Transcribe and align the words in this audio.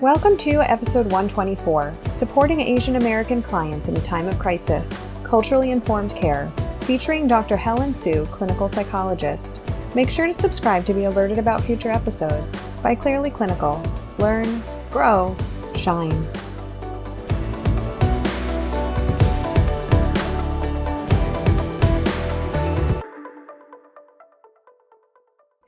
Welcome 0.00 0.36
to 0.36 0.60
episode 0.60 1.06
124 1.06 1.92
Supporting 2.08 2.60
Asian 2.60 2.94
American 2.94 3.42
Clients 3.42 3.88
in 3.88 3.96
a 3.96 4.00
Time 4.00 4.28
of 4.28 4.38
Crisis 4.38 5.04
Culturally 5.24 5.72
Informed 5.72 6.14
Care, 6.14 6.52
featuring 6.82 7.26
Dr. 7.26 7.56
Helen 7.56 7.92
Hsu, 7.92 8.24
clinical 8.26 8.68
psychologist. 8.68 9.60
Make 9.96 10.08
sure 10.08 10.28
to 10.28 10.32
subscribe 10.32 10.86
to 10.86 10.94
be 10.94 11.06
alerted 11.06 11.36
about 11.36 11.64
future 11.64 11.90
episodes 11.90 12.56
by 12.80 12.94
Clearly 12.94 13.28
Clinical. 13.28 13.82
Learn, 14.18 14.62
grow, 14.88 15.36
shine. 15.74 16.24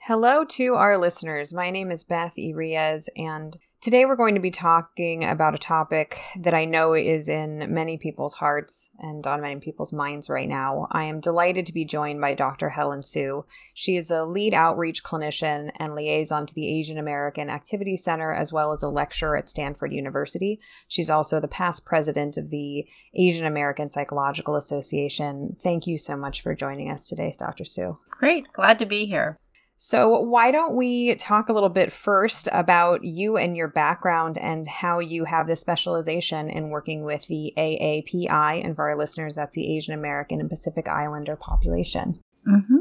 Hello 0.03 0.45
to 0.45 0.75
our 0.75 0.97
listeners. 0.97 1.53
My 1.53 1.73
name 1.73 1.91
is 1.91 2.05
Beth 2.05 2.35
Irias, 2.37 3.09
and 3.17 3.59
today 3.81 4.05
we're 4.05 4.17
going 4.17 4.35
to 4.35 4.41
be 4.41 4.51
talking 4.51 5.25
about 5.25 5.55
a 5.55 5.59
topic 5.59 6.21
that 6.37 6.53
I 6.53 6.67
know 6.67 6.93
is 6.93 7.31
in 7.31 7.73
many 7.73 7.97
people's 7.97 8.35
hearts 8.35 8.91
and 8.99 9.27
on 9.27 9.41
many 9.41 9.59
people's 9.59 9.93
minds 9.93 10.29
right 10.29 10.49
now. 10.49 10.87
I 10.91 11.05
am 11.05 11.21
delighted 11.21 11.65
to 11.67 11.73
be 11.73 11.87
joined 11.87 12.21
by 12.21 12.35
Dr. 12.35 12.69
Helen 12.69 13.03
Hsu. 13.03 13.45
She 13.73 13.97
is 13.97 14.11
a 14.11 14.25
lead 14.25 14.53
outreach 14.53 15.03
clinician 15.03 15.71
and 15.77 15.95
liaison 15.95 16.47
to 16.47 16.55
the 16.55 16.69
Asian 16.79 16.99
American 16.99 17.49
Activity 17.49 17.97
Center, 17.97 18.35
as 18.35 18.53
well 18.53 18.73
as 18.73 18.83
a 18.83 18.89
lecturer 18.89 19.37
at 19.37 19.49
Stanford 19.49 19.93
University. 19.93 20.61
She's 20.87 21.09
also 21.09 21.41
the 21.41 21.49
past 21.49 21.87
president 21.87 22.37
of 22.37 22.51
the 22.51 22.87
Asian 23.15 23.47
American 23.47 23.89
Psychological 23.89 24.57
Association. 24.57 25.57
Thank 25.63 25.87
you 25.87 25.97
so 25.97 26.17
much 26.17 26.43
for 26.43 26.55
joining 26.55 26.91
us 26.91 27.09
today, 27.09 27.35
Dr. 27.39 27.65
Hsu. 27.65 27.99
Great. 28.11 28.53
Glad 28.53 28.79
to 28.81 28.87
be 28.87 29.07
here. 29.07 29.39
So, 29.83 30.21
why 30.21 30.51
don't 30.51 30.77
we 30.77 31.15
talk 31.15 31.49
a 31.49 31.55
little 31.55 31.71
bit 31.71 31.91
first 31.91 32.51
about 32.53 33.03
you 33.03 33.39
and 33.39 33.57
your 33.57 33.67
background 33.67 34.37
and 34.37 34.69
how 34.69 34.99
you 34.99 35.25
have 35.25 35.47
this 35.47 35.63
specialization 35.63 36.51
in 36.51 36.69
working 36.69 37.03
with 37.03 37.27
the 37.29 37.55
AAPI? 37.57 38.63
And 38.63 38.77
for 38.77 38.91
our 38.91 38.97
listeners, 38.97 39.37
that's 39.37 39.55
the 39.55 39.75
Asian 39.75 39.95
American 39.95 40.39
and 40.39 40.51
Pacific 40.51 40.87
Islander 40.87 41.35
population. 41.35 42.21
Mm-hmm. 42.47 42.77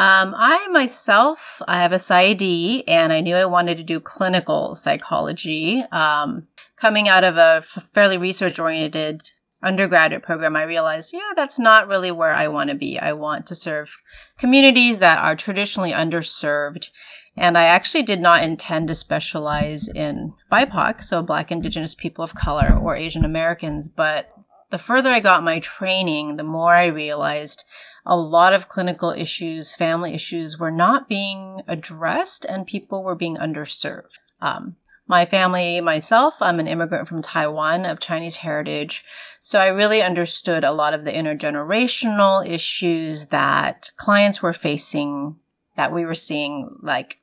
Um, 0.00 0.34
I 0.36 0.68
myself, 0.68 1.60
I 1.66 1.82
have 1.82 1.90
a 1.90 1.96
PsyD, 1.96 2.84
and 2.86 3.12
I 3.12 3.22
knew 3.22 3.34
I 3.34 3.44
wanted 3.44 3.76
to 3.78 3.82
do 3.82 3.98
clinical 3.98 4.76
psychology. 4.76 5.82
Um, 5.90 6.46
coming 6.76 7.08
out 7.08 7.24
of 7.24 7.36
a 7.36 7.60
fairly 7.92 8.18
research 8.18 8.60
oriented 8.60 9.32
undergraduate 9.62 10.22
program, 10.22 10.56
I 10.56 10.62
realized, 10.62 11.12
yeah, 11.12 11.32
that's 11.34 11.58
not 11.58 11.88
really 11.88 12.10
where 12.10 12.34
I 12.34 12.48
want 12.48 12.70
to 12.70 12.76
be. 12.76 12.98
I 12.98 13.12
want 13.12 13.46
to 13.46 13.54
serve 13.54 13.96
communities 14.38 14.98
that 14.98 15.18
are 15.18 15.36
traditionally 15.36 15.92
underserved. 15.92 16.90
And 17.36 17.58
I 17.58 17.64
actually 17.64 18.02
did 18.02 18.20
not 18.20 18.42
intend 18.42 18.88
to 18.88 18.94
specialize 18.94 19.88
in 19.88 20.34
BIPOC, 20.50 21.02
so 21.02 21.22
Black, 21.22 21.52
Indigenous 21.52 21.94
people 21.94 22.24
of 22.24 22.34
color, 22.34 22.74
or 22.74 22.96
Asian 22.96 23.24
Americans. 23.24 23.88
But 23.88 24.30
the 24.70 24.78
further 24.78 25.10
I 25.10 25.20
got 25.20 25.44
my 25.44 25.58
training, 25.58 26.36
the 26.36 26.44
more 26.44 26.74
I 26.74 26.86
realized 26.86 27.64
a 28.06 28.16
lot 28.16 28.52
of 28.52 28.68
clinical 28.68 29.10
issues, 29.10 29.74
family 29.74 30.14
issues 30.14 30.58
were 30.58 30.70
not 30.70 31.08
being 31.08 31.60
addressed 31.66 32.44
and 32.44 32.66
people 32.66 33.02
were 33.02 33.16
being 33.16 33.36
underserved. 33.36 34.18
Um, 34.40 34.76
my 35.06 35.24
family, 35.24 35.80
myself, 35.80 36.36
I'm 36.40 36.58
an 36.58 36.66
immigrant 36.66 37.06
from 37.06 37.22
Taiwan 37.22 37.86
of 37.86 38.00
Chinese 38.00 38.36
heritage. 38.36 39.04
So 39.38 39.60
I 39.60 39.68
really 39.68 40.02
understood 40.02 40.64
a 40.64 40.72
lot 40.72 40.94
of 40.94 41.04
the 41.04 41.12
intergenerational 41.12 42.48
issues 42.48 43.26
that 43.26 43.90
clients 43.96 44.42
were 44.42 44.52
facing, 44.52 45.36
that 45.76 45.92
we 45.92 46.04
were 46.04 46.14
seeing, 46.14 46.76
like 46.82 47.20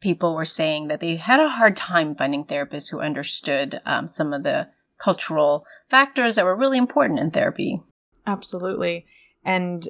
people 0.00 0.34
were 0.34 0.46
saying 0.46 0.88
that 0.88 1.00
they 1.00 1.16
had 1.16 1.40
a 1.40 1.50
hard 1.50 1.76
time 1.76 2.14
finding 2.14 2.44
therapists 2.44 2.90
who 2.90 3.00
understood 3.00 3.80
um, 3.84 4.08
some 4.08 4.32
of 4.32 4.42
the 4.42 4.68
cultural 4.98 5.66
factors 5.90 6.36
that 6.36 6.44
were 6.44 6.56
really 6.56 6.78
important 6.78 7.20
in 7.20 7.30
therapy. 7.30 7.82
Absolutely. 8.26 9.06
And 9.44 9.86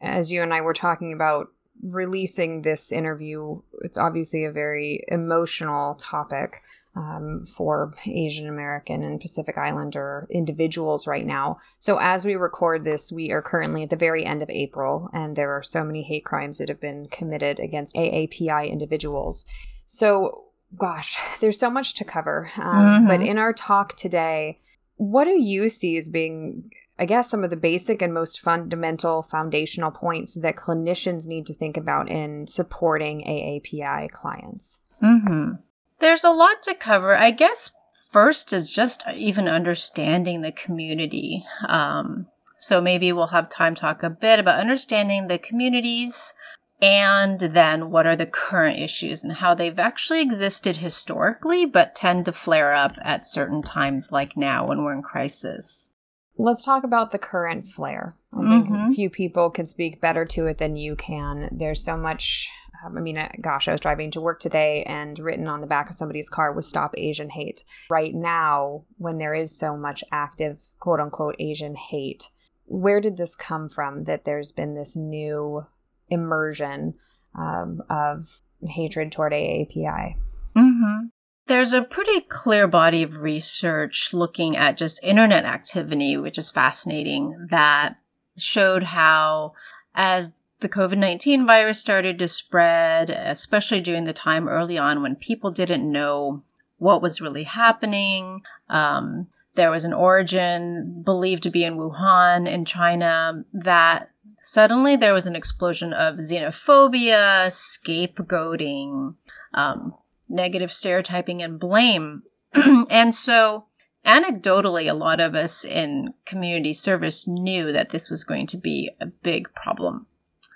as 0.00 0.30
you 0.30 0.42
and 0.42 0.52
I 0.52 0.60
were 0.60 0.74
talking 0.74 1.12
about 1.12 1.48
releasing 1.82 2.62
this 2.62 2.92
interview, 2.92 3.60
it's 3.82 3.98
obviously 3.98 4.44
a 4.44 4.52
very 4.52 5.04
emotional 5.08 5.94
topic 5.94 6.62
um, 6.96 7.46
for 7.46 7.94
Asian 8.04 8.48
American 8.48 9.02
and 9.02 9.20
Pacific 9.20 9.56
Islander 9.56 10.26
individuals 10.30 11.06
right 11.06 11.24
now. 11.24 11.58
So, 11.78 11.98
as 12.00 12.24
we 12.24 12.34
record 12.34 12.84
this, 12.84 13.12
we 13.12 13.30
are 13.30 13.42
currently 13.42 13.84
at 13.84 13.90
the 13.90 13.96
very 13.96 14.24
end 14.24 14.42
of 14.42 14.50
April, 14.50 15.08
and 15.12 15.36
there 15.36 15.56
are 15.56 15.62
so 15.62 15.84
many 15.84 16.02
hate 16.02 16.24
crimes 16.24 16.58
that 16.58 16.68
have 16.68 16.80
been 16.80 17.06
committed 17.06 17.60
against 17.60 17.94
AAPI 17.94 18.70
individuals. 18.70 19.44
So, 19.86 20.46
gosh, 20.76 21.16
there's 21.40 21.58
so 21.58 21.70
much 21.70 21.94
to 21.94 22.04
cover. 22.04 22.50
Um, 22.56 22.64
mm-hmm. 22.64 23.06
But 23.06 23.20
in 23.20 23.38
our 23.38 23.52
talk 23.52 23.96
today, 23.96 24.58
what 24.96 25.24
do 25.24 25.40
you 25.40 25.68
see 25.68 25.96
as 25.96 26.08
being 26.08 26.70
I 27.00 27.06
guess, 27.06 27.30
some 27.30 27.42
of 27.42 27.48
the 27.48 27.56
basic 27.56 28.02
and 28.02 28.12
most 28.12 28.40
fundamental 28.40 29.22
foundational 29.22 29.90
points 29.90 30.34
that 30.34 30.56
clinicians 30.56 31.26
need 31.26 31.46
to 31.46 31.54
think 31.54 31.78
about 31.78 32.10
in 32.10 32.46
supporting 32.46 33.24
AAPI 33.24 34.10
clients? 34.10 34.80
Mm-hmm. 35.02 35.52
There's 35.98 36.24
a 36.24 36.30
lot 36.30 36.62
to 36.64 36.74
cover. 36.74 37.16
I 37.16 37.30
guess 37.30 37.72
first 38.10 38.52
is 38.52 38.70
just 38.70 39.02
even 39.14 39.48
understanding 39.48 40.42
the 40.42 40.52
community. 40.52 41.44
Um, 41.66 42.26
so 42.58 42.82
maybe 42.82 43.12
we'll 43.12 43.28
have 43.28 43.48
time 43.48 43.74
to 43.76 43.80
talk 43.80 44.02
a 44.02 44.10
bit 44.10 44.38
about 44.38 44.60
understanding 44.60 45.28
the 45.28 45.38
communities 45.38 46.34
and 46.82 47.40
then 47.40 47.90
what 47.90 48.06
are 48.06 48.16
the 48.16 48.26
current 48.26 48.78
issues 48.78 49.24
and 49.24 49.34
how 49.34 49.54
they've 49.54 49.78
actually 49.78 50.20
existed 50.20 50.78
historically, 50.78 51.64
but 51.64 51.94
tend 51.94 52.26
to 52.26 52.32
flare 52.32 52.74
up 52.74 52.96
at 53.02 53.26
certain 53.26 53.62
times 53.62 54.12
like 54.12 54.36
now 54.36 54.66
when 54.66 54.82
we're 54.84 54.92
in 54.92 55.02
crisis. 55.02 55.94
Let's 56.40 56.64
talk 56.64 56.84
about 56.84 57.12
the 57.12 57.18
current 57.18 57.66
flare. 57.66 58.14
I 58.32 58.48
think 58.48 58.68
mm-hmm. 58.68 58.92
few 58.92 59.10
people 59.10 59.50
can 59.50 59.66
speak 59.66 60.00
better 60.00 60.24
to 60.24 60.46
it 60.46 60.58
than 60.58 60.76
you 60.76 60.96
can. 60.96 61.48
There's 61.52 61.84
so 61.84 61.96
much. 61.96 62.48
Um, 62.82 62.96
I 62.96 63.00
mean, 63.02 63.18
uh, 63.18 63.28
gosh, 63.42 63.68
I 63.68 63.72
was 63.72 63.80
driving 63.80 64.10
to 64.12 64.22
work 64.22 64.40
today 64.40 64.82
and 64.84 65.18
written 65.18 65.46
on 65.46 65.60
the 65.60 65.66
back 65.66 65.90
of 65.90 65.96
somebody's 65.96 66.30
car 66.30 66.50
was 66.52 66.66
Stop 66.66 66.94
Asian 66.96 67.28
Hate. 67.28 67.62
Right 67.90 68.14
now, 68.14 68.84
when 68.96 69.18
there 69.18 69.34
is 69.34 69.58
so 69.58 69.76
much 69.76 70.02
active 70.10 70.60
quote 70.78 70.98
unquote 70.98 71.36
Asian 71.38 71.74
hate, 71.74 72.28
where 72.64 73.02
did 73.02 73.18
this 73.18 73.34
come 73.34 73.68
from 73.68 74.04
that 74.04 74.24
there's 74.24 74.52
been 74.52 74.74
this 74.74 74.96
new 74.96 75.66
immersion 76.08 76.94
um, 77.34 77.82
of 77.90 78.40
hatred 78.66 79.12
toward 79.12 79.32
AAPI? 79.32 80.14
Mm-hmm. 80.56 81.06
There's 81.50 81.72
a 81.72 81.82
pretty 81.82 82.20
clear 82.20 82.68
body 82.68 83.02
of 83.02 83.22
research 83.22 84.14
looking 84.14 84.56
at 84.56 84.76
just 84.76 85.02
internet 85.02 85.44
activity, 85.44 86.16
which 86.16 86.38
is 86.38 86.48
fascinating, 86.48 87.48
that 87.50 87.96
showed 88.38 88.84
how 88.84 89.54
as 89.92 90.44
the 90.60 90.68
COVID 90.68 90.96
19 90.96 91.44
virus 91.44 91.80
started 91.80 92.20
to 92.20 92.28
spread, 92.28 93.10
especially 93.10 93.80
during 93.80 94.04
the 94.04 94.12
time 94.12 94.48
early 94.48 94.78
on 94.78 95.02
when 95.02 95.16
people 95.16 95.50
didn't 95.50 95.90
know 95.90 96.44
what 96.78 97.02
was 97.02 97.20
really 97.20 97.42
happening. 97.42 98.42
Um, 98.68 99.26
there 99.56 99.72
was 99.72 99.82
an 99.82 99.92
origin 99.92 101.02
believed 101.04 101.42
to 101.42 101.50
be 101.50 101.64
in 101.64 101.78
Wuhan 101.78 102.48
in 102.48 102.64
China 102.64 103.44
that 103.52 104.10
suddenly 104.40 104.94
there 104.94 105.14
was 105.14 105.26
an 105.26 105.34
explosion 105.34 105.92
of 105.92 106.18
xenophobia, 106.18 107.48
scapegoating, 107.48 109.16
um, 109.52 109.94
negative 110.30 110.72
stereotyping 110.72 111.42
and 111.42 111.58
blame. 111.58 112.22
and 112.54 113.14
so, 113.14 113.66
anecdotally, 114.06 114.90
a 114.90 114.94
lot 114.94 115.20
of 115.20 115.34
us 115.34 115.64
in 115.64 116.14
community 116.24 116.72
service 116.72 117.28
knew 117.28 117.72
that 117.72 117.90
this 117.90 118.08
was 118.08 118.24
going 118.24 118.46
to 118.46 118.56
be 118.56 118.90
a 119.00 119.06
big 119.06 119.52
problem. 119.54 120.06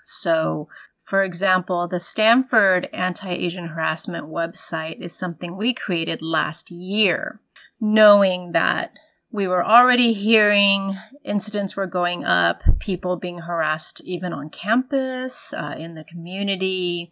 So, 0.01 0.67
for 1.03 1.23
example, 1.23 1.87
the 1.87 1.99
Stanford 1.99 2.89
Anti 2.91 3.29
Asian 3.31 3.67
Harassment 3.67 4.27
website 4.27 4.99
is 4.99 5.15
something 5.15 5.55
we 5.55 5.73
created 5.73 6.21
last 6.21 6.71
year, 6.71 7.39
knowing 7.79 8.53
that 8.53 8.97
we 9.31 9.47
were 9.47 9.65
already 9.65 10.13
hearing 10.13 10.97
incidents 11.23 11.75
were 11.75 11.87
going 11.87 12.23
up, 12.23 12.63
people 12.79 13.17
being 13.17 13.39
harassed 13.39 14.01
even 14.05 14.31
on 14.31 14.49
campus, 14.49 15.53
uh, 15.53 15.75
in 15.77 15.93
the 15.93 16.05
community. 16.05 17.11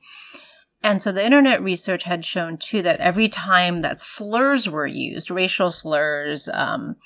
And 0.83 1.01
so 1.01 1.13
the 1.13 1.25
internet 1.25 1.63
research 1.63 2.03
had 2.03 2.25
shown 2.25 2.57
too 2.57 2.81
that 2.81 2.99
every 2.99 3.29
time 3.29 3.79
that 3.79 4.01
slurs 4.01 4.69
were 4.69 4.85
used, 4.85 5.31
racial 5.31 5.71
slurs, 5.71 6.49
um, 6.53 6.97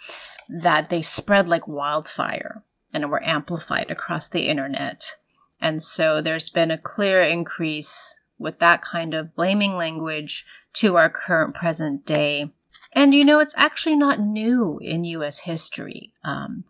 that 0.50 0.90
they 0.90 1.04
spread 1.04 1.48
like 1.48 1.68
wildfire 1.68 2.64
and 2.92 3.12
were 3.12 3.24
amplified 3.24 3.92
across 3.92 4.28
the 4.28 4.48
internet. 4.48 5.16
And 5.62 5.82
so 5.82 6.22
there's 6.22 6.50
been 6.50 6.72
a 6.72 6.78
clear 6.78 7.22
increase 7.22 8.20
with 8.40 8.58
that 8.60 8.82
kind 8.82 9.14
of 9.14 9.36
blaming 9.36 9.76
language 9.76 10.44
to 10.74 10.96
our 10.96 11.10
current 11.10 11.54
present 11.54 12.06
day. 12.06 12.52
And 12.94 13.14
you 13.14 13.24
know, 13.24 13.40
it's 13.40 13.56
actually 13.58 13.96
not 13.96 14.20
new 14.20 14.80
in 14.82 15.04
US 15.04 15.42
history. 15.42 16.14
Um, 16.24 16.64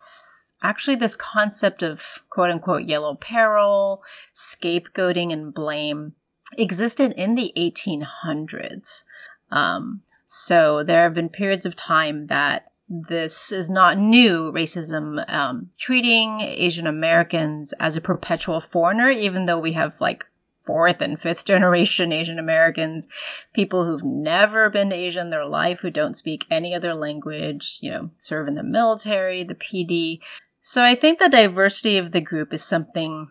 actually, 0.62 0.96
this 0.96 1.16
concept 1.16 1.82
of 1.82 2.22
quote 2.28 2.50
unquote 2.50 2.84
yellow 2.84 3.14
peril, 3.14 4.02
scapegoating, 4.34 5.32
and 5.32 5.54
blame 5.54 6.14
existed 6.56 7.12
in 7.12 7.34
the 7.34 7.52
1800s. 7.56 9.04
Um, 9.50 10.02
So 10.26 10.82
there 10.84 11.04
have 11.04 11.14
been 11.14 11.30
periods 11.30 11.64
of 11.64 11.74
time 11.74 12.26
that 12.26 12.70
this 12.88 13.52
is 13.52 13.70
not 13.70 13.98
new 13.98 14.52
racism, 14.52 15.24
um, 15.32 15.70
treating 15.78 16.40
Asian 16.40 16.86
Americans 16.86 17.72
as 17.80 17.96
a 17.96 18.00
perpetual 18.00 18.60
foreigner, 18.60 19.10
even 19.10 19.46
though 19.46 19.58
we 19.58 19.72
have 19.72 20.00
like 20.00 20.26
fourth 20.62 21.00
and 21.00 21.18
fifth 21.18 21.44
generation 21.52 22.12
Asian 22.12 22.38
Americans, 22.38 23.08
people 23.54 23.84
who've 23.84 24.04
never 24.04 24.68
been 24.70 24.90
to 24.90 24.96
Asia 24.96 25.20
in 25.20 25.30
their 25.30 25.46
life, 25.46 25.80
who 25.80 25.90
don't 25.90 26.14
speak 26.16 26.46
any 26.50 26.74
other 26.74 26.94
language, 26.94 27.78
you 27.80 27.90
know, 27.90 28.10
serve 28.16 28.48
in 28.48 28.54
the 28.54 28.62
military, 28.62 29.42
the 29.42 29.54
PD. 29.54 30.20
So 30.60 30.82
I 30.82 30.94
think 30.94 31.18
the 31.18 31.28
diversity 31.28 31.96
of 31.96 32.12
the 32.12 32.20
group 32.20 32.52
is 32.52 32.62
something 32.62 33.28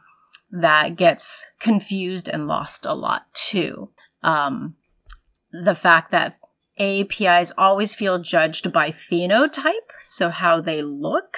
that 0.52 0.96
gets 0.96 1.46
confused 1.60 2.28
and 2.28 2.48
lost 2.48 2.86
a 2.86 2.94
lot 2.94 3.34
too. 3.34 3.90
Um, 4.24 4.76
the 5.52 5.76
fact 5.76 6.12
that 6.12 6.36
APIs 6.80 7.52
always 7.58 7.96
feel 7.96 8.20
judged 8.20 8.72
by 8.72 8.90
phenotype, 8.90 9.92
so 10.00 10.30
how 10.30 10.62
they 10.62 10.82
look, 10.82 11.38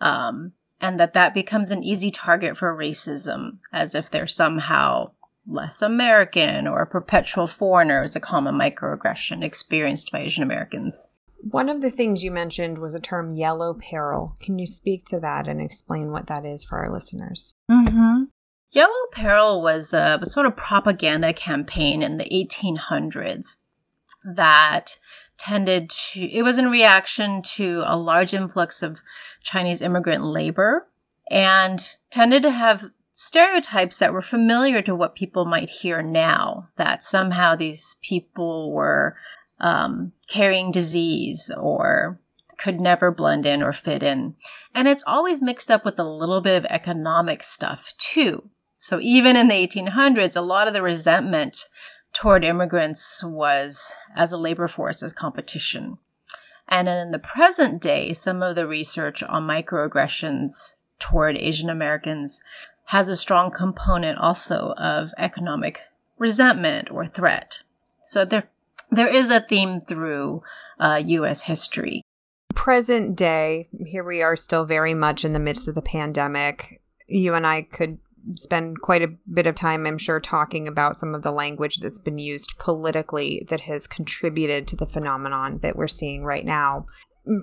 um, 0.00 0.52
and 0.80 0.98
that 0.98 1.14
that 1.14 1.32
becomes 1.32 1.70
an 1.70 1.82
easy 1.82 2.10
target 2.10 2.56
for 2.56 2.76
racism, 2.76 3.58
as 3.72 3.94
if 3.94 4.10
they're 4.10 4.26
somehow 4.26 5.12
less 5.46 5.82
American 5.82 6.66
or 6.66 6.82
a 6.82 6.86
perpetual 6.86 7.46
foreigner 7.46 8.02
is 8.02 8.16
a 8.16 8.20
common 8.20 8.54
microaggression 8.54 9.44
experienced 9.44 10.10
by 10.10 10.20
Asian 10.20 10.42
Americans. 10.42 11.06
One 11.50 11.68
of 11.68 11.82
the 11.82 11.90
things 11.90 12.24
you 12.24 12.30
mentioned 12.30 12.78
was 12.78 12.94
a 12.94 13.00
term 13.00 13.32
yellow 13.32 13.74
peril. 13.74 14.34
Can 14.40 14.58
you 14.58 14.66
speak 14.66 15.04
to 15.06 15.20
that 15.20 15.46
and 15.46 15.60
explain 15.60 16.10
what 16.10 16.26
that 16.26 16.46
is 16.46 16.64
for 16.64 16.78
our 16.78 16.90
listeners? 16.90 17.54
Mm-hmm. 17.70 18.24
Yellow 18.74 19.06
peril 19.12 19.62
was 19.62 19.94
a, 19.94 20.18
sort 20.24 20.46
of 20.46 20.56
propaganda 20.56 21.32
campaign 21.32 22.02
in 22.02 22.16
the 22.16 22.24
1800s 22.24 23.60
that 24.24 24.98
tended 25.38 25.90
to, 25.90 26.20
it 26.20 26.42
was 26.42 26.58
in 26.58 26.68
reaction 26.68 27.40
to 27.40 27.84
a 27.86 27.96
large 27.96 28.34
influx 28.34 28.82
of 28.82 29.00
Chinese 29.42 29.80
immigrant 29.80 30.24
labor 30.24 30.88
and 31.30 31.78
tended 32.10 32.42
to 32.42 32.50
have 32.50 32.90
stereotypes 33.12 34.00
that 34.00 34.12
were 34.12 34.20
familiar 34.20 34.82
to 34.82 34.94
what 34.94 35.14
people 35.14 35.44
might 35.44 35.70
hear 35.70 36.02
now 36.02 36.68
that 36.74 37.04
somehow 37.04 37.54
these 37.54 37.94
people 38.02 38.72
were 38.72 39.16
um, 39.60 40.10
carrying 40.28 40.72
disease 40.72 41.48
or 41.56 42.18
could 42.58 42.80
never 42.80 43.12
blend 43.12 43.46
in 43.46 43.62
or 43.62 43.72
fit 43.72 44.02
in. 44.02 44.34
And 44.74 44.88
it's 44.88 45.04
always 45.06 45.42
mixed 45.42 45.70
up 45.70 45.84
with 45.84 45.98
a 45.98 46.04
little 46.04 46.40
bit 46.40 46.56
of 46.56 46.64
economic 46.66 47.44
stuff 47.44 47.94
too. 47.98 48.50
So 48.84 49.00
even 49.00 49.34
in 49.34 49.48
the 49.48 49.54
1800s, 49.54 50.36
a 50.36 50.42
lot 50.42 50.68
of 50.68 50.74
the 50.74 50.82
resentment 50.82 51.64
toward 52.12 52.44
immigrants 52.44 53.24
was 53.24 53.94
as 54.14 54.30
a 54.30 54.36
labor 54.36 54.68
force 54.68 55.02
as 55.02 55.14
competition. 55.14 55.96
And 56.68 56.86
in 56.86 57.10
the 57.10 57.18
present 57.18 57.80
day, 57.80 58.12
some 58.12 58.42
of 58.42 58.56
the 58.56 58.66
research 58.66 59.22
on 59.22 59.46
microaggressions 59.46 60.74
toward 60.98 61.38
Asian 61.38 61.70
Americans 61.70 62.42
has 62.88 63.08
a 63.08 63.16
strong 63.16 63.50
component 63.50 64.18
also 64.18 64.74
of 64.76 65.14
economic 65.16 65.80
resentment 66.18 66.90
or 66.90 67.06
threat. 67.06 67.62
So 68.02 68.26
there, 68.26 68.50
there 68.90 69.08
is 69.08 69.30
a 69.30 69.40
theme 69.40 69.80
through 69.80 70.42
uh, 70.78 71.02
U.S. 71.06 71.44
history. 71.44 72.02
Present 72.54 73.16
day, 73.16 73.70
here 73.86 74.04
we 74.04 74.20
are 74.20 74.36
still 74.36 74.66
very 74.66 74.92
much 74.92 75.24
in 75.24 75.32
the 75.32 75.40
midst 75.40 75.68
of 75.68 75.74
the 75.74 75.80
pandemic. 75.80 76.82
You 77.06 77.32
and 77.32 77.46
I 77.46 77.62
could 77.62 77.98
spend 78.34 78.80
quite 78.80 79.02
a 79.02 79.14
bit 79.32 79.46
of 79.46 79.54
time, 79.54 79.86
I'm 79.86 79.98
sure, 79.98 80.20
talking 80.20 80.66
about 80.66 80.98
some 80.98 81.14
of 81.14 81.22
the 81.22 81.32
language 81.32 81.78
that's 81.78 81.98
been 81.98 82.18
used 82.18 82.58
politically 82.58 83.46
that 83.48 83.60
has 83.60 83.86
contributed 83.86 84.66
to 84.68 84.76
the 84.76 84.86
phenomenon 84.86 85.58
that 85.62 85.76
we're 85.76 85.88
seeing 85.88 86.24
right 86.24 86.44
now 86.44 86.86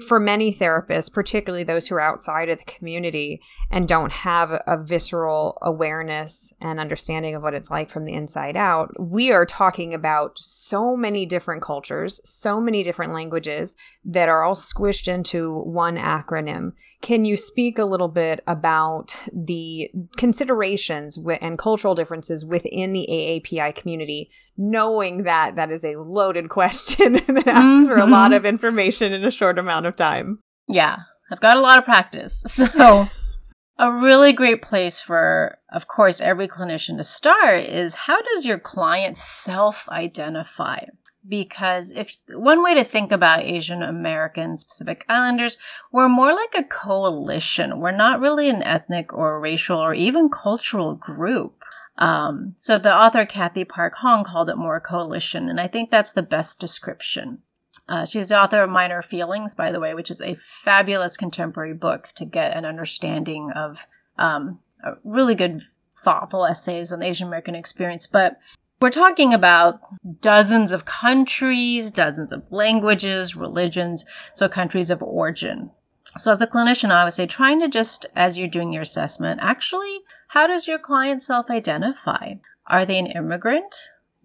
for 0.08 0.20
many 0.20 0.54
therapists, 0.54 1.12
particularly 1.12 1.64
those 1.64 1.88
who 1.88 1.96
are 1.96 2.02
outside 2.02 2.50
of 2.50 2.60
the 2.60 2.66
community 2.66 3.42
and 3.72 3.88
don't 3.88 4.12
have 4.12 4.52
a 4.68 4.78
visceral 4.82 5.58
awareness 5.62 6.54
and 6.62 6.80
understanding 6.80 7.34
of 7.34 7.42
what 7.42 7.56
it's 7.56 7.72
like 7.72 7.90
from 7.90 8.06
the 8.06 8.14
inside 8.14 8.56
out, 8.56 8.94
we 9.00 9.32
are 9.32 9.46
talking 9.46 9.94
about 9.94 10.38
so 10.38 10.96
many 10.96 11.26
different 11.26 11.64
cultures, 11.64 12.22
so 12.24 12.62
many 12.62 12.84
different 12.84 13.14
languages 13.14 13.76
that 14.06 14.30
are 14.30 14.44
all 14.44 14.56
squished 14.56 15.08
into 15.08 15.60
one 15.62 15.98
acronym. 15.98 16.74
Can 17.02 17.26
you 17.26 17.36
speak 17.36 17.80
a 17.80 17.86
little 17.86 18.08
bit 18.08 18.44
about 18.48 19.16
the 19.34 19.90
considerations 20.18 21.18
and 21.42 21.58
cultural 21.58 21.96
differences 21.96 22.46
within 22.46 22.94
the 22.94 23.08
AAPI 23.10 23.74
community 23.76 24.30
knowing 24.58 25.24
that 25.24 25.56
that 25.56 25.72
is 25.72 25.84
a 25.84 25.96
loaded 25.96 26.50
question 26.50 27.14
that 27.28 27.48
asks 27.48 27.66
mm-hmm. 27.66 27.86
for 27.88 27.98
a 27.98 28.06
lot 28.06 28.32
mm-hmm. 28.32 28.34
of 28.36 28.46
information 28.46 29.14
in 29.14 29.26
a 29.26 29.32
short 29.32 29.58
amount 29.58 29.86
of 29.86 29.96
time. 29.96 30.38
Yeah, 30.68 30.98
I've 31.32 31.42
got 31.42 31.58
a 31.58 31.62
lot 31.62 31.80
of 31.80 31.86
practice. 31.86 32.44
So, 32.48 33.08
a 33.80 33.92
really 33.92 34.32
great 34.32 34.62
place 34.62 35.02
for, 35.02 35.58
of 35.74 35.88
course, 35.88 36.22
every 36.22 36.48
clinician 36.48 36.98
to 36.98 37.04
start 37.04 37.64
is 37.64 37.96
how 37.96 38.22
does 38.22 38.46
your 38.46 38.60
client 38.60 39.18
self 39.18 39.90
identify? 39.90 40.86
Because 41.28 41.92
if 41.92 42.24
one 42.30 42.64
way 42.64 42.74
to 42.74 42.84
think 42.84 43.12
about 43.12 43.44
Asian 43.44 43.84
Americans, 43.84 44.64
Pacific 44.64 45.06
Islanders, 45.08 45.58
we're 45.92 46.10
more 46.10 46.34
like 46.34 46.56
a 46.56 46.64
coalition. 46.64 47.80
We're 47.80 47.92
not 47.92 48.20
really 48.20 48.50
an 48.50 48.64
ethnic 48.64 49.14
or 49.14 49.40
racial 49.40 49.78
or 49.78 49.94
even 49.94 50.30
cultural 50.30 50.96
group. 50.96 51.64
Um, 51.98 52.54
so 52.56 52.80
the 52.80 52.96
author 52.96 53.26
Cathy 53.26 53.64
Park 53.64 53.96
Hong 53.98 54.24
called 54.24 54.50
it 54.50 54.58
more 54.58 54.78
a 54.78 54.82
coalition, 54.82 55.48
and 55.48 55.60
I 55.60 55.68
think 55.68 55.92
that's 55.92 56.12
the 56.12 56.24
best 56.24 56.60
description. 56.60 57.44
Uh, 57.88 58.06
she's 58.06 58.30
the 58.30 58.42
author 58.42 58.64
of 58.64 58.70
Minor 58.70 59.02
Feelings, 59.02 59.54
by 59.54 59.72
the 59.72 59.80
way, 59.80 59.94
which 59.94 60.10
is 60.10 60.22
a 60.22 60.36
fabulous 60.36 61.18
contemporary 61.18 61.74
book 61.74 62.08
to 62.16 62.26
get 62.26 62.56
an 62.56 62.66
understanding 62.66 63.52
of 63.56 63.86
um, 64.18 64.60
really 65.04 65.36
good, 65.36 65.62
thoughtful 66.04 66.46
essays 66.46 66.92
on 66.92 67.00
the 67.00 67.06
Asian 67.06 67.28
American 67.28 67.54
experience. 67.54 68.08
But 68.08 68.38
we're 68.82 68.90
talking 68.90 69.34
about 69.34 69.80
dozens 70.22 70.72
of 70.72 70.86
countries, 70.86 71.92
dozens 71.92 72.32
of 72.32 72.52
languages, 72.52 73.36
religions, 73.36 74.04
so 74.34 74.50
countries 74.50 74.90
of 74.90 75.04
origin. 75.04 75.70
So 76.18 76.32
as 76.32 76.42
a 76.42 76.48
clinician, 76.48 76.90
I 76.90 77.04
would 77.04 77.14
say 77.14 77.28
trying 77.28 77.62
to 77.62 77.70
just, 77.70 78.06
as 78.16 78.38
you're 78.38 78.48
doing 78.48 78.74
your 78.74 78.82
assessment, 78.82 79.40
actually 79.42 80.00
how 80.30 80.48
does 80.48 80.68
your 80.68 80.80
client 80.80 81.22
self 81.22 81.50
identify? 81.50 82.36
Are 82.68 82.86
they 82.86 82.98
an 82.98 83.08
immigrant, 83.08 83.76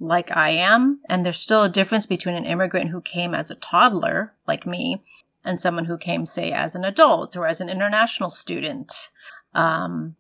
like 0.01 0.35
I 0.35 0.51
am? 0.51 1.01
And 1.09 1.25
there's 1.25 1.39
still 1.39 1.65
a 1.65 1.69
difference 1.69 2.07
between 2.07 2.35
an 2.35 2.45
immigrant 2.45 2.91
who 2.91 3.01
came 3.01 3.35
as 3.35 3.51
a 3.51 3.57
toddler, 3.57 4.33
like 4.47 4.67
me, 4.67 5.03
and 5.45 5.61
someone 5.61 5.85
who 5.85 5.99
came, 5.99 6.25
say, 6.25 6.51
as 6.53 6.75
an 6.75 6.85
adult 6.85 7.37
or 7.37 7.47
as 7.47 7.61
an 7.61 7.69
international 7.69 8.31
student. 8.31 9.11
Um, 9.55 10.17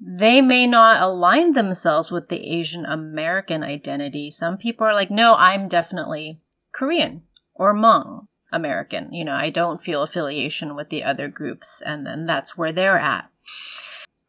they 0.00 0.40
may 0.40 0.66
not 0.66 1.02
align 1.02 1.52
themselves 1.52 2.10
with 2.10 2.28
the 2.28 2.46
Asian 2.46 2.86
American 2.86 3.62
identity. 3.62 4.30
Some 4.30 4.56
people 4.56 4.86
are 4.86 4.94
like, 4.94 5.10
no, 5.10 5.34
I'm 5.36 5.68
definitely 5.68 6.40
Korean 6.72 7.22
or 7.54 7.74
Hmong 7.74 8.22
American. 8.50 9.12
You 9.12 9.26
know, 9.26 9.34
I 9.34 9.50
don't 9.50 9.82
feel 9.82 10.02
affiliation 10.02 10.74
with 10.74 10.88
the 10.88 11.04
other 11.04 11.28
groups. 11.28 11.82
And 11.84 12.06
then 12.06 12.24
that's 12.24 12.56
where 12.56 12.72
they're 12.72 12.98
at. 12.98 13.30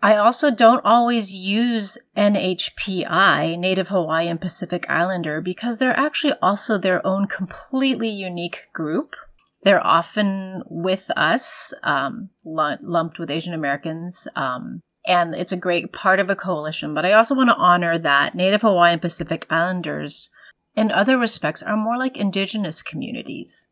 I 0.03 0.15
also 0.15 0.51
don't 0.51 0.83
always 0.83 1.35
use 1.35 1.97
NHPI, 2.17 3.57
Native 3.57 3.89
Hawaiian 3.89 4.39
Pacific 4.39 4.89
Islander, 4.89 5.41
because 5.41 5.77
they're 5.77 5.97
actually 5.97 6.33
also 6.41 6.77
their 6.77 7.05
own 7.05 7.27
completely 7.27 8.09
unique 8.09 8.67
group. 8.73 9.15
They're 9.63 9.85
often 9.85 10.63
with 10.67 11.11
us, 11.15 11.71
um, 11.83 12.31
lumped 12.43 13.19
with 13.19 13.29
Asian 13.29 13.53
Americans, 13.53 14.27
um, 14.35 14.81
and 15.05 15.33
it's 15.33 15.51
a 15.51 15.57
great 15.57 15.91
part 15.91 16.19
of 16.19 16.29
a 16.29 16.35
coalition. 16.35 16.93
But 16.93 17.05
I 17.05 17.13
also 17.13 17.35
want 17.35 17.49
to 17.49 17.55
honor 17.55 17.97
that 17.97 18.35
Native 18.35 18.61
Hawaiian 18.61 18.99
Pacific 18.99 19.45
Islanders, 19.49 20.29
in 20.75 20.91
other 20.91 21.17
respects, 21.17 21.63
are 21.63 21.77
more 21.77 21.97
like 21.97 22.17
indigenous 22.17 22.81
communities. 22.81 23.69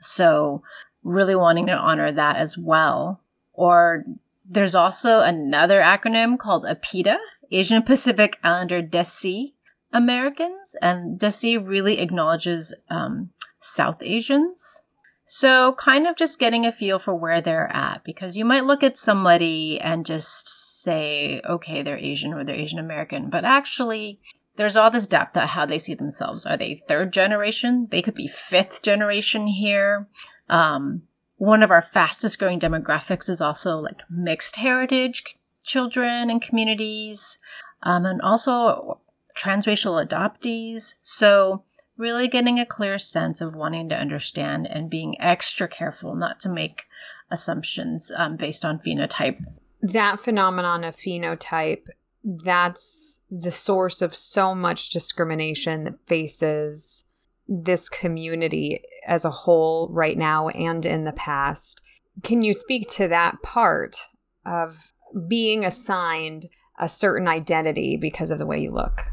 So, 0.00 0.62
really 1.02 1.36
wanting 1.36 1.66
to 1.66 1.72
honor 1.72 2.10
that 2.12 2.36
as 2.36 2.58
well. 2.58 3.20
Or 3.52 4.04
there's 4.44 4.74
also 4.74 5.20
another 5.20 5.80
acronym 5.80 6.38
called 6.38 6.64
APIDA, 6.66 7.18
Asian 7.50 7.82
Pacific 7.82 8.38
Islander 8.42 8.82
Desi 8.82 9.52
Americans, 9.92 10.76
and 10.82 11.18
Desi 11.18 11.56
really 11.64 11.98
acknowledges 11.98 12.74
um, 12.90 13.30
South 13.60 14.02
Asians. 14.02 14.84
So, 15.28 15.72
kind 15.72 16.06
of 16.06 16.14
just 16.14 16.38
getting 16.38 16.64
a 16.64 16.70
feel 16.70 17.00
for 17.00 17.12
where 17.12 17.40
they're 17.40 17.68
at, 17.74 18.04
because 18.04 18.36
you 18.36 18.44
might 18.44 18.64
look 18.64 18.84
at 18.84 18.96
somebody 18.96 19.80
and 19.80 20.06
just 20.06 20.46
say, 20.82 21.40
okay, 21.44 21.82
they're 21.82 21.98
Asian 21.98 22.32
or 22.32 22.44
they're 22.44 22.54
Asian 22.54 22.78
American, 22.78 23.28
but 23.28 23.44
actually, 23.44 24.20
there's 24.54 24.76
all 24.76 24.88
this 24.88 25.08
depth 25.08 25.36
at 25.36 25.50
how 25.50 25.66
they 25.66 25.78
see 25.78 25.94
themselves. 25.94 26.46
Are 26.46 26.56
they 26.56 26.76
third 26.76 27.12
generation? 27.12 27.88
They 27.90 28.02
could 28.02 28.14
be 28.14 28.28
fifth 28.28 28.82
generation 28.82 29.48
here. 29.48 30.08
Um, 30.48 31.02
one 31.38 31.64
of 31.64 31.72
our 31.72 31.82
fastest 31.82 32.38
growing 32.38 32.60
demographics 32.60 33.28
is 33.28 33.40
also 33.40 33.78
like 33.78 34.02
mixed 34.08 34.56
heritage 34.56 35.24
children 35.64 36.30
and 36.30 36.40
communities, 36.40 37.38
um, 37.82 38.06
and 38.06 38.22
also 38.22 39.00
transracial 39.36 40.02
adoptees. 40.02 40.94
So 41.02 41.64
really 41.96 42.28
getting 42.28 42.58
a 42.58 42.66
clear 42.66 42.98
sense 42.98 43.40
of 43.40 43.54
wanting 43.54 43.88
to 43.88 43.94
understand 43.94 44.66
and 44.66 44.90
being 44.90 45.20
extra 45.20 45.66
careful 45.66 46.14
not 46.14 46.40
to 46.40 46.48
make 46.48 46.86
assumptions 47.30 48.12
um, 48.16 48.36
based 48.36 48.64
on 48.64 48.78
phenotype. 48.78 49.42
That 49.82 50.20
phenomenon 50.20 50.84
of 50.84 50.96
phenotype, 50.96 51.86
that's 52.24 53.20
the 53.30 53.52
source 53.52 54.02
of 54.02 54.16
so 54.16 54.54
much 54.54 54.90
discrimination 54.90 55.84
that 55.84 56.06
faces 56.06 57.04
this 57.48 57.88
community 57.88 58.82
as 59.06 59.24
a 59.24 59.30
whole 59.30 59.88
right 59.90 60.18
now 60.18 60.48
and 60.48 60.84
in 60.84 61.04
the 61.04 61.12
past. 61.12 61.80
Can 62.22 62.42
you 62.42 62.52
speak 62.52 62.88
to 62.90 63.08
that 63.08 63.42
part 63.42 63.96
of 64.44 64.92
being 65.28 65.64
assigned 65.64 66.46
a 66.78 66.88
certain 66.88 67.28
identity 67.28 67.96
because 67.96 68.30
of 68.30 68.38
the 68.38 68.46
way 68.46 68.60
you 68.60 68.72
look? 68.72 69.06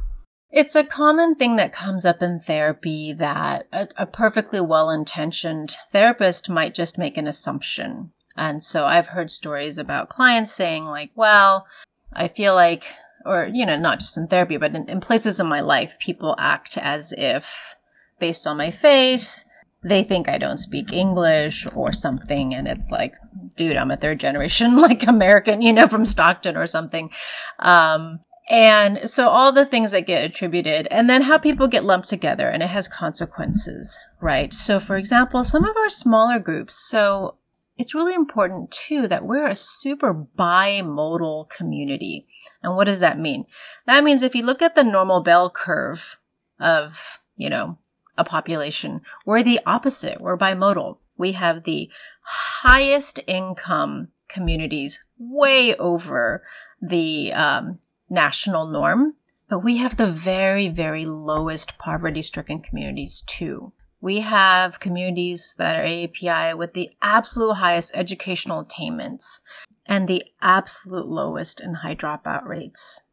It's 0.54 0.76
a 0.76 0.84
common 0.84 1.34
thing 1.34 1.56
that 1.56 1.74
comes 1.74 2.06
up 2.06 2.22
in 2.22 2.38
therapy 2.38 3.12
that 3.12 3.68
a, 3.74 3.88
a 3.98 4.06
perfectly 4.06 4.62
well 4.62 4.92
intentioned 4.92 5.76
therapist 5.90 6.48
might 6.48 6.76
just 6.76 7.00
make 7.00 7.18
an 7.18 7.26
assumption. 7.26 8.12
And 8.38 8.62
so 8.62 8.86
I've 8.86 9.08
heard 9.08 9.32
stories 9.32 9.80
about 9.80 10.10
clients 10.10 10.54
saying, 10.54 10.86
like, 10.86 11.10
well, 11.16 11.66
I 12.14 12.28
feel 12.28 12.54
like, 12.54 12.84
or, 13.26 13.50
you 13.52 13.66
know, 13.66 13.78
not 13.78 14.00
just 14.00 14.16
in 14.16 14.28
therapy, 14.28 14.58
but 14.58 14.76
in, 14.76 14.88
in 14.88 15.00
places 15.00 15.40
in 15.40 15.48
my 15.48 15.60
life, 15.60 15.98
people 15.98 16.36
act 16.38 16.78
as 16.78 17.16
if, 17.18 17.76
based 18.20 18.46
on 18.46 18.56
my 18.56 18.70
face, 18.70 19.46
they 19.84 20.04
think 20.04 20.30
I 20.30 20.38
don't 20.38 20.60
speak 20.60 20.94
English 20.94 21.66
or 21.74 21.92
something. 21.92 22.54
And 22.54 22.68
it's 22.68 22.92
like, 22.92 23.16
dude, 23.56 23.76
I'm 23.76 23.90
a 23.90 23.98
third 23.98 24.20
generation, 24.20 24.78
like 24.80 25.08
American, 25.08 25.64
you 25.64 25.74
know, 25.74 25.88
from 25.88 26.06
Stockton 26.06 26.56
or 26.56 26.68
something. 26.68 27.10
Um, 27.58 28.20
and 28.50 29.10
so 29.10 29.30
all 29.30 29.52
the 29.52 29.66
things 29.66 29.92
that 29.92 30.06
get 30.06 30.24
attributed 30.24 30.88
and 30.92 31.10
then 31.10 31.24
how 31.24 31.38
people 31.38 31.68
get 31.68 31.86
lumped 31.86 32.10
together 32.10 32.50
and 32.50 32.62
it 32.62 32.70
has 32.70 32.88
consequences, 32.88 34.00
right? 34.22 34.54
So 34.54 34.80
for 34.80 34.98
example, 34.98 35.44
some 35.44 35.64
of 35.64 35.78
our 35.78 35.90
smaller 35.90 36.40
groups, 36.40 36.76
so 36.76 37.38
it's 37.78 37.96
really 37.96 38.14
important 38.14 38.72
too 38.72 39.08
that 39.08 39.26
we're 39.26 39.48
a 39.48 39.56
super 39.56 40.14
bimodal 40.14 41.50
community. 41.50 42.28
And 42.62 42.76
what 42.76 42.86
does 42.86 43.00
that 43.00 43.18
mean? 43.18 43.46
That 43.86 44.04
means 44.04 44.24
if 44.24 44.36
you 44.36 44.46
look 44.46 44.62
at 44.62 44.76
the 44.76 44.84
normal 44.84 45.22
bell 45.22 45.50
curve 45.50 46.20
of, 46.60 47.20
you 47.36 47.50
know, 47.50 47.78
a 48.18 48.24
population, 48.24 49.02
we're 49.26 49.42
the 49.42 49.60
opposite. 49.66 50.22
We're 50.22 50.38
bimodal. 50.38 50.98
We 51.18 51.32
have 51.32 51.64
the 51.64 51.90
highest 52.22 53.20
income 53.26 54.10
communities 54.28 55.04
way 55.18 55.76
over 55.76 56.44
the 56.82 57.34
um, 57.34 57.80
national 58.14 58.68
norm, 58.68 59.16
but 59.50 59.60
we 59.60 59.78
have 59.78 59.98
the 59.98 60.12
very, 60.12 60.70
very 60.70 61.06
lowest 61.06 61.78
poverty 61.78 62.22
stricken 62.22 62.62
communities 62.62 63.22
too. 63.26 63.74
We 64.00 64.20
have 64.20 64.80
communities 64.80 65.56
that 65.58 65.76
are 65.78 65.84
AAPI 65.84 66.58
with 66.58 66.74
the 66.74 66.92
absolute 67.02 67.56
highest 67.56 67.96
educational 67.96 68.60
attainments 68.60 69.42
and 69.86 70.08
the 70.08 70.24
absolute 70.42 71.08
lowest 71.08 71.60
in 71.60 71.76
high 71.76 71.96
dropout 71.96 72.46
rates. 72.46 73.04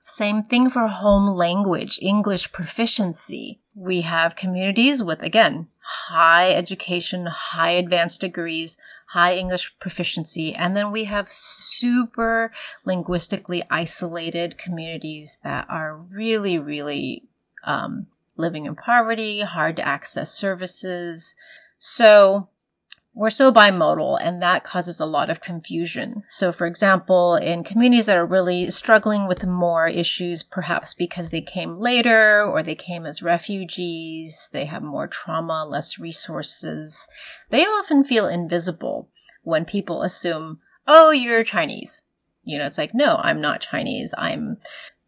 Same 0.00 0.42
thing 0.42 0.70
for 0.70 0.88
home 0.88 1.26
language, 1.26 1.98
English 2.00 2.52
proficiency. 2.52 3.60
We 3.74 4.00
have 4.00 4.34
communities 4.34 5.02
with, 5.02 5.22
again, 5.22 5.68
high 5.80 6.52
education, 6.52 7.26
high 7.26 7.70
advanced 7.70 8.20
degrees, 8.20 8.76
high 9.08 9.34
English 9.34 9.74
proficiency. 9.80 10.54
And 10.54 10.76
then 10.76 10.92
we 10.92 11.04
have 11.04 11.28
super 11.28 12.52
linguistically 12.84 13.62
isolated 13.70 14.58
communities 14.58 15.38
that 15.42 15.66
are 15.68 15.96
really, 15.96 16.58
really 16.58 17.24
um, 17.64 18.06
living 18.36 18.66
in 18.66 18.74
poverty, 18.76 19.40
hard 19.40 19.76
to 19.76 19.86
access 19.86 20.32
services. 20.32 21.34
So 21.78 22.49
we're 23.12 23.30
so 23.30 23.52
bimodal 23.52 24.18
and 24.22 24.40
that 24.40 24.62
causes 24.62 25.00
a 25.00 25.06
lot 25.06 25.28
of 25.28 25.40
confusion. 25.40 26.22
So, 26.28 26.52
for 26.52 26.66
example, 26.66 27.34
in 27.34 27.64
communities 27.64 28.06
that 28.06 28.16
are 28.16 28.26
really 28.26 28.70
struggling 28.70 29.26
with 29.26 29.44
more 29.44 29.88
issues, 29.88 30.42
perhaps 30.42 30.94
because 30.94 31.30
they 31.30 31.40
came 31.40 31.78
later 31.78 32.42
or 32.42 32.62
they 32.62 32.76
came 32.76 33.06
as 33.06 33.22
refugees, 33.22 34.48
they 34.52 34.66
have 34.66 34.82
more 34.82 35.08
trauma, 35.08 35.66
less 35.68 35.98
resources, 35.98 37.08
they 37.50 37.64
often 37.64 38.04
feel 38.04 38.28
invisible 38.28 39.08
when 39.42 39.64
people 39.64 40.02
assume, 40.02 40.60
oh, 40.86 41.10
you're 41.10 41.44
Chinese. 41.44 42.02
You 42.44 42.58
know, 42.58 42.66
it's 42.66 42.78
like, 42.78 42.94
no, 42.94 43.16
I'm 43.16 43.40
not 43.40 43.60
Chinese. 43.60 44.14
I'm, 44.16 44.58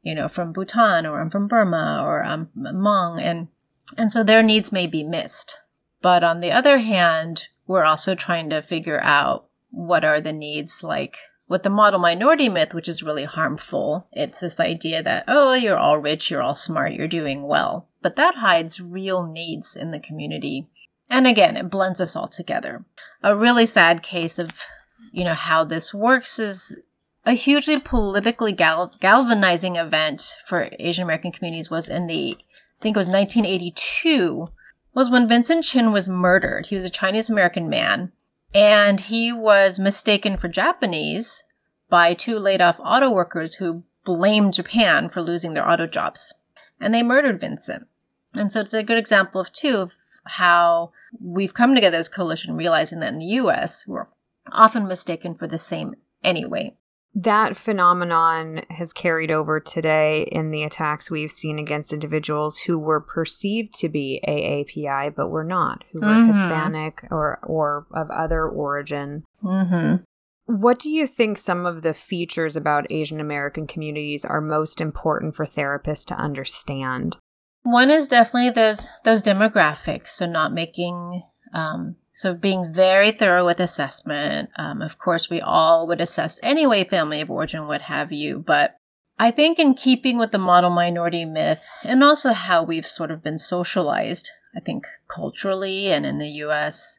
you 0.02 0.14
know, 0.14 0.28
from 0.28 0.52
Bhutan 0.52 1.06
or 1.06 1.20
I'm 1.20 1.30
from 1.30 1.46
Burma 1.46 2.02
or 2.04 2.22
I'm 2.24 2.48
Hmong. 2.58 3.20
And, 3.20 3.48
and 3.96 4.10
so 4.10 4.24
their 4.24 4.42
needs 4.42 4.72
may 4.72 4.86
be 4.86 5.04
missed. 5.04 5.60
But 6.02 6.24
on 6.24 6.40
the 6.40 6.50
other 6.50 6.78
hand, 6.78 7.48
we're 7.72 7.84
also 7.84 8.14
trying 8.14 8.50
to 8.50 8.60
figure 8.60 9.00
out 9.00 9.46
what 9.70 10.04
are 10.04 10.20
the 10.20 10.32
needs 10.32 10.84
like 10.84 11.16
with 11.48 11.62
the 11.62 11.70
model 11.70 11.98
minority 11.98 12.48
myth, 12.48 12.74
which 12.74 12.88
is 12.88 13.02
really 13.02 13.24
harmful. 13.24 14.06
It's 14.12 14.40
this 14.40 14.60
idea 14.60 15.02
that, 15.02 15.24
oh, 15.26 15.54
you're 15.54 15.78
all 15.78 15.98
rich, 15.98 16.30
you're 16.30 16.42
all 16.42 16.54
smart, 16.54 16.92
you're 16.92 17.08
doing 17.08 17.42
well. 17.42 17.88
But 18.02 18.16
that 18.16 18.36
hides 18.36 18.80
real 18.80 19.26
needs 19.26 19.74
in 19.74 19.90
the 19.90 19.98
community. 19.98 20.68
And 21.08 21.26
again, 21.26 21.56
it 21.56 21.70
blends 21.70 22.00
us 22.00 22.14
all 22.14 22.28
together. 22.28 22.84
A 23.22 23.34
really 23.34 23.66
sad 23.66 24.02
case 24.02 24.38
of, 24.38 24.62
you 25.10 25.24
know, 25.24 25.34
how 25.34 25.64
this 25.64 25.94
works 25.94 26.38
is 26.38 26.80
a 27.24 27.32
hugely 27.32 27.80
politically 27.80 28.52
gal- 28.52 28.94
galvanizing 29.00 29.76
event 29.76 30.36
for 30.46 30.68
Asian 30.78 31.04
American 31.04 31.32
communities 31.32 31.70
was 31.70 31.88
in 31.88 32.06
the, 32.06 32.36
I 32.38 32.82
think 32.82 32.96
it 32.96 33.00
was 33.00 33.08
1982 33.08 34.46
was 34.94 35.10
when 35.10 35.28
Vincent 35.28 35.64
Chin 35.64 35.92
was 35.92 36.08
murdered. 36.08 36.66
He 36.66 36.74
was 36.74 36.84
a 36.84 36.90
Chinese 36.90 37.30
American 37.30 37.68
man, 37.68 38.12
and 38.54 39.00
he 39.00 39.32
was 39.32 39.78
mistaken 39.78 40.36
for 40.36 40.48
Japanese 40.48 41.44
by 41.88 42.14
two 42.14 42.38
laid 42.38 42.60
off 42.60 42.80
auto 42.84 43.10
workers 43.10 43.54
who 43.54 43.84
blamed 44.04 44.54
Japan 44.54 45.08
for 45.08 45.22
losing 45.22 45.54
their 45.54 45.68
auto 45.68 45.86
jobs. 45.86 46.34
And 46.80 46.94
they 46.94 47.02
murdered 47.02 47.40
Vincent. 47.40 47.86
And 48.34 48.50
so 48.50 48.60
it's 48.60 48.74
a 48.74 48.82
good 48.82 48.98
example 48.98 49.40
of, 49.40 49.52
too, 49.52 49.76
of 49.76 49.92
how 50.24 50.92
we've 51.20 51.54
come 51.54 51.74
together 51.74 51.98
as 51.98 52.08
coalition 52.08 52.56
realizing 52.56 53.00
that 53.00 53.12
in 53.12 53.18
the 53.18 53.26
US, 53.26 53.86
we're 53.86 54.08
often 54.50 54.88
mistaken 54.88 55.34
for 55.34 55.46
the 55.46 55.58
same 55.58 55.94
anyway 56.24 56.74
that 57.14 57.56
phenomenon 57.56 58.62
has 58.70 58.92
carried 58.92 59.30
over 59.30 59.60
today 59.60 60.22
in 60.32 60.50
the 60.50 60.62
attacks 60.62 61.10
we've 61.10 61.30
seen 61.30 61.58
against 61.58 61.92
individuals 61.92 62.58
who 62.58 62.78
were 62.78 63.00
perceived 63.00 63.74
to 63.74 63.88
be 63.88 64.20
AAPI 64.26 65.14
but 65.14 65.28
were 65.28 65.44
not, 65.44 65.84
who 65.92 66.00
were 66.00 66.06
mm-hmm. 66.06 66.28
Hispanic 66.28 67.04
or 67.10 67.38
or 67.42 67.86
of 67.92 68.10
other 68.10 68.48
origin. 68.48 69.24
Mm-hmm. 69.42 70.02
What 70.46 70.78
do 70.78 70.90
you 70.90 71.06
think 71.06 71.38
some 71.38 71.66
of 71.66 71.82
the 71.82 71.94
features 71.94 72.56
about 72.56 72.90
Asian 72.90 73.20
American 73.20 73.66
communities 73.66 74.24
are 74.24 74.40
most 74.40 74.80
important 74.80 75.36
for 75.36 75.46
therapists 75.46 76.06
to 76.06 76.14
understand? 76.14 77.18
One 77.62 77.90
is 77.90 78.08
definitely 78.08 78.50
those 78.50 78.88
those 79.04 79.22
demographics, 79.22 80.08
so 80.08 80.26
not 80.26 80.52
making 80.52 81.22
um, 81.52 81.96
so 82.12 82.34
being 82.34 82.72
very 82.72 83.10
thorough 83.10 83.46
with 83.46 83.58
assessment. 83.58 84.50
Um, 84.56 84.82
of 84.82 84.98
course, 84.98 85.30
we 85.30 85.40
all 85.40 85.86
would 85.86 86.00
assess 86.00 86.40
anyway, 86.42 86.84
family 86.84 87.20
of 87.20 87.30
origin, 87.30 87.66
what 87.66 87.82
have 87.82 88.12
you. 88.12 88.38
But 88.38 88.76
I 89.18 89.30
think 89.30 89.58
in 89.58 89.74
keeping 89.74 90.18
with 90.18 90.30
the 90.30 90.38
model 90.38 90.70
minority 90.70 91.24
myth 91.24 91.66
and 91.84 92.04
also 92.04 92.32
how 92.32 92.62
we've 92.62 92.86
sort 92.86 93.10
of 93.10 93.22
been 93.22 93.38
socialized, 93.38 94.30
I 94.54 94.60
think 94.60 94.86
culturally 95.08 95.90
and 95.90 96.04
in 96.04 96.18
the 96.18 96.28
US, 96.44 96.98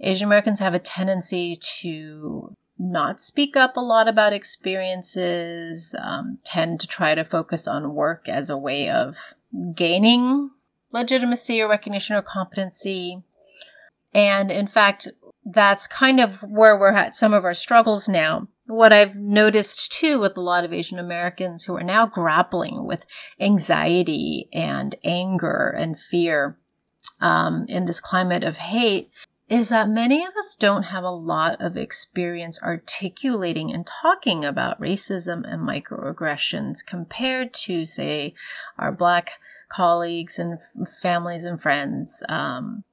Asian 0.00 0.26
Americans 0.26 0.60
have 0.60 0.74
a 0.74 0.78
tendency 0.78 1.56
to 1.80 2.56
not 2.78 3.20
speak 3.20 3.56
up 3.56 3.76
a 3.76 3.80
lot 3.80 4.08
about 4.08 4.32
experiences, 4.32 5.94
um, 6.02 6.38
tend 6.44 6.80
to 6.80 6.86
try 6.86 7.14
to 7.14 7.24
focus 7.24 7.68
on 7.68 7.94
work 7.94 8.28
as 8.28 8.48
a 8.48 8.56
way 8.56 8.88
of 8.88 9.34
gaining 9.74 10.50
legitimacy 10.90 11.60
or 11.60 11.68
recognition 11.68 12.16
or 12.16 12.22
competency. 12.22 13.22
And 14.12 14.50
in 14.50 14.66
fact, 14.66 15.08
that's 15.44 15.86
kind 15.86 16.20
of 16.20 16.42
where 16.42 16.78
we're 16.78 16.94
at 16.94 17.16
some 17.16 17.32
of 17.32 17.44
our 17.44 17.54
struggles 17.54 18.08
now. 18.08 18.48
What 18.66 18.92
I've 18.92 19.16
noticed 19.16 19.92
too 19.92 20.20
with 20.20 20.36
a 20.36 20.40
lot 20.42 20.64
of 20.64 20.72
Asian 20.72 20.98
Americans 20.98 21.64
who 21.64 21.76
are 21.76 21.82
now 21.82 22.06
grappling 22.06 22.86
with 22.86 23.04
anxiety 23.40 24.48
and 24.52 24.94
anger 25.02 25.74
and 25.76 25.98
fear 25.98 26.58
um, 27.20 27.66
in 27.68 27.86
this 27.86 28.00
climate 28.00 28.44
of 28.44 28.56
hate 28.56 29.10
is 29.48 29.68
that 29.70 29.88
many 29.88 30.24
of 30.24 30.32
us 30.38 30.54
don't 30.54 30.84
have 30.84 31.02
a 31.02 31.10
lot 31.10 31.60
of 31.60 31.76
experience 31.76 32.62
articulating 32.62 33.72
and 33.72 33.84
talking 33.84 34.44
about 34.44 34.80
racism 34.80 35.42
and 35.44 35.60
microaggressions 35.62 36.86
compared 36.86 37.52
to, 37.52 37.84
say, 37.84 38.32
our 38.78 38.92
Black 38.92 39.40
colleagues 39.68 40.38
and 40.38 40.60
families 41.02 41.44
and 41.44 41.60
friends. 41.60 42.22
Um, 42.28 42.84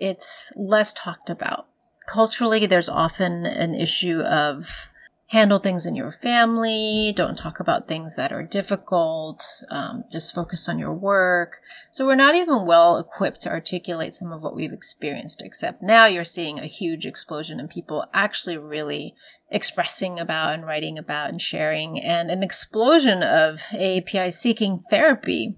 it's 0.00 0.52
less 0.56 0.92
talked 0.92 1.30
about. 1.30 1.66
Culturally, 2.08 2.66
there's 2.66 2.88
often 2.88 3.46
an 3.46 3.74
issue 3.74 4.20
of 4.22 4.90
handle 5.30 5.60
things 5.60 5.86
in 5.86 5.94
your 5.94 6.10
family. 6.10 7.12
Don't 7.14 7.38
talk 7.38 7.60
about 7.60 7.86
things 7.86 8.16
that 8.16 8.32
are 8.32 8.42
difficult. 8.42 9.44
Um, 9.70 10.02
just 10.10 10.34
focus 10.34 10.68
on 10.68 10.80
your 10.80 10.92
work. 10.92 11.60
So 11.92 12.04
we're 12.04 12.16
not 12.16 12.34
even 12.34 12.66
well 12.66 12.98
equipped 12.98 13.40
to 13.42 13.50
articulate 13.50 14.12
some 14.12 14.32
of 14.32 14.42
what 14.42 14.56
we've 14.56 14.72
experienced, 14.72 15.40
except 15.40 15.82
now 15.82 16.06
you're 16.06 16.24
seeing 16.24 16.58
a 16.58 16.66
huge 16.66 17.06
explosion 17.06 17.60
in 17.60 17.68
people 17.68 18.06
actually 18.12 18.58
really 18.58 19.14
expressing 19.50 20.18
about 20.18 20.54
and 20.54 20.66
writing 20.66 20.98
about 20.98 21.30
and 21.30 21.40
sharing, 21.40 22.00
and 22.00 22.28
an 22.28 22.42
explosion 22.42 23.22
of 23.22 23.60
AAPI 23.70 24.32
seeking 24.32 24.80
therapy. 24.90 25.56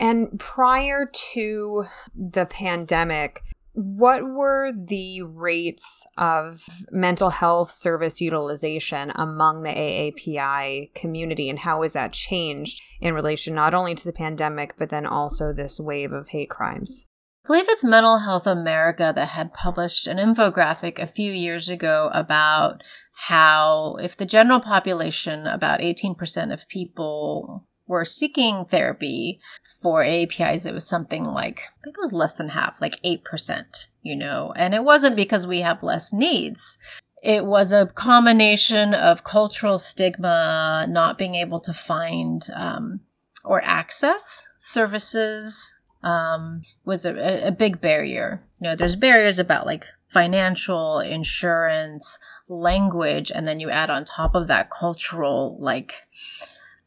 And 0.00 0.40
prior 0.40 1.10
to 1.34 1.84
the 2.14 2.46
pandemic, 2.46 3.42
what 3.74 4.24
were 4.24 4.72
the 4.72 5.22
rates 5.22 6.06
of 6.16 6.62
mental 6.90 7.30
health 7.30 7.70
service 7.70 8.20
utilization 8.20 9.12
among 9.14 9.62
the 9.62 9.70
AAPI 9.70 10.94
community, 10.94 11.50
and 11.50 11.58
how 11.58 11.82
has 11.82 11.92
that 11.92 12.12
changed 12.14 12.80
in 13.00 13.14
relation 13.14 13.54
not 13.54 13.74
only 13.74 13.94
to 13.94 14.04
the 14.04 14.12
pandemic, 14.12 14.74
but 14.78 14.88
then 14.88 15.04
also 15.06 15.52
this 15.52 15.78
wave 15.78 16.12
of 16.12 16.28
hate 16.28 16.50
crimes? 16.50 17.06
I 17.44 17.48
believe 17.48 17.68
it's 17.68 17.84
Mental 17.84 18.18
Health 18.18 18.46
America 18.46 19.12
that 19.14 19.28
had 19.28 19.54
published 19.54 20.06
an 20.06 20.16
infographic 20.16 20.98
a 20.98 21.06
few 21.06 21.32
years 21.32 21.68
ago 21.68 22.10
about 22.14 22.82
how, 23.26 23.96
if 24.00 24.16
the 24.16 24.26
general 24.26 24.60
population, 24.60 25.46
about 25.46 25.80
18% 25.80 26.52
of 26.52 26.68
people 26.68 27.66
were 27.90 28.04
seeking 28.04 28.64
therapy 28.64 29.40
for 29.82 30.04
APIs, 30.04 30.64
it 30.64 30.72
was 30.72 30.86
something 30.86 31.24
like, 31.24 31.62
I 31.78 31.82
think 31.82 31.96
it 31.98 32.00
was 32.00 32.12
less 32.12 32.34
than 32.34 32.50
half, 32.50 32.80
like 32.80 33.02
8%, 33.02 33.88
you 34.02 34.14
know, 34.14 34.52
and 34.54 34.74
it 34.74 34.84
wasn't 34.84 35.16
because 35.16 35.44
we 35.44 35.62
have 35.62 35.82
less 35.82 36.12
needs. 36.12 36.78
It 37.20 37.44
was 37.44 37.72
a 37.72 37.86
combination 37.86 38.94
of 38.94 39.24
cultural 39.24 39.76
stigma, 39.76 40.86
not 40.88 41.18
being 41.18 41.34
able 41.34 41.58
to 41.60 41.72
find 41.72 42.46
um, 42.54 43.00
or 43.44 43.60
access 43.64 44.46
services 44.60 45.74
um, 46.04 46.62
was 46.84 47.04
a, 47.04 47.48
a 47.48 47.50
big 47.50 47.80
barrier. 47.80 48.40
You 48.60 48.68
know, 48.68 48.76
there's 48.76 48.94
barriers 48.94 49.40
about 49.40 49.66
like 49.66 49.84
financial, 50.06 51.00
insurance, 51.00 52.20
language, 52.46 53.32
and 53.34 53.48
then 53.48 53.58
you 53.58 53.68
add 53.68 53.90
on 53.90 54.04
top 54.04 54.36
of 54.36 54.46
that 54.46 54.70
cultural, 54.70 55.56
like, 55.58 55.94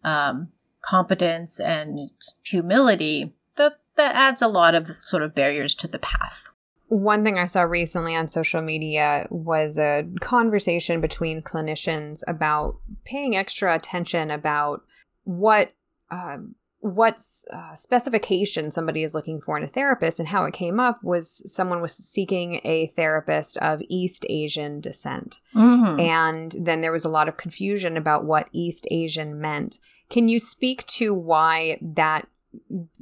um, 0.05 0.49
competence 0.83 1.59
and 1.59 2.11
humility, 2.43 3.33
that, 3.57 3.79
that 3.95 4.15
adds 4.15 4.41
a 4.41 4.47
lot 4.47 4.75
of 4.75 4.87
sort 4.87 5.23
of 5.23 5.33
barriers 5.33 5.73
to 5.75 5.87
the 5.87 5.99
path. 5.99 6.49
One 6.87 7.23
thing 7.23 7.39
I 7.39 7.47
saw 7.47 7.63
recently 7.63 8.15
on 8.15 8.27
social 8.27 8.61
media 8.61 9.25
was 9.31 9.79
a 9.79 10.05
conversation 10.21 11.01
between 11.01 11.41
clinicians 11.41 12.21
about 12.27 12.77
paying 13.03 13.35
extra 13.35 13.73
attention 13.73 14.29
about 14.29 14.83
what 15.23 15.73
um, 16.11 16.55
what 16.83 17.17
uh, 17.53 17.73
specification 17.75 18.69
somebody 18.69 19.03
is 19.03 19.13
looking 19.13 19.39
for 19.39 19.55
in 19.55 19.63
a 19.63 19.67
therapist 19.67 20.19
and 20.19 20.27
how 20.27 20.43
it 20.43 20.53
came 20.53 20.81
up 20.81 21.01
was 21.01 21.41
someone 21.49 21.81
was 21.81 21.95
seeking 21.95 22.59
a 22.65 22.87
therapist 22.87 23.55
of 23.59 23.81
east 23.87 24.25
asian 24.27 24.81
descent 24.81 25.39
mm-hmm. 25.55 25.97
and 25.97 26.53
then 26.59 26.81
there 26.81 26.91
was 26.91 27.05
a 27.05 27.09
lot 27.09 27.29
of 27.29 27.37
confusion 27.37 27.95
about 27.95 28.25
what 28.25 28.49
east 28.51 28.85
asian 28.91 29.39
meant 29.39 29.79
can 30.13 30.29
you 30.29 30.37
speak 30.37 30.85
to 30.85 31.11
why 31.11 31.79
that 31.81 32.27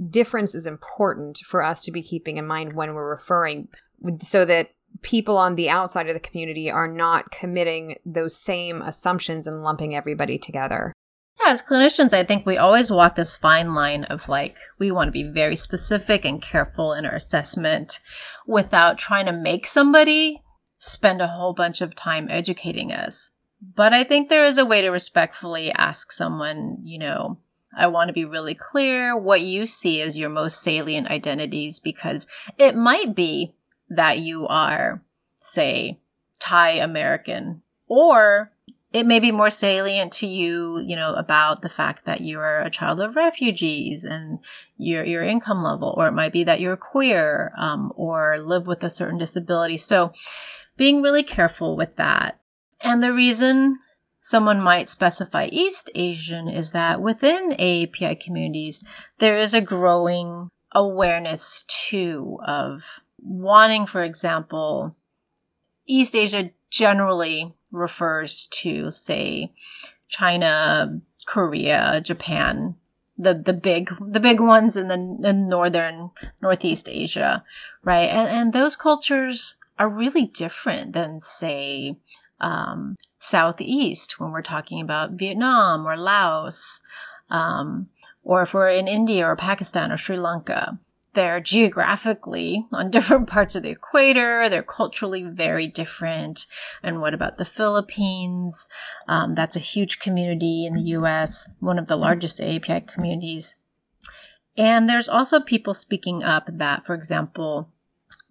difference 0.10 0.56
is 0.56 0.65
important 0.65 1.39
for 1.39 1.62
us 1.62 1.84
to 1.84 1.91
be 1.91 2.01
keeping 2.01 2.38
in 2.38 2.48
mind 2.48 2.72
when 2.72 2.94
we're 2.94 3.10
referring 3.10 3.68
so 4.24 4.46
that 4.46 4.70
people 5.01 5.36
on 5.36 5.56
the 5.56 5.70
outside 5.70 6.08
of 6.08 6.13
the 6.13 6.22
community 6.22 6.72
are 6.72 6.88
not 6.88 7.30
committing 7.30 7.98
those 8.06 8.38
same 8.38 8.82
assumptions 8.82 9.46
and 9.46 9.62
lumping 9.62 9.94
everybody 9.94 10.38
together? 10.38 10.94
Yeah, 11.44 11.51
as 11.51 11.62
clinicians, 11.62 12.13
I 12.13 12.24
think 12.24 12.46
we 12.46 12.56
always 12.56 12.89
walk 12.89 13.15
this 13.15 13.36
fine 13.36 13.74
line 13.74 14.06
of 14.06 14.30
like, 14.30 14.56
we 14.80 14.89
want 14.89 15.10
to 15.10 15.12
be 15.12 15.29
very 15.29 15.57
specific 15.57 16.24
and 16.24 16.42
careful 16.42 16.94
in 16.94 17.05
our 17.05 17.16
assessment 17.16 18.00
without 18.48 18.98
trying 18.98 19.25
to 19.25 19.33
make 19.33 19.68
somebody 19.68 20.44
spend 20.77 21.20
a 21.20 21.27
whole 21.27 21.53
bunch 21.53 21.81
of 21.81 21.94
time 21.94 22.27
educating 22.29 22.94
us. 22.94 23.33
But 23.62 23.94
I 23.94 24.04
think 24.04 24.28
there 24.28 24.46
is 24.46 24.58
a 24.58 24.66
way 24.66 24.82
to 24.82 24.90
respectfully 24.90 25.72
ask 25.72 26.12
someone, 26.12 26.80
you 26.84 26.98
know, 26.98 27.38
I 27.78 27.88
want 27.88 28.10
to 28.10 28.14
be 28.14 28.26
really 28.26 28.56
clear 28.56 29.16
what 29.16 29.42
you 29.42 29.66
see 29.66 30.02
as 30.02 30.18
your 30.18 30.30
most 30.30 30.62
salient 30.62 31.08
identities 31.08 31.80
because 31.80 32.28
it 32.58 32.76
might 32.76 33.16
be 33.16 33.54
that 33.90 34.20
you 34.20 34.48
are, 34.48 35.04
say, 35.40 36.00
Thai 36.40 36.72
American, 36.72 37.62
or 37.88 38.52
it 38.92 39.06
may 39.06 39.20
be 39.20 39.32
more 39.32 39.50
salient 39.50 40.12
to 40.14 40.28
you, 40.28 40.80
you 40.80 40.96
know, 40.96 41.14
about 41.14 41.62
the 41.62 41.70
fact 41.70 42.04
that 42.06 42.20
you 42.20 42.40
are 42.40 42.62
a 42.62 42.70
child 42.70 43.00
of 43.00 43.16
refugees 43.16 44.04
and 44.04 44.40
your 44.78 45.06
your 45.06 45.24
income 45.24 45.64
level, 45.64 45.94
or 45.98 46.08
it 46.08 46.14
might 46.14 46.34
be 46.34 46.44
that 46.44 46.60
you're 46.60 46.76
queer 46.76 47.54
um, 47.58 47.94
or 47.96 48.38
live 48.40 48.68
with 48.68 48.84
a 48.84 48.90
certain 48.90 49.18
disability. 49.18 49.78
So, 49.78 50.12
being 50.76 51.02
really 51.02 51.24
careful 51.24 51.78
with 51.78 51.96
that 51.96 52.41
and 52.83 53.01
the 53.01 53.13
reason 53.13 53.79
someone 54.20 54.61
might 54.61 54.89
specify 54.89 55.48
East 55.51 55.89
Asian 55.96 56.48
is 56.48 56.72
that 56.72 57.01
within 57.01 57.51
AAPI 57.51 58.20
communities, 58.20 58.83
there 59.20 59.37
is 59.37 59.53
a 59.53 59.61
growing 59.61 60.50
awareness 60.74 61.63
too 61.67 62.39
of 62.46 63.01
wanting, 63.22 63.85
for 63.85 64.03
example, 64.03 64.96
East 65.85 66.15
Asia 66.15 66.51
generally 66.70 67.53
refers 67.72 68.48
to, 68.48 68.91
say, 68.91 69.51
China, 70.07 71.01
Korea, 71.25 72.01
Japan, 72.03 72.75
the 73.17 73.33
the 73.33 73.53
big 73.53 73.91
the 74.00 74.20
big 74.20 74.39
ones 74.39 74.75
in 74.75 74.87
the 74.87 74.96
in 75.29 75.48
northern 75.48 76.11
Northeast 76.41 76.89
Asia, 76.89 77.44
right? 77.83 78.09
And 78.09 78.27
and 78.27 78.53
those 78.53 78.75
cultures 78.75 79.57
are 79.77 79.89
really 79.89 80.25
different 80.25 80.94
than 80.94 81.20
say 81.20 81.98
um, 82.42 82.96
southeast 83.20 84.20
when 84.20 84.32
we're 84.32 84.42
talking 84.42 84.82
about 84.82 85.12
Vietnam 85.12 85.88
or 85.88 85.96
Laos, 85.96 86.82
um, 87.30 87.88
or 88.24 88.42
if 88.42 88.54
we're 88.54 88.70
in 88.70 88.88
India 88.88 89.25
or 89.25 89.36
Pakistan 89.36 89.92
or 89.92 89.98
Sri 89.98 90.18
Lanka. 90.18 90.80
They're 91.14 91.42
geographically 91.42 92.68
on 92.74 92.90
different 92.90 93.27
parts 93.27 93.56
of 93.56 93.64
the 93.64 93.70
equator. 93.70 94.48
They're 94.50 94.64
culturally 94.64 95.24
very 95.24 95.68
different. 95.68 96.48
And 96.82 97.01
what 97.01 97.14
about 97.14 97.38
the 97.38 97.46
Philippines? 97.46 98.68
Um, 99.08 99.36
that's 99.36 99.56
a 99.56 99.60
huge 99.60 100.00
community 100.00 100.66
in 100.66 100.74
the 100.74 100.90
US, 100.98 101.50
one 101.60 101.77
of 101.77 101.88
the 101.88 101.98
largest 101.98 102.40
API 102.40 102.82
communities. 102.82 103.58
And 104.58 104.90
there's 104.90 105.10
also 105.10 105.40
people 105.40 105.74
speaking 105.74 106.24
up 106.24 106.50
that, 106.51 106.86
for 106.86 106.94
example, 106.94 107.70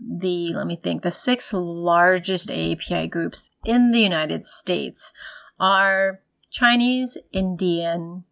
the, 0.00 0.54
let 0.54 0.66
me 0.66 0.76
think, 0.76 1.02
the 1.02 1.12
six 1.12 1.52
largest 1.52 2.48
AAPI 2.48 3.10
groups 3.10 3.52
in 3.64 3.92
the 3.92 4.00
United 4.00 4.44
States 4.44 5.12
are 5.58 6.20
Chinese, 6.50 7.18
Indian, 7.32 8.24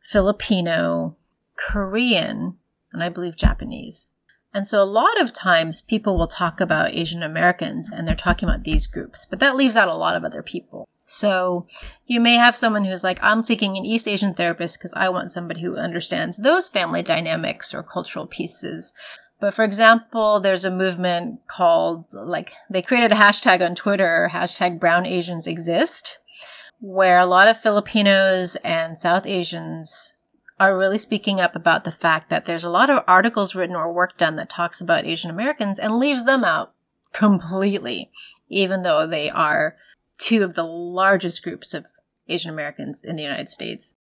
Filipino, 0.00 1.16
Korean, 1.56 2.56
and 2.92 3.02
I 3.02 3.08
believe 3.08 3.36
Japanese. 3.36 4.08
And 4.52 4.66
so 4.66 4.82
a 4.82 4.84
lot 4.84 5.20
of 5.20 5.32
times 5.32 5.80
people 5.80 6.18
will 6.18 6.26
talk 6.26 6.60
about 6.60 6.92
Asian 6.92 7.22
Americans 7.22 7.88
and 7.90 8.06
they're 8.06 8.16
talking 8.16 8.48
about 8.48 8.64
these 8.64 8.88
groups, 8.88 9.24
but 9.24 9.38
that 9.38 9.54
leaves 9.54 9.76
out 9.76 9.88
a 9.88 9.94
lot 9.94 10.16
of 10.16 10.24
other 10.24 10.42
people. 10.42 10.88
So 11.06 11.66
you 12.06 12.20
may 12.20 12.34
have 12.34 12.56
someone 12.56 12.84
who's 12.84 13.04
like, 13.04 13.20
I'm 13.22 13.44
seeking 13.44 13.76
an 13.76 13.84
East 13.84 14.08
Asian 14.08 14.34
therapist 14.34 14.78
because 14.78 14.94
I 14.94 15.08
want 15.08 15.30
somebody 15.30 15.60
who 15.60 15.76
understands 15.76 16.38
those 16.38 16.68
family 16.68 17.02
dynamics 17.02 17.72
or 17.72 17.82
cultural 17.84 18.26
pieces. 18.26 18.92
But 19.40 19.54
for 19.54 19.64
example, 19.64 20.38
there's 20.38 20.66
a 20.66 20.70
movement 20.70 21.40
called, 21.46 22.06
like, 22.12 22.52
they 22.68 22.82
created 22.82 23.10
a 23.10 23.16
hashtag 23.16 23.64
on 23.64 23.74
Twitter, 23.74 24.28
hashtag 24.32 24.78
brown 24.78 25.06
Asians 25.06 25.46
exist, 25.46 26.18
where 26.78 27.18
a 27.18 27.26
lot 27.26 27.48
of 27.48 27.58
Filipinos 27.58 28.56
and 28.56 28.98
South 28.98 29.26
Asians 29.26 30.14
are 30.58 30.76
really 30.76 30.98
speaking 30.98 31.40
up 31.40 31.56
about 31.56 31.84
the 31.84 31.90
fact 31.90 32.28
that 32.28 32.44
there's 32.44 32.64
a 32.64 32.70
lot 32.70 32.90
of 32.90 33.02
articles 33.08 33.54
written 33.54 33.74
or 33.74 33.90
work 33.90 34.18
done 34.18 34.36
that 34.36 34.50
talks 34.50 34.78
about 34.78 35.06
Asian 35.06 35.30
Americans 35.30 35.78
and 35.78 35.98
leaves 35.98 36.24
them 36.26 36.44
out 36.44 36.74
completely, 37.14 38.10
even 38.50 38.82
though 38.82 39.06
they 39.06 39.30
are 39.30 39.76
two 40.18 40.44
of 40.44 40.54
the 40.54 40.64
largest 40.64 41.42
groups 41.42 41.72
of 41.72 41.86
Asian 42.28 42.50
Americans 42.50 43.02
in 43.02 43.16
the 43.16 43.22
United 43.22 43.48
States. 43.48 43.96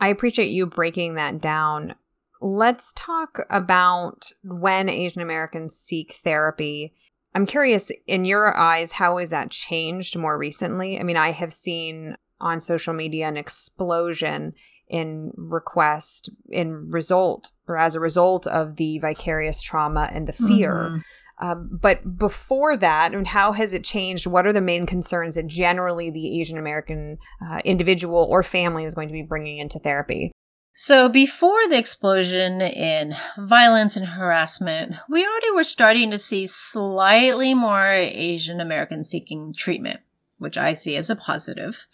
I 0.00 0.08
appreciate 0.08 0.48
you 0.48 0.64
breaking 0.64 1.14
that 1.14 1.38
down 1.38 1.96
let's 2.40 2.92
talk 2.94 3.40
about 3.50 4.32
when 4.42 4.88
Asian 4.88 5.22
Americans 5.22 5.76
seek 5.76 6.14
therapy. 6.24 6.94
I'm 7.34 7.46
curious, 7.46 7.90
in 8.06 8.24
your 8.24 8.56
eyes, 8.56 8.92
how 8.92 9.18
has 9.18 9.30
that 9.30 9.50
changed 9.50 10.16
more 10.16 10.38
recently? 10.38 10.98
I 10.98 11.02
mean, 11.02 11.16
I 11.16 11.30
have 11.30 11.52
seen 11.52 12.16
on 12.40 12.60
social 12.60 12.94
media 12.94 13.28
an 13.28 13.36
explosion 13.36 14.54
in 14.88 15.32
request 15.36 16.30
in 16.48 16.90
result 16.90 17.50
or 17.66 17.76
as 17.76 17.94
a 17.94 18.00
result 18.00 18.46
of 18.46 18.76
the 18.76 18.98
vicarious 19.00 19.60
trauma 19.60 20.08
and 20.10 20.26
the 20.26 20.32
fear 20.32 20.74
mm-hmm. 20.74 20.98
Um, 21.40 21.78
but 21.80 22.18
before 22.18 22.76
that, 22.76 23.14
and 23.14 23.26
how 23.26 23.52
has 23.52 23.72
it 23.72 23.84
changed? 23.84 24.26
What 24.26 24.46
are 24.46 24.52
the 24.52 24.60
main 24.60 24.86
concerns 24.86 25.36
that 25.36 25.46
generally 25.46 26.10
the 26.10 26.40
Asian 26.40 26.58
American 26.58 27.18
uh, 27.44 27.60
individual 27.64 28.26
or 28.28 28.42
family 28.42 28.84
is 28.84 28.94
going 28.94 29.08
to 29.08 29.12
be 29.12 29.22
bringing 29.22 29.58
into 29.58 29.78
therapy? 29.78 30.32
So, 30.80 31.08
before 31.08 31.68
the 31.68 31.76
explosion 31.76 32.60
in 32.60 33.16
violence 33.36 33.96
and 33.96 34.06
harassment, 34.06 34.94
we 35.08 35.26
already 35.26 35.50
were 35.50 35.64
starting 35.64 36.12
to 36.12 36.18
see 36.18 36.46
slightly 36.46 37.52
more 37.52 37.90
Asian 37.90 38.60
Americans 38.60 39.08
seeking 39.08 39.52
treatment, 39.52 39.98
which 40.38 40.56
I 40.56 40.74
see 40.74 40.94
as 40.94 41.10
a 41.10 41.16
positive. 41.16 41.88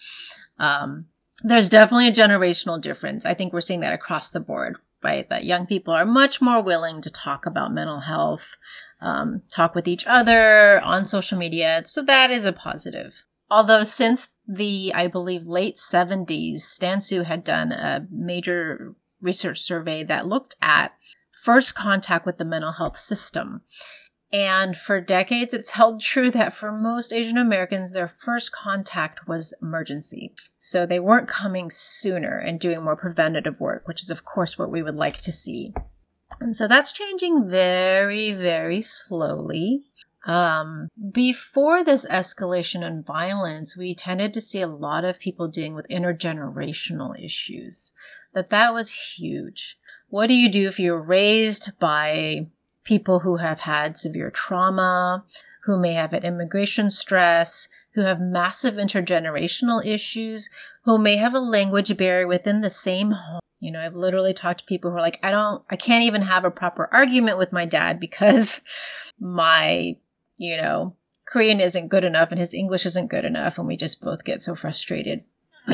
Um, 0.58 1.06
there's 1.42 1.70
definitely 1.70 2.08
a 2.08 2.12
generational 2.12 2.78
difference. 2.78 3.24
I 3.24 3.32
think 3.32 3.54
we're 3.54 3.62
seeing 3.62 3.80
that 3.80 3.94
across 3.94 4.30
the 4.30 4.38
board, 4.38 4.76
right? 5.02 5.26
That 5.30 5.46
young 5.46 5.64
people 5.64 5.94
are 5.94 6.04
much 6.04 6.42
more 6.42 6.62
willing 6.62 7.00
to 7.00 7.10
talk 7.10 7.46
about 7.46 7.72
mental 7.72 8.00
health, 8.00 8.58
um, 9.00 9.40
talk 9.50 9.74
with 9.74 9.88
each 9.88 10.06
other 10.06 10.78
on 10.82 11.06
social 11.06 11.38
media. 11.38 11.84
So, 11.86 12.02
that 12.02 12.30
is 12.30 12.44
a 12.44 12.52
positive. 12.52 13.24
Although, 13.50 13.84
since 13.84 14.33
the, 14.46 14.92
I 14.94 15.06
believe, 15.08 15.46
late 15.46 15.76
70s, 15.76 16.58
Stan 16.58 17.00
Sue 17.00 17.22
had 17.22 17.44
done 17.44 17.72
a 17.72 18.06
major 18.10 18.94
research 19.20 19.60
survey 19.60 20.04
that 20.04 20.26
looked 20.26 20.56
at 20.60 20.92
first 21.32 21.74
contact 21.74 22.26
with 22.26 22.38
the 22.38 22.44
mental 22.44 22.72
health 22.72 22.98
system. 22.98 23.62
And 24.32 24.76
for 24.76 25.00
decades, 25.00 25.54
it's 25.54 25.70
held 25.70 26.00
true 26.00 26.30
that 26.32 26.52
for 26.52 26.72
most 26.72 27.12
Asian 27.12 27.38
Americans, 27.38 27.92
their 27.92 28.08
first 28.08 28.50
contact 28.50 29.28
was 29.28 29.54
emergency. 29.62 30.34
So 30.58 30.86
they 30.86 30.98
weren't 30.98 31.28
coming 31.28 31.70
sooner 31.70 32.36
and 32.38 32.58
doing 32.58 32.82
more 32.82 32.96
preventative 32.96 33.60
work, 33.60 33.86
which 33.86 34.02
is, 34.02 34.10
of 34.10 34.24
course, 34.24 34.58
what 34.58 34.72
we 34.72 34.82
would 34.82 34.96
like 34.96 35.20
to 35.20 35.30
see. 35.30 35.72
And 36.40 36.56
so 36.56 36.66
that's 36.66 36.92
changing 36.92 37.48
very, 37.48 38.32
very 38.32 38.82
slowly. 38.82 39.84
Um, 40.26 40.88
before 41.12 41.84
this 41.84 42.06
escalation 42.06 42.86
in 42.86 43.02
violence, 43.02 43.76
we 43.76 43.94
tended 43.94 44.32
to 44.34 44.40
see 44.40 44.60
a 44.60 44.66
lot 44.66 45.04
of 45.04 45.20
people 45.20 45.48
dealing 45.48 45.74
with 45.74 45.88
intergenerational 45.88 47.22
issues. 47.22 47.92
That 48.32 48.50
that 48.50 48.72
was 48.72 49.16
huge. 49.16 49.76
What 50.08 50.28
do 50.28 50.34
you 50.34 50.48
do 50.48 50.66
if 50.66 50.80
you're 50.80 51.00
raised 51.00 51.78
by 51.78 52.46
people 52.84 53.20
who 53.20 53.36
have 53.36 53.60
had 53.60 53.96
severe 53.96 54.30
trauma, 54.30 55.24
who 55.64 55.78
may 55.78 55.92
have 55.94 56.12
had 56.12 56.24
immigration 56.24 56.90
stress, 56.90 57.68
who 57.94 58.02
have 58.02 58.20
massive 58.20 58.74
intergenerational 58.74 59.84
issues, 59.84 60.50
who 60.84 60.98
may 60.98 61.16
have 61.16 61.34
a 61.34 61.40
language 61.40 61.96
barrier 61.96 62.26
within 62.26 62.60
the 62.60 62.70
same 62.70 63.12
home? 63.12 63.40
You 63.60 63.72
know, 63.72 63.80
I've 63.80 63.94
literally 63.94 64.34
talked 64.34 64.60
to 64.60 64.66
people 64.66 64.90
who 64.90 64.98
are 64.98 65.02
like, 65.02 65.18
I 65.22 65.30
don't, 65.30 65.62
I 65.70 65.76
can't 65.76 66.04
even 66.04 66.22
have 66.22 66.44
a 66.44 66.50
proper 66.50 66.88
argument 66.92 67.38
with 67.38 67.52
my 67.52 67.64
dad 67.64 67.98
because 67.98 68.60
my 69.18 69.96
you 70.36 70.56
know, 70.56 70.96
Korean 71.26 71.60
isn't 71.60 71.88
good 71.88 72.04
enough 72.04 72.30
and 72.30 72.38
his 72.38 72.54
English 72.54 72.86
isn't 72.86 73.08
good 73.08 73.24
enough, 73.24 73.58
and 73.58 73.66
we 73.66 73.76
just 73.76 74.00
both 74.00 74.24
get 74.24 74.42
so 74.42 74.54
frustrated. 74.54 75.24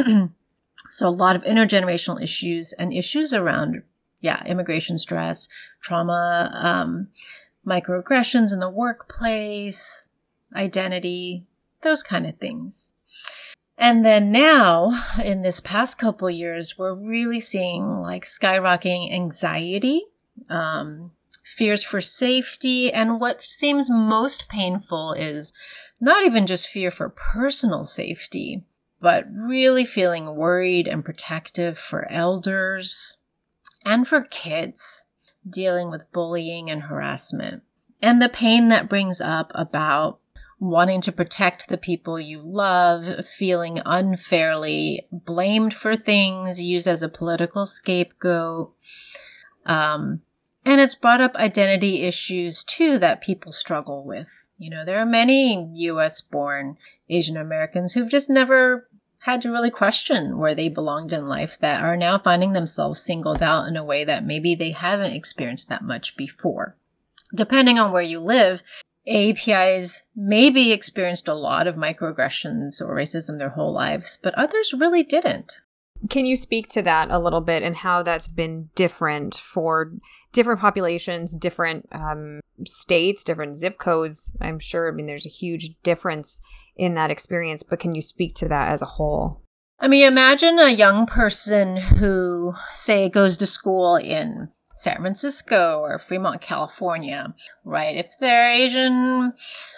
so, 0.91 1.09
a 1.09 1.11
lot 1.11 1.37
of 1.37 1.45
intergenerational 1.45 2.23
issues 2.23 2.73
and 2.75 2.93
issues 2.93 3.33
around, 3.33 3.83
yeah, 4.21 4.45
immigration 4.47 4.99
stress, 4.99 5.49
trauma, 5.81 6.51
um, 6.55 7.09
microaggressions 7.67 8.53
in 8.53 8.61
the 8.61 8.71
workplace, 8.71 10.11
identity, 10.55 11.47
those 11.83 12.03
kind 12.03 12.27
of 12.27 12.39
things. 12.39 12.95
And 13.77 14.05
then 14.05 14.31
now, 14.31 15.07
in 15.25 15.41
this 15.41 15.59
past 15.59 15.99
couple 15.99 16.29
years, 16.29 16.79
we're 16.79 16.95
really 16.95 17.41
seeing 17.41 17.89
like 17.99 18.25
skyrocketing 18.25 19.13
anxiety, 19.13 20.05
um, 20.51 21.13
fears 21.43 21.83
for 21.83 22.01
safety, 22.01 22.93
and 22.93 23.21
what 23.21 23.43
seems 23.43 23.91
most 23.91 24.49
painful 24.49 25.13
is 25.13 25.53
not 26.01 26.25
even 26.25 26.47
just 26.47 26.69
fear 26.69 26.91
for 26.91 27.09
personal 27.09 27.85
safety, 27.85 28.65
but 29.01 29.27
really 29.33 29.85
feeling 29.85 30.35
worried 30.37 30.87
and 30.87 31.05
protective 31.05 31.79
for 31.79 32.11
elders 32.11 33.19
and 33.85 34.07
for 34.07 34.23
kids 34.23 35.07
dealing 35.49 35.91
with 35.91 36.13
bullying 36.13 36.71
and 36.71 36.83
harassment. 36.83 37.63
And 38.03 38.21
the 38.21 38.29
pain 38.29 38.69
that 38.69 38.89
brings 38.89 39.21
up 39.21 39.53
about 39.55 40.21
wanting 40.59 41.01
to 41.01 41.13
protect 41.13 41.69
the 41.69 41.79
people 41.79 42.21
you 42.21 42.41
love, 42.43 43.27
feeling 43.27 43.81
unfairly 43.87 45.07
blamed 45.11 45.73
for 45.73 45.97
things, 45.97 46.63
used 46.63 46.87
as 46.87 47.03
a 47.03 47.09
political 47.09 47.65
scapegoat, 47.65 48.75
um, 49.65 50.21
and 50.65 50.81
it's 50.81 50.95
brought 50.95 51.21
up 51.21 51.35
identity 51.37 52.03
issues 52.03 52.65
too 52.65 52.99
that 52.99 53.21
people 53.21 53.53
struggle 53.53 54.05
with. 54.05 54.49
You 54.59 54.71
know, 54.71 54.85
there 54.85 54.99
are 54.99 55.07
many 55.07 55.71
US 55.75 56.21
born 56.21 56.77
Asian 57.09 57.37
Americans 57.37 57.95
who've 57.95 58.11
just 58.11 58.29
never 58.29 58.89
had 59.21 59.43
to 59.43 59.51
really 59.51 59.71
question 59.71 60.39
where 60.39 60.55
they 60.55 60.69
belonged 60.69 61.13
in 61.13 61.29
life 61.29 61.59
that 61.61 61.83
are 61.83 61.97
now 61.97 62.17
finding 62.17 62.53
themselves 62.53 63.03
singled 63.03 63.43
out 63.43 63.69
in 63.69 63.77
a 63.77 63.85
way 63.85 64.05
that 64.05 64.25
maybe 64.25 64.55
they 64.55 64.71
haven't 64.71 65.13
experienced 65.13 65.69
that 65.69 65.85
much 65.85 66.17
before. 66.17 66.77
Depending 67.35 67.79
on 67.79 67.93
where 67.93 68.03
you 68.03 68.19
live, 68.19 68.63
APIs 69.07 70.03
maybe 70.17 70.73
experienced 70.73 71.29
a 71.29 71.35
lot 71.35 71.67
of 71.67 71.77
microaggressions 71.77 72.81
or 72.81 72.95
racism 72.95 73.39
their 73.39 73.51
whole 73.51 73.73
lives, 73.73 74.19
but 74.23 74.35
others 74.35 74.75
really 74.77 75.03
didn't. 75.03 75.61
Can 76.09 76.25
you 76.25 76.37
speak 76.37 76.69
to 76.71 76.83
that 76.83 77.11
a 77.11 77.19
little 77.19 77.43
bit 77.43 77.63
and 77.63 77.77
how 77.77 78.03
that's 78.03 78.29
been 78.29 78.71
different 78.75 79.35
for 79.35 79.93
different 80.33 80.61
populations, 80.61 81.35
different 81.35 81.89
um, 81.93 82.41
states, 82.67 83.25
different 83.25 83.57
zip 83.57 83.79
codes. 83.79 84.37
I'm 84.41 84.59
sure, 84.59 84.89
I 84.89 84.95
mean, 84.95 85.07
there's 85.07 85.27
a 85.27 85.31
huge 85.31 85.71
difference 85.83 86.41
in 86.77 86.95
that 86.95 87.11
experience, 87.11 87.63
but 87.63 87.81
can 87.81 87.95
you 87.95 88.03
speak 88.03 88.35
to 88.37 88.49
that 88.49 88.69
as 88.69 88.83
a 88.83 88.87
whole? 88.87 89.43
I 89.79 89.89
mean, 89.89 90.07
imagine 90.07 90.59
a 90.59 90.71
young 90.71 91.07
person 91.07 91.77
who, 91.77 92.55
say, 92.75 93.09
goes 93.09 93.37
to 93.39 93.47
school 93.47 93.97
in 93.97 94.51
San 94.77 94.97
Francisco 94.97 95.81
or 95.81 95.99
Fremont, 95.99 96.41
California, 96.41 97.35
right? 97.65 97.97
If 97.97 98.13
they're 98.19 98.51
Asian 98.51 99.33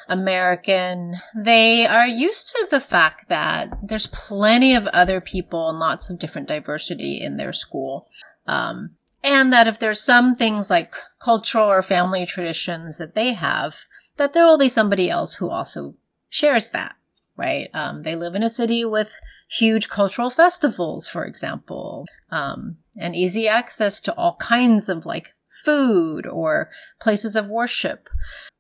American, 0.08 1.16
they 1.36 1.86
are 1.86 2.06
used 2.06 2.48
to 2.48 2.68
the 2.70 2.80
fact 2.80 3.28
that 3.28 3.72
there's 3.82 4.06
plenty 4.06 4.74
of 4.74 4.86
other 4.88 5.20
people 5.20 5.68
and 5.68 5.78
lots 5.78 6.08
of 6.10 6.18
different 6.18 6.48
diversity 6.48 7.20
in 7.20 7.36
their 7.36 7.52
school. 7.52 8.08
Um, 8.46 8.96
and 9.22 9.52
that 9.52 9.68
if 9.68 9.78
there's 9.78 10.02
some 10.02 10.34
things 10.34 10.70
like 10.70 10.94
cultural 11.20 11.68
or 11.68 11.82
family 11.82 12.26
traditions 12.26 12.98
that 12.98 13.14
they 13.14 13.32
have, 13.32 13.84
that 14.16 14.32
there 14.32 14.46
will 14.46 14.58
be 14.58 14.68
somebody 14.68 15.08
else 15.08 15.34
who 15.34 15.48
also 15.48 15.94
shares 16.28 16.70
that, 16.70 16.96
right? 17.36 17.68
Um, 17.72 18.02
they 18.02 18.16
live 18.16 18.34
in 18.34 18.42
a 18.42 18.50
city 18.50 18.84
with 18.84 19.16
huge 19.48 19.88
cultural 19.88 20.30
festivals, 20.30 21.08
for 21.08 21.24
example, 21.24 22.06
um, 22.30 22.78
and 22.96 23.14
easy 23.14 23.46
access 23.48 24.00
to 24.02 24.14
all 24.14 24.36
kinds 24.36 24.88
of 24.88 25.06
like 25.06 25.34
food 25.64 26.26
or 26.26 26.70
places 27.00 27.36
of 27.36 27.48
worship, 27.48 28.08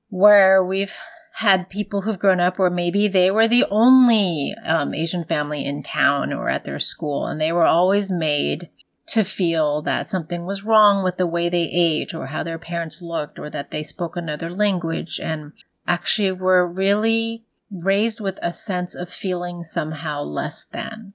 where 0.08 0.62
we've 0.62 0.96
had 1.36 1.70
people 1.70 2.02
who've 2.02 2.18
grown 2.18 2.40
up 2.40 2.58
where 2.58 2.70
maybe 2.70 3.08
they 3.08 3.30
were 3.30 3.48
the 3.48 3.64
only 3.70 4.54
um, 4.64 4.94
Asian 4.94 5.24
family 5.24 5.64
in 5.64 5.82
town 5.82 6.32
or 6.32 6.48
at 6.48 6.64
their 6.64 6.78
school, 6.78 7.26
and 7.26 7.40
they 7.40 7.52
were 7.52 7.64
always 7.64 8.12
made 8.12 8.68
to 9.08 9.24
feel 9.24 9.82
that 9.82 10.06
something 10.06 10.44
was 10.44 10.64
wrong 10.64 11.02
with 11.02 11.16
the 11.16 11.26
way 11.26 11.48
they 11.48 11.68
ate 11.72 12.14
or 12.14 12.26
how 12.26 12.42
their 12.42 12.58
parents 12.58 13.02
looked 13.02 13.38
or 13.38 13.50
that 13.50 13.70
they 13.70 13.82
spoke 13.82 14.16
another 14.16 14.48
language. 14.48 15.20
And 15.20 15.52
actually 15.86 16.32
were 16.32 16.66
really 16.66 17.44
raised 17.70 18.20
with 18.20 18.38
a 18.42 18.52
sense 18.52 18.94
of 18.94 19.08
feeling 19.08 19.62
somehow 19.62 20.22
less 20.22 20.64
than. 20.64 21.14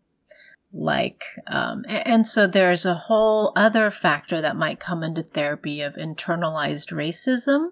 Like 0.74 1.24
um, 1.48 1.86
and 1.88 2.28
so 2.28 2.46
there's 2.46 2.86
a 2.86 2.94
whole 2.94 3.54
other 3.56 3.90
factor 3.90 4.42
that 4.42 4.56
might 4.56 4.80
come 4.80 5.02
into 5.02 5.24
therapy 5.24 5.82
of 5.82 5.96
internalized 5.96 6.94
racism 6.94 7.70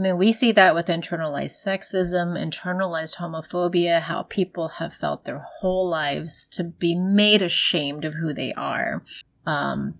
I 0.00 0.02
mean, 0.02 0.16
we 0.16 0.32
see 0.32 0.50
that 0.52 0.74
with 0.74 0.86
internalized 0.86 1.62
sexism, 1.62 2.32
internalized 2.32 3.18
homophobia, 3.18 4.00
how 4.00 4.22
people 4.22 4.68
have 4.68 4.94
felt 4.94 5.26
their 5.26 5.44
whole 5.60 5.86
lives 5.90 6.48
to 6.52 6.64
be 6.64 6.94
made 6.94 7.42
ashamed 7.42 8.06
of 8.06 8.14
who 8.14 8.32
they 8.32 8.54
are. 8.54 9.04
Um, 9.44 9.98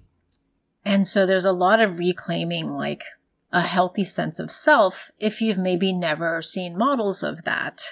and 0.87 1.07
so 1.07 1.27
there's 1.27 1.45
a 1.45 1.53
lot 1.53 1.81
of 1.81 1.99
reclaiming 1.99 2.71
like 2.71 3.05
a 3.53 3.61
healthy 3.61 4.05
sense 4.05 4.39
of 4.39 4.51
self 4.51 5.11
if 5.19 5.43
you've 5.43 5.59
maybe 5.59 5.93
never 5.93 6.41
seen 6.41 6.79
models 6.79 7.23
of 7.23 7.45
that, 7.45 7.83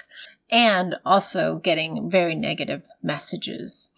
and 0.49 0.95
also 1.05 1.57
getting 1.57 2.09
very 2.09 2.33
negative 2.33 2.87
messages. 3.03 3.91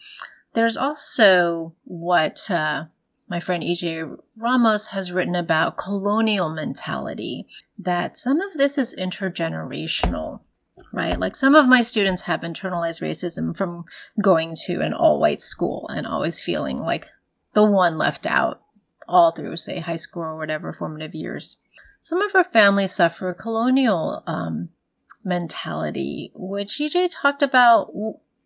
There's 0.51 0.75
also 0.75 1.75
what 1.85 2.51
uh, 2.51 2.87
my 3.31 3.39
friend 3.39 3.63
EJ 3.63 4.17
Ramos 4.35 4.87
has 4.87 5.13
written 5.13 5.35
about 5.35 5.77
colonial 5.77 6.49
mentality, 6.49 7.47
that 7.79 8.17
some 8.17 8.41
of 8.41 8.53
this 8.55 8.77
is 8.77 8.93
intergenerational 8.99 10.41
right? 10.93 11.19
Like 11.19 11.35
some 11.35 11.55
of 11.55 11.67
my 11.67 11.81
students 11.81 12.23
have 12.23 12.41
internalized 12.41 13.01
racism 13.01 13.55
from 13.55 13.85
going 14.21 14.55
to 14.65 14.81
an 14.81 14.93
all 14.93 15.19
white 15.19 15.41
school 15.41 15.87
and 15.93 16.07
always 16.07 16.41
feeling 16.41 16.77
like 16.77 17.07
the 17.53 17.65
one 17.65 17.97
left 17.97 18.25
out 18.25 18.61
all 19.07 19.31
through, 19.31 19.57
say, 19.57 19.79
high 19.79 19.95
school 19.95 20.23
or 20.23 20.37
whatever 20.37 20.71
formative 20.71 21.13
years. 21.13 21.57
some 21.99 22.21
of 22.21 22.33
our 22.35 22.43
families 22.43 22.91
suffer 22.91 23.33
colonial 23.33 24.23
um, 24.25 24.69
mentality, 25.23 26.31
which 26.33 26.79
EJ 26.79 27.11
talked 27.21 27.43
about. 27.43 27.91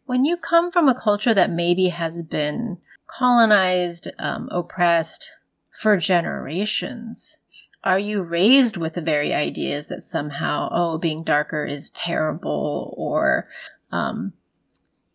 When 0.06 0.24
you 0.24 0.38
come 0.38 0.72
from 0.72 0.88
a 0.88 1.00
culture 1.00 1.34
that 1.34 1.50
maybe 1.50 1.88
has 1.88 2.22
been 2.22 2.78
colonized, 3.08 4.10
um, 4.20 4.50
oppressed 4.52 5.32
for 5.72 5.98
generations, 5.98 7.40
are 7.84 8.00
you 8.00 8.24
raised 8.24 8.78
with 8.78 8.94
the 8.94 9.02
very 9.02 9.34
ideas 9.34 9.88
that 9.88 10.02
somehow, 10.02 10.70
oh, 10.72 10.98
being 10.98 11.24
darker 11.24 11.66
is 11.66 11.92
terrible 11.92 12.94
or, 12.98 13.48
um, 13.92 14.34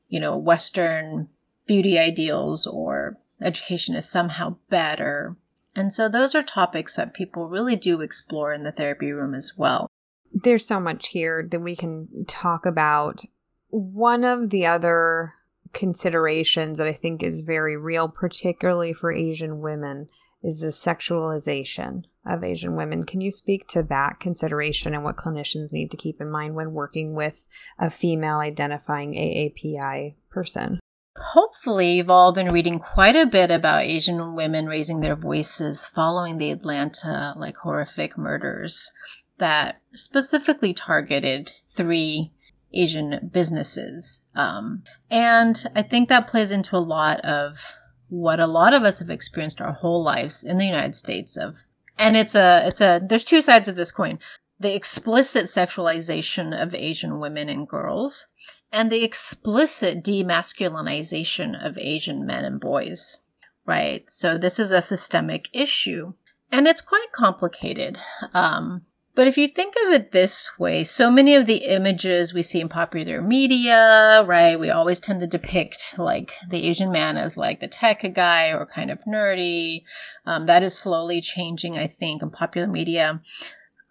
you 0.09 0.21
know, 0.21 0.37
Western 0.37 1.29
beauty 1.67 1.99
ideals 1.99 2.67
or 2.67 3.19
education 3.41 3.97
is 3.97 4.09
somehow 4.09 4.57
better? 4.69 5.37
And 5.75 5.93
so 5.93 6.09
those 6.09 6.35
are 6.37 6.45
topics 6.45 6.95
that 6.95 7.15
people 7.15 7.49
really 7.49 7.75
do 7.75 8.01
explore 8.01 8.53
in 8.53 8.63
the 8.63 8.73
therapy 8.73 9.11
room 9.11 9.35
as 9.35 9.55
well. 9.59 9.91
There's 10.33 10.67
so 10.67 10.79
much 10.79 11.09
here 11.09 11.47
that 11.51 11.61
we 11.61 11.75
can 11.75 12.25
talk 12.29 12.67
about. 12.67 13.23
One 13.71 14.23
of 14.23 14.51
the 14.51 14.67
other 14.67 15.35
considerations 15.73 16.79
that 16.79 16.87
I 16.87 16.93
think 16.93 17.23
is 17.23 17.43
very 17.43 17.77
real, 17.77 18.09
particularly 18.09 18.93
for 18.93 19.13
Asian 19.13 19.61
women, 19.61 20.09
is 20.43 20.61
the 20.61 20.69
sexualization 20.69 22.05
of 22.27 22.45
Asian 22.45 22.77
women. 22.77 23.05
Can 23.05 23.21
you 23.21 23.31
speak 23.31 23.67
to 23.69 23.83
that 23.85 24.21
consideration 24.21 24.95
and 24.95 25.05
what 25.05 25.17
clinicians 25.17 25.73
need 25.73 25.91
to 25.91 25.97
keep 25.97 26.21
in 26.21 26.31
mind 26.31 26.55
when 26.55 26.73
working 26.73 27.15
with 27.15 27.47
a 27.79 27.91
female 27.91 28.39
identifying 28.39 29.15
AAPI 29.15 30.15
person? 30.31 30.81
Hopefully, 31.17 31.93
you've 31.93 32.11
all 32.11 32.33
been 32.33 32.53
reading 32.53 32.79
quite 32.79 33.17
a 33.17 33.27
bit 33.27 33.51
about 33.51 33.83
Asian 33.83 34.35
women 34.35 34.67
raising 34.67 35.01
their 35.01 35.17
voices 35.17 35.85
following 35.85 36.39
the 36.39 36.51
Atlanta 36.51 37.35
like 37.37 37.57
horrific 37.59 38.17
murders 38.17 38.93
that 39.39 39.81
specifically 39.93 40.73
targeted 40.73 41.53
three 41.69 42.33
Asian 42.73 43.31
businesses. 43.33 44.27
Um, 44.35 44.85
and 45.11 45.65
I 45.75 45.83
think 45.83 46.09
that 46.09 46.27
plays 46.27 46.51
into 46.51 46.77
a 46.77 46.79
lot 46.79 47.21
of 47.21 47.77
what 48.09 48.41
a 48.41 48.47
lot 48.47 48.73
of 48.75 48.83
us 48.83 48.99
have 48.99 49.11
experienced 49.11 49.61
our 49.61 49.73
whole 49.73 50.03
lives 50.03 50.43
in 50.43 50.59
the 50.59 50.67
United 50.67 50.97
States 50.97 51.37
of 51.37 51.65
and 51.97 52.17
it's 52.17 52.35
a 52.35 52.63
it's 52.67 52.81
a 52.81 53.01
there's 53.05 53.25
two 53.25 53.41
sides 53.41 53.69
of 53.69 53.77
this 53.77 53.93
coin 53.93 54.19
the 54.59 54.75
explicit 54.75 55.45
sexualization 55.45 56.61
of 56.61 56.75
Asian 56.75 57.19
women 57.19 57.49
and 57.49 57.67
girls 57.67 58.27
and 58.71 58.91
the 58.91 59.03
explicit 59.03 60.05
demasculinization 60.05 61.55
of 61.67 61.79
Asian 61.79 62.25
men 62.25 62.45
and 62.45 62.61
boys, 62.61 63.23
right? 63.65 64.09
So 64.09 64.37
this 64.37 64.59
is 64.59 64.71
a 64.71 64.83
systemic 64.83 65.49
issue 65.53 66.13
and 66.53 66.69
it's 66.69 66.83
quite 66.83 67.11
complicated. 67.13 67.99
Um, 68.35 68.83
but 69.15 69.27
if 69.27 69.37
you 69.37 69.49
think 69.49 69.75
of 69.85 69.93
it 69.93 70.13
this 70.13 70.59
way, 70.59 70.85
so 70.85 71.11
many 71.11 71.35
of 71.35 71.47
the 71.47 71.65
images 71.67 72.33
we 72.33 72.43
see 72.43 72.61
in 72.61 72.69
popular 72.69 73.21
media, 73.21 74.25
right, 74.27 74.59
we 74.59 74.71
always 74.71 75.01
tend 75.01 75.21
to 75.21 75.27
depict 75.27 75.99
like 75.99 76.35
the 76.49 76.69
Asian 76.69 76.91
man 76.93 77.17
as 77.17 77.37
like 77.37 77.61
the 77.61 77.69
tech 77.69 78.03
guy 78.15 78.49
or 78.51 78.67
kind 78.67 78.91
of 78.91 79.05
nerdy. 79.05 79.83
Um, 80.25 80.47
that 80.47 80.63
is 80.63 80.79
slowly 80.79 81.21
changing, 81.21 81.77
I 81.77 81.87
think, 81.87 82.23
in 82.23 82.31
popular 82.31 82.67
media. 82.67 83.21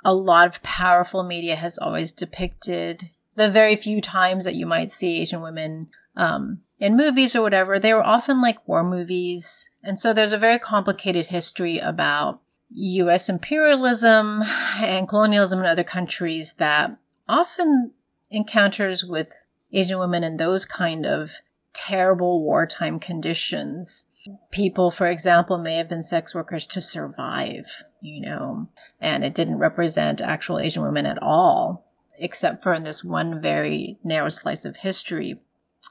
A 0.06 0.14
lot 0.14 0.48
of 0.48 0.64
powerful 0.64 1.24
media 1.24 1.56
has 1.56 1.78
always 1.78 2.12
depicted 2.14 3.10
the 3.36 3.50
very 3.50 3.76
few 3.76 4.02
times 4.02 4.46
that 4.46 4.56
you 4.56 4.66
might 4.66 4.92
see 4.92 5.22
Asian 5.22 5.42
women 5.42 5.90
um, 6.16 6.60
in 6.80 6.96
movies 6.98 7.36
or 7.36 7.42
whatever, 7.42 7.80
they 7.80 7.94
were 7.94 8.06
often 8.06 8.42
like 8.42 8.68
war 8.68 8.84
movies. 8.84 9.70
And 9.84 10.00
so 10.00 10.14
there's 10.14 10.34
a 10.34 10.38
very 10.38 10.60
complicated 10.60 11.28
history 11.28 11.78
about 11.80 12.42
US 12.72 13.30
imperialism 13.30 14.44
and 14.78 15.08
colonialism 15.08 15.60
in 15.60 15.66
other 15.66 15.84
countries 15.84 16.54
that 16.54 16.98
often 17.28 17.92
encounters 18.30 19.04
with 19.04 19.46
Asian 19.72 20.00
women 20.00 20.24
in 20.24 20.38
those 20.38 20.66
kind 20.66 21.06
of 21.06 21.42
terrible 21.74 22.44
wartime 22.44 23.00
conditions. 23.00 24.08
People, 24.52 24.92
for 24.92 25.08
example, 25.08 25.58
may 25.58 25.76
have 25.76 25.90
been 25.90 26.02
sex 26.02 26.36
workers 26.36 26.68
to 26.68 26.82
survive, 26.82 27.84
you 28.02 28.22
know, 28.22 28.68
and 29.00 29.24
it 29.24 29.34
didn't 29.34 29.60
represent 29.60 30.22
actual 30.22 30.60
Asian 30.60 30.84
women 30.84 31.06
at 31.06 31.22
all 31.22 31.86
except 32.20 32.62
for 32.62 32.74
in 32.74 32.84
this 32.84 33.04
one 33.04 33.42
very 33.42 33.98
narrow 34.04 34.30
slice 34.30 34.66
of 34.66 34.78
history. 34.78 35.40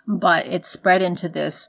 But 0.07 0.47
it 0.47 0.65
spread 0.65 1.03
into 1.03 1.29
this 1.29 1.69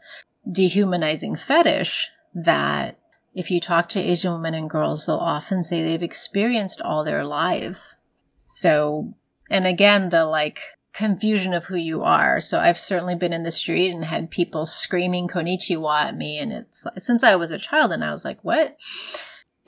dehumanizing 0.50 1.36
fetish 1.36 2.10
that 2.34 2.99
if 3.40 3.50
you 3.50 3.60
talk 3.60 3.90
to 3.90 4.00
Asian 4.00 4.34
women 4.34 4.54
and 4.54 4.70
girls, 4.70 5.06
they'll 5.06 5.16
often 5.16 5.64
say 5.64 5.84
they've 5.84 6.04
experienced 6.04 6.82
all 6.82 7.04
their 7.04 7.26
lives. 7.26 8.00
So, 8.36 9.14
and 9.50 9.66
again, 9.66 10.10
the 10.10 10.26
like 10.26 10.62
confusion 10.94 11.54
of 11.54 11.66
who 11.66 11.78
you 11.78 12.04
are. 12.04 12.42
So 12.42 12.60
I've 12.60 12.80
certainly 12.80 13.16
been 13.16 13.34
in 13.34 13.44
the 13.44 13.52
street 13.52 13.92
and 13.92 14.06
had 14.06 14.32
people 14.32 14.66
screaming 14.66 15.28
konnichiwa 15.28 16.06
at 16.06 16.18
me. 16.18 16.38
And 16.38 16.52
it's 16.52 16.86
since 16.98 17.24
I 17.24 17.36
was 17.36 17.52
a 17.52 17.58
child 17.58 17.92
and 17.92 18.04
I 18.04 18.12
was 18.12 18.26
like, 18.26 18.44
what? 18.44 18.78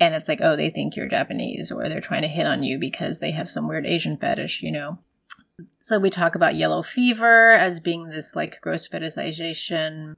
and 0.01 0.15
it's 0.15 0.27
like, 0.27 0.39
oh, 0.41 0.55
they 0.55 0.71
think 0.71 0.95
you're 0.95 1.07
Japanese 1.07 1.71
or 1.71 1.87
they're 1.87 2.01
trying 2.01 2.23
to 2.23 2.27
hit 2.27 2.47
on 2.47 2.63
you 2.63 2.79
because 2.79 3.19
they 3.19 3.31
have 3.31 3.49
some 3.49 3.67
weird 3.67 3.85
Asian 3.85 4.17
fetish, 4.17 4.63
you 4.63 4.71
know. 4.71 4.97
So 5.79 5.99
we 5.99 6.09
talk 6.09 6.33
about 6.33 6.55
yellow 6.55 6.81
fever 6.81 7.51
as 7.51 7.79
being 7.79 8.09
this 8.09 8.35
like 8.35 8.59
gross 8.61 8.89
fetishization. 8.89 10.15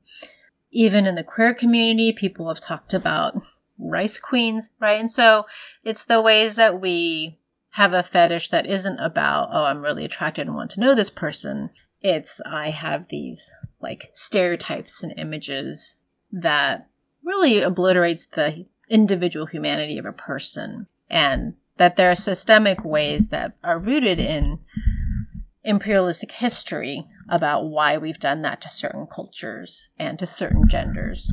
Even 0.74 1.06
in 1.06 1.16
the 1.16 1.24
queer 1.24 1.54
community, 1.54 2.12
people 2.12 2.48
have 2.48 2.60
talked 2.60 2.94
about 2.94 3.42
rice 3.78 4.18
queens, 4.18 4.72
right? 4.80 5.00
And 5.00 5.10
so 5.10 5.46
it's 5.84 6.04
the 6.04 6.22
ways 6.22 6.56
that 6.56 6.82
we 6.82 7.40
have 7.72 7.94
a 7.94 8.04
fetish 8.04 8.50
that 8.50 8.66
isn't 8.66 9.00
about, 9.00 9.50
oh, 9.52 9.64
I'm 9.64 9.82
really 9.82 10.06
attracted 10.06 10.48
and 10.48 10.56
want 10.56 10.72
to 10.72 10.80
know 10.80 10.94
this 10.94 11.10
person. 11.10 11.70
It's, 12.02 12.42
I 12.46 12.70
have 12.70 13.08
these 13.08 13.52
like 13.80 14.12
stereotypes 14.14 15.04
and 15.04 15.14
images 15.18 15.98
that 16.32 16.88
really 17.24 17.62
obliterates 17.62 18.26
the 18.26 18.66
individual 18.90 19.46
humanity 19.46 19.98
of 19.98 20.06
a 20.06 20.12
person 20.12 20.88
and 21.10 21.56
that 21.78 21.96
there 21.96 22.12
are 22.12 22.16
systemic 22.16 22.84
ways 22.84 23.30
that 23.30 23.54
are 23.64 23.80
rooted 23.80 24.20
in 24.20 24.60
imperialistic 25.64 26.34
history 26.34 27.06
about 27.30 27.66
why 27.66 27.98
we've 27.98 28.20
done 28.20 28.42
that 28.42 28.62
to 28.62 28.70
certain 28.70 29.08
cultures 29.08 29.90
and 29.98 30.20
to 30.20 30.26
certain 30.26 30.68
genders. 30.68 31.32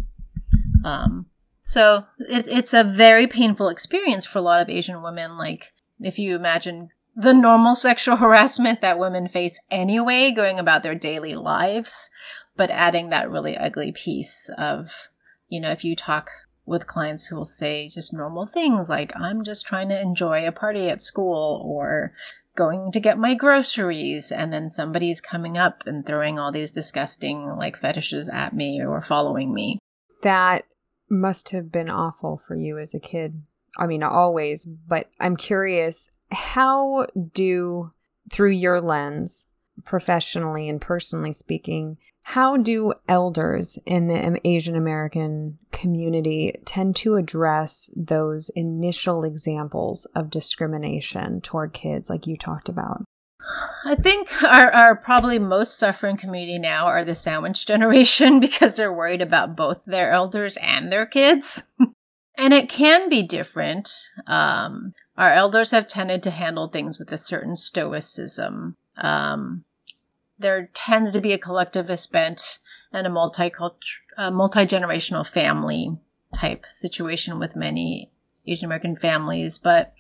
Um, 0.85 1.27
so 1.61 2.05
it's 2.19 2.49
it's 2.49 2.75
a 2.75 2.85
very 2.85 3.27
painful 3.27 3.69
experience 3.69 4.27
for 4.27 4.39
a 4.39 4.43
lot 4.43 4.61
of 4.61 4.69
Asian 4.69 5.03
women. 5.03 5.37
Like 5.37 5.73
if 6.01 6.19
you 6.19 6.35
imagine 6.35 6.91
the 7.15 7.35
normal 7.35 7.75
sexual 7.77 8.17
harassment 8.17 8.81
that 8.81 8.99
women 8.99 9.29
face 9.29 9.61
anyway, 9.71 10.31
going 10.31 10.59
about 10.59 10.83
their 10.83 10.95
daily 10.95 11.35
lives, 11.35 12.11
but 12.57 12.71
adding 12.71 13.11
that 13.11 13.31
really 13.31 13.57
ugly 13.57 13.93
piece 13.93 14.51
of, 14.59 15.09
you 15.49 15.61
know, 15.61 15.71
if 15.71 15.85
you 15.85 15.95
talk 15.95 16.31
with 16.67 16.87
clients 16.87 17.27
who 17.27 17.37
will 17.37 17.45
say 17.45 17.89
just 17.89 18.13
normal 18.13 18.47
things 18.47 18.89
like, 18.89 19.13
I'm 19.17 19.43
just 19.43 19.67
trying 19.67 19.89
to 19.89 20.01
enjoy 20.01 20.47
a 20.47 20.53
party 20.53 20.89
at 20.89 21.03
school 21.03 21.63
or 21.65 22.13
going 22.57 22.93
to 22.93 23.01
get 23.01 23.19
my 23.19 23.35
groceries. 23.35 24.33
And 24.33 24.53
then 24.53 24.69
somebody's 24.69 25.21
coming 25.21 25.57
up 25.57 25.85
and 25.87 26.05
throwing 26.05 26.39
all 26.39 26.53
these 26.53 26.73
disgusting 26.73 27.47
like 27.57 27.77
fetishes 27.77 28.29
at 28.29 28.55
me 28.55 28.83
or 28.83 29.01
following 29.01 29.53
me. 29.55 29.79
That 30.23 30.65
must 31.09 31.51
have 31.51 31.73
been 31.73 31.91
awful 31.91 32.41
for 32.47 32.55
you 32.55 32.79
as 32.79 32.95
a 32.95 33.01
kid. 33.01 33.43
I 33.79 33.87
mean, 33.87 34.03
always, 34.03 34.65
but 34.65 35.11
I'm 35.21 35.37
curious 35.37 36.11
how 36.31 37.07
do, 37.33 37.91
through 38.31 38.51
your 38.51 38.81
lens, 38.81 39.49
professionally 39.85 40.69
and 40.69 40.81
personally 40.81 41.33
speaking, 41.33 41.99
how 42.31 42.57
do 42.57 42.93
elders 43.09 43.77
in 43.87 44.07
the 44.07 44.41
Asian 44.47 44.77
American 44.77 45.59
community 45.73 46.55
tend 46.65 46.95
to 46.95 47.17
address 47.17 47.91
those 47.97 48.51
initial 48.51 49.25
examples 49.25 50.05
of 50.15 50.31
discrimination 50.31 51.41
toward 51.41 51.73
kids, 51.73 52.09
like 52.09 52.29
you 52.29 52.37
talked 52.37 52.69
about? 52.69 53.03
I 53.85 53.97
think 53.97 54.31
our, 54.45 54.71
our 54.71 54.95
probably 54.95 55.41
most 55.41 55.77
suffering 55.77 56.17
community 56.17 56.57
now 56.57 56.87
are 56.87 57.05
the 57.05 57.17
sandwich 57.17 57.67
generation 57.67 58.39
because 58.47 58.77
they're 58.77 58.93
worried 58.93 59.23
about 59.23 59.57
both 59.57 59.85
their 59.85 60.13
elders 60.13 60.57
and 60.59 60.93
their 60.93 61.07
kids. 61.07 61.65
and 62.39 62.55
it 62.55 62.69
can 62.69 63.09
be 63.09 63.25
different. 63.25 63.91
Um, 64.29 64.93
our 65.17 65.33
elders 65.33 65.73
have 65.73 65.89
tended 65.89 66.23
to 66.23 66.31
handle 66.31 66.69
things 66.69 66.97
with 67.01 67.11
a 67.11 67.19
certain 67.19 67.57
stoicism. 67.57 68.77
Um, 68.97 69.65
there 70.41 70.71
tends 70.75 71.13
to 71.13 71.21
be 71.21 71.33
a 71.33 71.39
collectivist 71.39 72.11
bent 72.11 72.59
and 72.93 73.07
a 73.07 73.11
multicultural, 73.11 73.77
uh, 74.17 74.31
multi-generational 74.31 75.27
family 75.27 75.97
type 76.35 76.67
situation 76.67 77.39
with 77.39 77.57
many 77.57 78.11
Asian 78.47 78.67
American 78.67 78.97
families, 78.97 79.59
but 79.59 79.95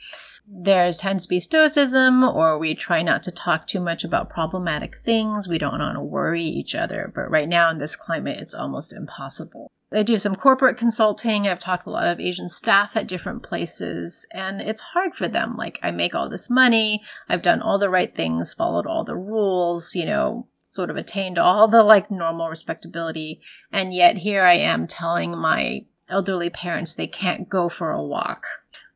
there 0.47 0.91
tends 0.93 1.25
to 1.25 1.29
be 1.29 1.39
stoicism, 1.39 2.25
or 2.25 2.59
we 2.59 2.75
try 2.75 3.03
not 3.03 3.23
to 3.23 3.31
talk 3.31 3.67
too 3.67 3.81
much 3.81 4.03
about 4.03 4.29
problematic 4.29 4.97
things. 4.97 5.47
We 5.47 5.59
don't 5.59 5.79
want 5.79 5.97
to 5.97 6.03
worry 6.03 6.43
each 6.43 6.75
other. 6.75 7.13
But 7.15 7.31
right 7.31 7.49
now 7.49 7.71
in 7.71 7.79
this 7.79 7.95
climate, 7.95 8.39
it's 8.41 8.55
almost 8.55 8.93
impossible. 8.93 9.71
I 9.93 10.05
do 10.05 10.17
some 10.19 10.37
corporate 10.37 10.77
consulting. 10.77 11.49
I've 11.49 11.59
talked 11.59 11.85
to 11.85 11.91
a 11.91 11.93
lot 11.93 12.07
of 12.07 12.21
Asian 12.21 12.49
staff 12.49 12.97
at 12.97 13.09
different 13.09 13.43
places, 13.43 14.25
and 14.33 14.61
it's 14.61 14.81
hard 14.81 15.17
for 15.17 15.27
them. 15.27 15.57
Like, 15.57 15.81
I 15.83 15.91
make 15.91 16.15
all 16.15 16.29
this 16.29 16.49
money, 16.49 17.03
I've 17.29 17.43
done 17.43 17.61
all 17.61 17.79
the 17.79 17.91
right 17.91 18.15
things, 18.15 18.55
followed 18.55 18.87
all 18.87 19.03
the 19.03 19.17
rules, 19.17 19.97
you 19.97 20.07
know, 20.07 20.47
sort 20.61 20.91
of 20.91 20.97
attained 20.97 21.39
all 21.39 21.67
the 21.67 21.83
like 21.83 22.11
normal 22.11 22.49
respectability. 22.49 23.41
And 23.73 23.93
yet 23.93 24.19
here 24.19 24.45
I 24.45 24.55
am 24.55 24.87
telling 24.87 25.37
my 25.37 25.87
elderly 26.09 26.51
parents 26.51 26.95
they 26.95 27.09
can't 27.09 27.49
go 27.49 27.69
for 27.69 27.91
a 27.91 28.03
walk 28.03 28.45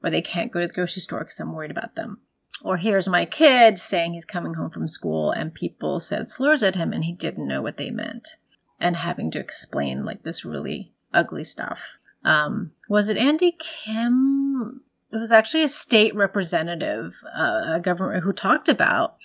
or 0.03 0.11
they 0.11 0.23
can't 0.23 0.53
go 0.53 0.61
to 0.61 0.69
the 0.69 0.73
grocery 0.73 1.01
store 1.01 1.21
because 1.21 1.41
I'm 1.41 1.53
worried 1.53 1.73
about 1.73 1.97
them. 1.97 2.21
Or 2.63 2.77
here's 2.77 3.09
my 3.09 3.25
kid 3.25 3.79
saying 3.79 4.15
he's 4.15 4.25
coming 4.25 4.55
home 4.55 4.71
from 4.71 4.89
school 4.89 5.33
and 5.33 5.53
people 5.53 5.99
said 5.99 6.29
slurs 6.29 6.63
at 6.63 6.77
him 6.77 6.93
and 6.93 7.05
he 7.05 7.13
didn't 7.13 7.49
know 7.49 7.61
what 7.61 7.77
they 7.77 7.91
meant 7.91 8.37
and 8.81 8.97
having 8.97 9.31
to 9.33 9.41
explain 9.41 10.05
like 10.05 10.23
this 10.23 10.45
really 10.45 10.93
ugly 11.13 11.45
stuff. 11.45 11.97
Um, 12.25 12.73
was 12.89 13.09
it 13.09 13.17
Andy 13.17 13.57
Kim? 13.59 14.83
It 15.13 15.17
was 15.19 15.31
actually 15.31 15.63
a 15.63 15.69
state 15.69 16.15
representative, 16.15 17.23
uh, 17.37 17.63
a 17.75 17.81
government 17.81 18.25
who 18.25 18.33
talked 18.33 18.69
about 18.69 19.17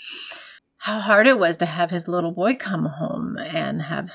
how 0.79 0.99
hard 0.99 1.27
it 1.27 1.39
was 1.39 1.57
to 1.57 1.65
have 1.65 1.89
his 1.91 2.07
little 2.07 2.31
boy 2.31 2.55
come 2.55 2.85
home 2.85 3.37
and 3.37 3.83
have 3.83 4.11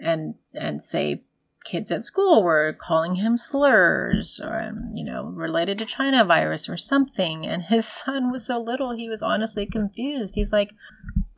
and 0.00 0.34
and 0.54 0.82
say 0.82 1.22
kids 1.64 1.90
at 1.90 2.04
school 2.04 2.42
were 2.42 2.72
calling 2.72 3.16
him 3.16 3.36
slurs 3.36 4.40
or 4.42 4.60
um, 4.60 4.88
you 4.94 5.04
know 5.04 5.24
related 5.24 5.76
to 5.76 5.84
china 5.84 6.24
virus 6.24 6.68
or 6.68 6.76
something 6.76 7.46
and 7.46 7.64
his 7.64 7.86
son 8.04 8.30
was 8.30 8.46
so 8.46 8.60
little 8.60 8.92
he 8.92 9.08
was 9.08 9.22
honestly 9.22 9.66
confused 9.66 10.34
he's 10.34 10.52
like 10.52 10.72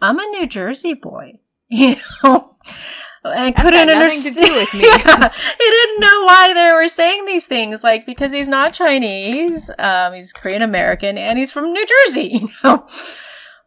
i'm 0.00 0.18
a 0.18 0.26
new 0.26 0.46
jersey 0.46 0.94
boy 0.94 1.38
you 1.68 1.96
know 2.22 2.54
I 3.24 3.52
couldn't 3.52 3.90
understand. 3.90 4.36
To 4.36 4.46
do 4.46 4.54
with 4.54 4.74
me. 4.74 4.80
yeah, 4.84 5.28
he 5.28 5.70
didn't 5.70 6.00
know 6.00 6.24
why 6.24 6.52
they 6.54 6.72
were 6.72 6.88
saying 6.88 7.26
these 7.26 7.46
things, 7.46 7.84
like 7.84 8.06
because 8.06 8.32
he's 8.32 8.48
not 8.48 8.72
Chinese, 8.72 9.70
um, 9.78 10.14
he's 10.14 10.32
Korean 10.32 10.62
American, 10.62 11.18
and 11.18 11.38
he's 11.38 11.52
from 11.52 11.72
New 11.72 11.86
Jersey. 11.86 12.28
You 12.40 12.48
know, 12.64 12.86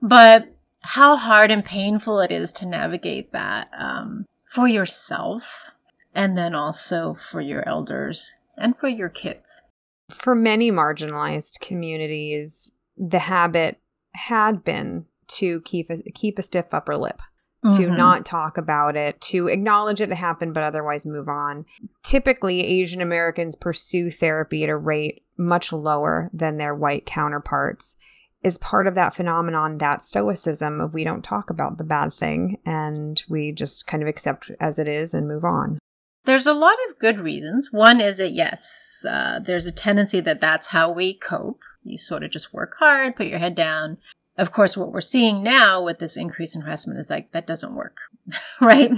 but 0.01 0.55
how 0.81 1.15
hard 1.15 1.51
and 1.51 1.63
painful 1.63 2.19
it 2.19 2.31
is 2.31 2.51
to 2.53 2.65
navigate 2.65 3.31
that 3.31 3.69
um, 3.77 4.25
for 4.45 4.67
yourself, 4.67 5.75
and 6.15 6.37
then 6.37 6.55
also 6.55 7.13
for 7.13 7.39
your 7.39 7.67
elders 7.67 8.31
and 8.57 8.75
for 8.75 8.87
your 8.87 9.09
kids. 9.09 9.63
For 10.09 10.33
many 10.33 10.71
marginalized 10.71 11.59
communities, 11.59 12.71
the 12.97 13.19
habit 13.19 13.79
had 14.15 14.63
been 14.63 15.05
to 15.27 15.61
keep 15.61 15.89
a, 15.89 15.97
keep 16.13 16.39
a 16.39 16.43
stiff 16.43 16.73
upper 16.73 16.97
lip 16.97 17.21
mm-hmm. 17.63 17.83
to 17.83 17.89
not 17.89 18.25
talk 18.25 18.57
about 18.57 18.95
it, 18.95 19.19
to 19.21 19.47
acknowledge 19.47 20.01
it 20.01 20.11
happened, 20.11 20.53
but 20.53 20.63
otherwise 20.63 21.05
move 21.05 21.29
on. 21.29 21.65
Typically, 22.03 22.65
Asian 22.65 23.01
Americans 23.01 23.55
pursue 23.55 24.09
therapy 24.09 24.63
at 24.63 24.69
a 24.69 24.77
rate 24.77 25.23
much 25.37 25.73
lower 25.73 26.29
than 26.33 26.57
their 26.57 26.75
white 26.75 27.05
counterparts. 27.05 27.95
Is 28.43 28.57
part 28.57 28.87
of 28.87 28.95
that 28.95 29.15
phenomenon 29.15 29.77
that 29.77 30.03
stoicism 30.03 30.81
of 30.81 30.93
we 30.93 31.05
don't 31.05 31.23
talk 31.23 31.49
about 31.49 31.77
the 31.77 31.85
bad 31.85 32.13
thing 32.13 32.59
and 32.65 33.23
we 33.29 33.53
just 33.53 33.87
kind 33.87 34.03
of 34.03 34.09
accept 34.09 34.51
as 34.59 34.77
it 34.77 34.87
is 34.87 35.13
and 35.13 35.29
move 35.29 35.45
on. 35.45 35.79
There's 36.25 36.47
a 36.47 36.53
lot 36.53 36.75
of 36.89 36.99
good 36.99 37.19
reasons. 37.19 37.69
One 37.71 38.01
is 38.01 38.17
that, 38.17 38.31
yes, 38.31 39.05
uh, 39.09 39.39
there's 39.39 39.65
a 39.65 39.71
tendency 39.71 40.19
that 40.21 40.41
that's 40.41 40.67
how 40.67 40.89
we 40.91 41.13
cope. 41.13 41.61
You 41.83 41.97
sort 41.97 42.23
of 42.23 42.31
just 42.31 42.53
work 42.53 42.75
hard, 42.79 43.15
put 43.15 43.27
your 43.27 43.39
head 43.39 43.55
down, 43.55 43.97
of 44.37 44.51
course, 44.51 44.75
what 44.75 44.91
we're 44.91 45.01
seeing 45.01 45.43
now 45.43 45.83
with 45.83 45.99
this 45.99 46.17
increase 46.17 46.55
in 46.55 46.61
harassment 46.61 46.99
is 46.99 47.09
like 47.09 47.31
that 47.31 47.47
doesn't 47.47 47.75
work, 47.75 47.97
right? 48.61 48.91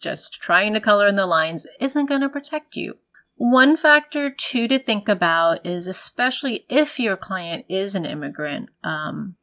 Just 0.00 0.40
trying 0.40 0.74
to 0.74 0.80
color 0.80 1.08
in 1.08 1.16
the 1.16 1.26
lines 1.26 1.66
isn't 1.80 2.06
going 2.06 2.20
to 2.20 2.28
protect 2.28 2.76
you. 2.76 2.98
One 3.36 3.76
factor, 3.76 4.30
too, 4.30 4.66
to 4.68 4.78
think 4.78 5.08
about 5.08 5.64
is 5.64 5.86
especially 5.86 6.64
if 6.68 6.98
your 6.98 7.16
client 7.16 7.64
is 7.68 7.94
an 7.94 8.04
immigrant, 8.04 8.68
um, 8.82 9.36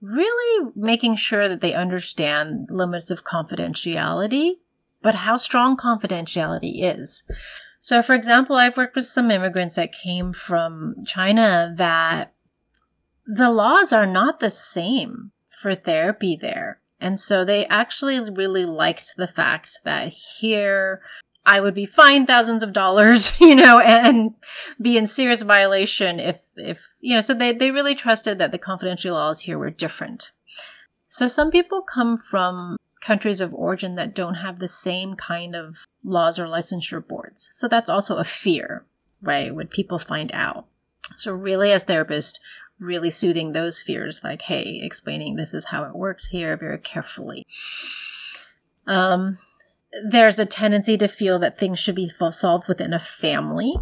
really 0.00 0.70
making 0.76 1.16
sure 1.16 1.48
that 1.48 1.60
they 1.60 1.74
understand 1.74 2.68
limits 2.70 3.10
of 3.10 3.24
confidentiality, 3.24 4.58
but 5.02 5.16
how 5.16 5.36
strong 5.36 5.76
confidentiality 5.76 6.82
is. 6.82 7.24
So, 7.80 8.02
for 8.02 8.14
example, 8.14 8.56
I've 8.56 8.76
worked 8.76 8.94
with 8.94 9.04
some 9.04 9.30
immigrants 9.30 9.74
that 9.74 9.92
came 9.92 10.32
from 10.32 11.04
China 11.04 11.74
that 11.76 12.33
the 13.26 13.50
laws 13.50 13.92
are 13.92 14.06
not 14.06 14.40
the 14.40 14.50
same 14.50 15.32
for 15.46 15.74
therapy 15.74 16.36
there. 16.36 16.80
And 17.00 17.18
so 17.20 17.44
they 17.44 17.66
actually 17.66 18.18
really 18.30 18.64
liked 18.64 19.16
the 19.16 19.26
fact 19.26 19.80
that 19.84 20.12
here 20.40 21.02
I 21.46 21.60
would 21.60 21.74
be 21.74 21.86
fined 21.86 22.26
thousands 22.26 22.62
of 22.62 22.72
dollars, 22.72 23.38
you 23.40 23.54
know, 23.54 23.78
and 23.78 24.34
be 24.80 24.96
in 24.96 25.06
serious 25.06 25.42
violation 25.42 26.18
if, 26.18 26.42
if, 26.56 26.94
you 27.00 27.14
know, 27.14 27.20
so 27.20 27.34
they, 27.34 27.52
they 27.52 27.70
really 27.70 27.94
trusted 27.94 28.38
that 28.38 28.52
the 28.52 28.58
confidential 28.58 29.14
laws 29.14 29.40
here 29.40 29.58
were 29.58 29.70
different. 29.70 30.30
So 31.06 31.28
some 31.28 31.50
people 31.50 31.82
come 31.82 32.16
from 32.16 32.76
countries 33.00 33.40
of 33.40 33.54
origin 33.54 33.96
that 33.96 34.14
don't 34.14 34.36
have 34.36 34.58
the 34.58 34.68
same 34.68 35.14
kind 35.14 35.54
of 35.54 35.84
laws 36.02 36.38
or 36.38 36.46
licensure 36.46 37.06
boards. 37.06 37.50
So 37.52 37.68
that's 37.68 37.90
also 37.90 38.16
a 38.16 38.24
fear, 38.24 38.86
right? 39.20 39.54
Would 39.54 39.70
people 39.70 39.98
find 39.98 40.30
out? 40.32 40.66
So 41.16 41.32
really 41.32 41.70
as 41.70 41.84
therapists, 41.84 42.38
really 42.78 43.10
soothing 43.10 43.52
those 43.52 43.80
fears, 43.80 44.22
like, 44.24 44.42
hey, 44.42 44.80
explaining 44.82 45.36
this 45.36 45.54
is 45.54 45.66
how 45.66 45.84
it 45.84 45.94
works 45.94 46.28
here 46.28 46.56
very 46.56 46.78
carefully. 46.78 47.46
Um, 48.86 49.38
there's 50.04 50.38
a 50.38 50.46
tendency 50.46 50.96
to 50.98 51.08
feel 51.08 51.38
that 51.38 51.58
things 51.58 51.78
should 51.78 51.94
be 51.94 52.08
solved 52.08 52.68
within 52.68 52.92
a 52.92 52.98
family. 52.98 53.74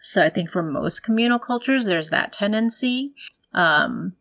So 0.00 0.22
I 0.22 0.30
think 0.30 0.50
for 0.50 0.62
most 0.62 1.02
communal 1.02 1.38
cultures, 1.38 1.84
there's 1.84 2.10
that 2.10 2.32
tendency. 2.32 3.12
Um, 3.52 4.14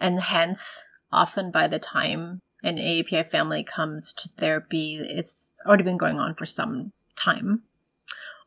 and 0.00 0.20
hence, 0.20 0.90
often 1.12 1.50
by 1.50 1.66
the 1.68 1.78
time 1.78 2.40
an 2.62 2.76
AAPI 2.76 3.28
family 3.28 3.62
comes 3.62 4.14
to 4.14 4.28
therapy, 4.36 4.98
it's 5.02 5.60
already 5.66 5.84
been 5.84 5.98
going 5.98 6.18
on 6.18 6.34
for 6.34 6.46
some 6.46 6.92
time. 7.14 7.62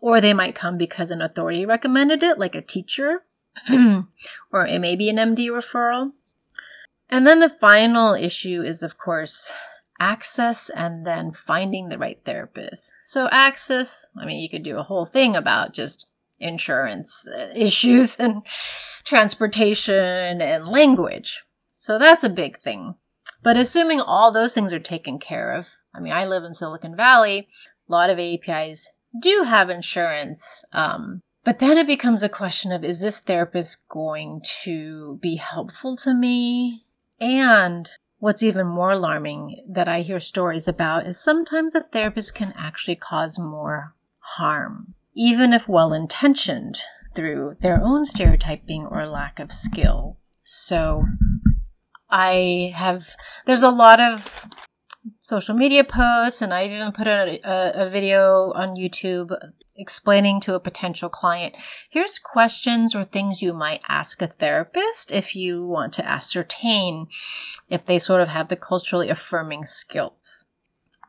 Or 0.02 0.22
they 0.22 0.34
might 0.34 0.56
come 0.56 0.78
because 0.78 1.12
an 1.12 1.22
authority 1.22 1.66
recommended 1.66 2.24
it, 2.24 2.40
like 2.40 2.56
a 2.56 2.62
teacher 2.62 3.24
or 4.52 4.66
it 4.66 4.80
may 4.80 4.96
be 4.96 5.10
an 5.10 5.18
MD 5.18 5.48
referral. 5.48 6.12
And 7.10 7.26
then 7.26 7.40
the 7.40 7.50
final 7.50 8.14
issue 8.14 8.62
is, 8.62 8.84
of 8.84 8.98
course, 8.98 9.52
access 10.00 10.70
and 10.70 11.06
then 11.06 11.32
finding 11.32 11.90
the 11.90 11.98
right 11.98 12.20
therapist. 12.24 12.94
So, 13.02 13.28
access, 13.32 14.10
I 14.18 14.26
mean, 14.26 14.40
you 14.40 14.50
could 14.50 14.64
do 14.64 14.78
a 14.78 14.84
whole 14.84 15.06
thing 15.06 15.36
about 15.36 15.74
just 15.74 16.08
insurance 16.40 17.28
uh, 17.28 17.52
issues 17.56 18.18
and 18.18 18.44
transportation 19.04 20.42
and 20.42 20.68
language. 20.68 21.44
So, 21.72 21.98
that's 21.98 22.24
a 22.24 22.30
big 22.30 22.58
thing. 22.58 22.96
But 23.42 23.58
assuming 23.58 24.02
all 24.02 24.32
those 24.32 24.54
things 24.54 24.74
are 24.74 24.80
taken 24.80 25.18
care 25.18 25.52
of, 25.54 25.78
I 25.94 26.00
mean, 26.00 26.14
I 26.14 26.26
live 26.26 26.44
in 26.44 26.54
Silicon 26.54 26.96
Valley, 26.96 27.48
a 27.88 27.92
lot 27.92 28.10
of 28.10 28.20
APIs 28.20 28.88
do 29.20 29.44
have 29.44 29.70
insurance. 29.70 30.64
Um, 30.72 31.24
but 31.50 31.58
then 31.58 31.80
it 31.80 31.88
becomes 31.88 32.22
a 32.22 32.30
question 32.30 32.72
of 32.72 32.84
is 32.84 33.02
this 33.02 33.20
therapist 33.20 33.88
going 33.90 34.40
to 34.62 35.18
be 35.20 35.38
helpful 35.38 35.96
to 35.96 36.14
me? 36.14 36.86
And 37.20 37.90
what's 38.20 38.44
even 38.44 38.68
more 38.68 38.92
alarming 38.92 39.66
that 39.68 39.88
I 39.88 40.02
hear 40.02 40.20
stories 40.20 40.68
about 40.68 41.08
is 41.08 41.20
sometimes 41.20 41.74
a 41.74 41.82
therapist 41.82 42.36
can 42.36 42.54
actually 42.56 42.98
cause 42.98 43.40
more 43.40 43.96
harm, 44.20 44.94
even 45.16 45.52
if 45.52 45.68
well 45.68 45.92
intentioned 45.92 46.82
through 47.16 47.56
their 47.62 47.82
own 47.82 48.06
stereotyping 48.06 48.86
or 48.86 49.08
lack 49.08 49.40
of 49.40 49.52
skill. 49.52 50.20
So 50.44 51.06
I 52.12 52.74
have, 52.76 53.16
there's 53.48 53.64
a 53.64 53.72
lot 53.72 54.00
of 54.00 54.48
social 55.22 55.56
media 55.56 55.84
posts, 55.84 56.44
and 56.44 56.54
I've 56.54 56.70
even 56.70 56.92
put 56.92 57.08
a, 57.08 57.40
a, 57.44 57.86
a 57.86 57.90
video 57.90 58.52
on 58.54 58.76
YouTube 58.76 59.36
explaining 59.80 60.40
to 60.42 60.54
a 60.54 60.60
potential 60.60 61.10
client 61.10 61.56
here's 61.90 62.20
questions 62.20 62.94
or 62.94 63.04
things 63.04 63.42
you 63.42 63.54
might 63.54 63.82
ask 63.88 64.22
a 64.22 64.28
therapist 64.28 65.12
if 65.12 65.36
you 65.36 65.66
want 65.66 65.94
to 65.94 66.06
ascertain 66.06 67.08
if 67.70 67.86
they 67.86 67.98
sort 67.98 68.22
of 68.22 68.28
have 68.28 68.50
the 68.50 68.56
culturally 68.56 69.10
affirming 69.10 69.64
skills. 69.64 70.46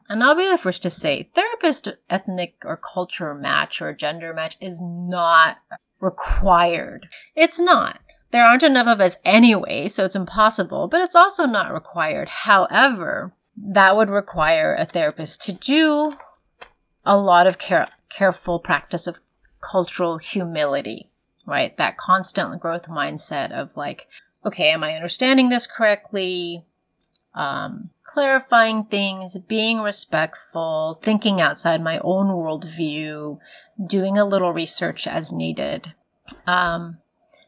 And 0.09 0.25
I'll 0.25 0.35
be 0.35 0.49
the 0.49 0.59
first 0.59 0.83
to 0.83 0.91
say 0.91 1.31
therapist 1.35 1.89
ethnic 2.09 2.57
or 2.65 2.77
culture 2.77 3.35
match 3.35 3.81
or 3.81 3.93
gender 3.93 4.35
match 4.35 4.57
is 4.61 4.81
not 4.81 5.59
required. 6.01 7.09
It's 7.37 7.61
not. 7.61 8.01
There 8.33 8.45
aren't 8.45 8.63
enough 8.63 8.87
of 8.87 9.01
us 9.01 9.19
anyway, 9.25 9.89
so 9.89 10.05
it's 10.05 10.17
impossible, 10.17 10.89
but 10.89 11.01
it's 11.01 11.15
also 11.15 11.47
not 11.47 11.73
required. 11.73 12.29
However, 12.29 13.35
that 13.57 13.97
would 13.97 14.11
require 14.11 14.75
a 14.75 14.85
therapist 14.85 15.43
to 15.43 15.53
do 15.53 16.15
a 17.05 17.19
lot 17.19 17.47
of 17.47 17.59
care- 17.59 17.89
careful 18.09 18.59
practice 18.59 19.07
of 19.07 19.21
cultural 19.61 20.19
humility, 20.19 21.11
right? 21.47 21.77
That 21.77 21.97
constant 21.97 22.61
growth 22.61 22.89
mindset 22.89 23.53
of 23.53 23.77
like, 23.77 24.07
okay, 24.45 24.71
am 24.71 24.85
I 24.85 24.95
understanding 24.95 25.49
this 25.49 25.67
correctly? 25.67 26.65
um, 27.35 27.91
clarifying 28.03 28.85
things, 28.85 29.39
being 29.39 29.81
respectful, 29.81 30.99
thinking 31.01 31.41
outside 31.41 31.83
my 31.83 31.99
own 32.01 32.29
worldview, 32.29 33.39
doing 33.87 34.19
a 34.19 34.25
little 34.25 34.53
research 34.53 35.07
as 35.07 35.33
needed. 35.33 35.95
Um, 36.47 36.99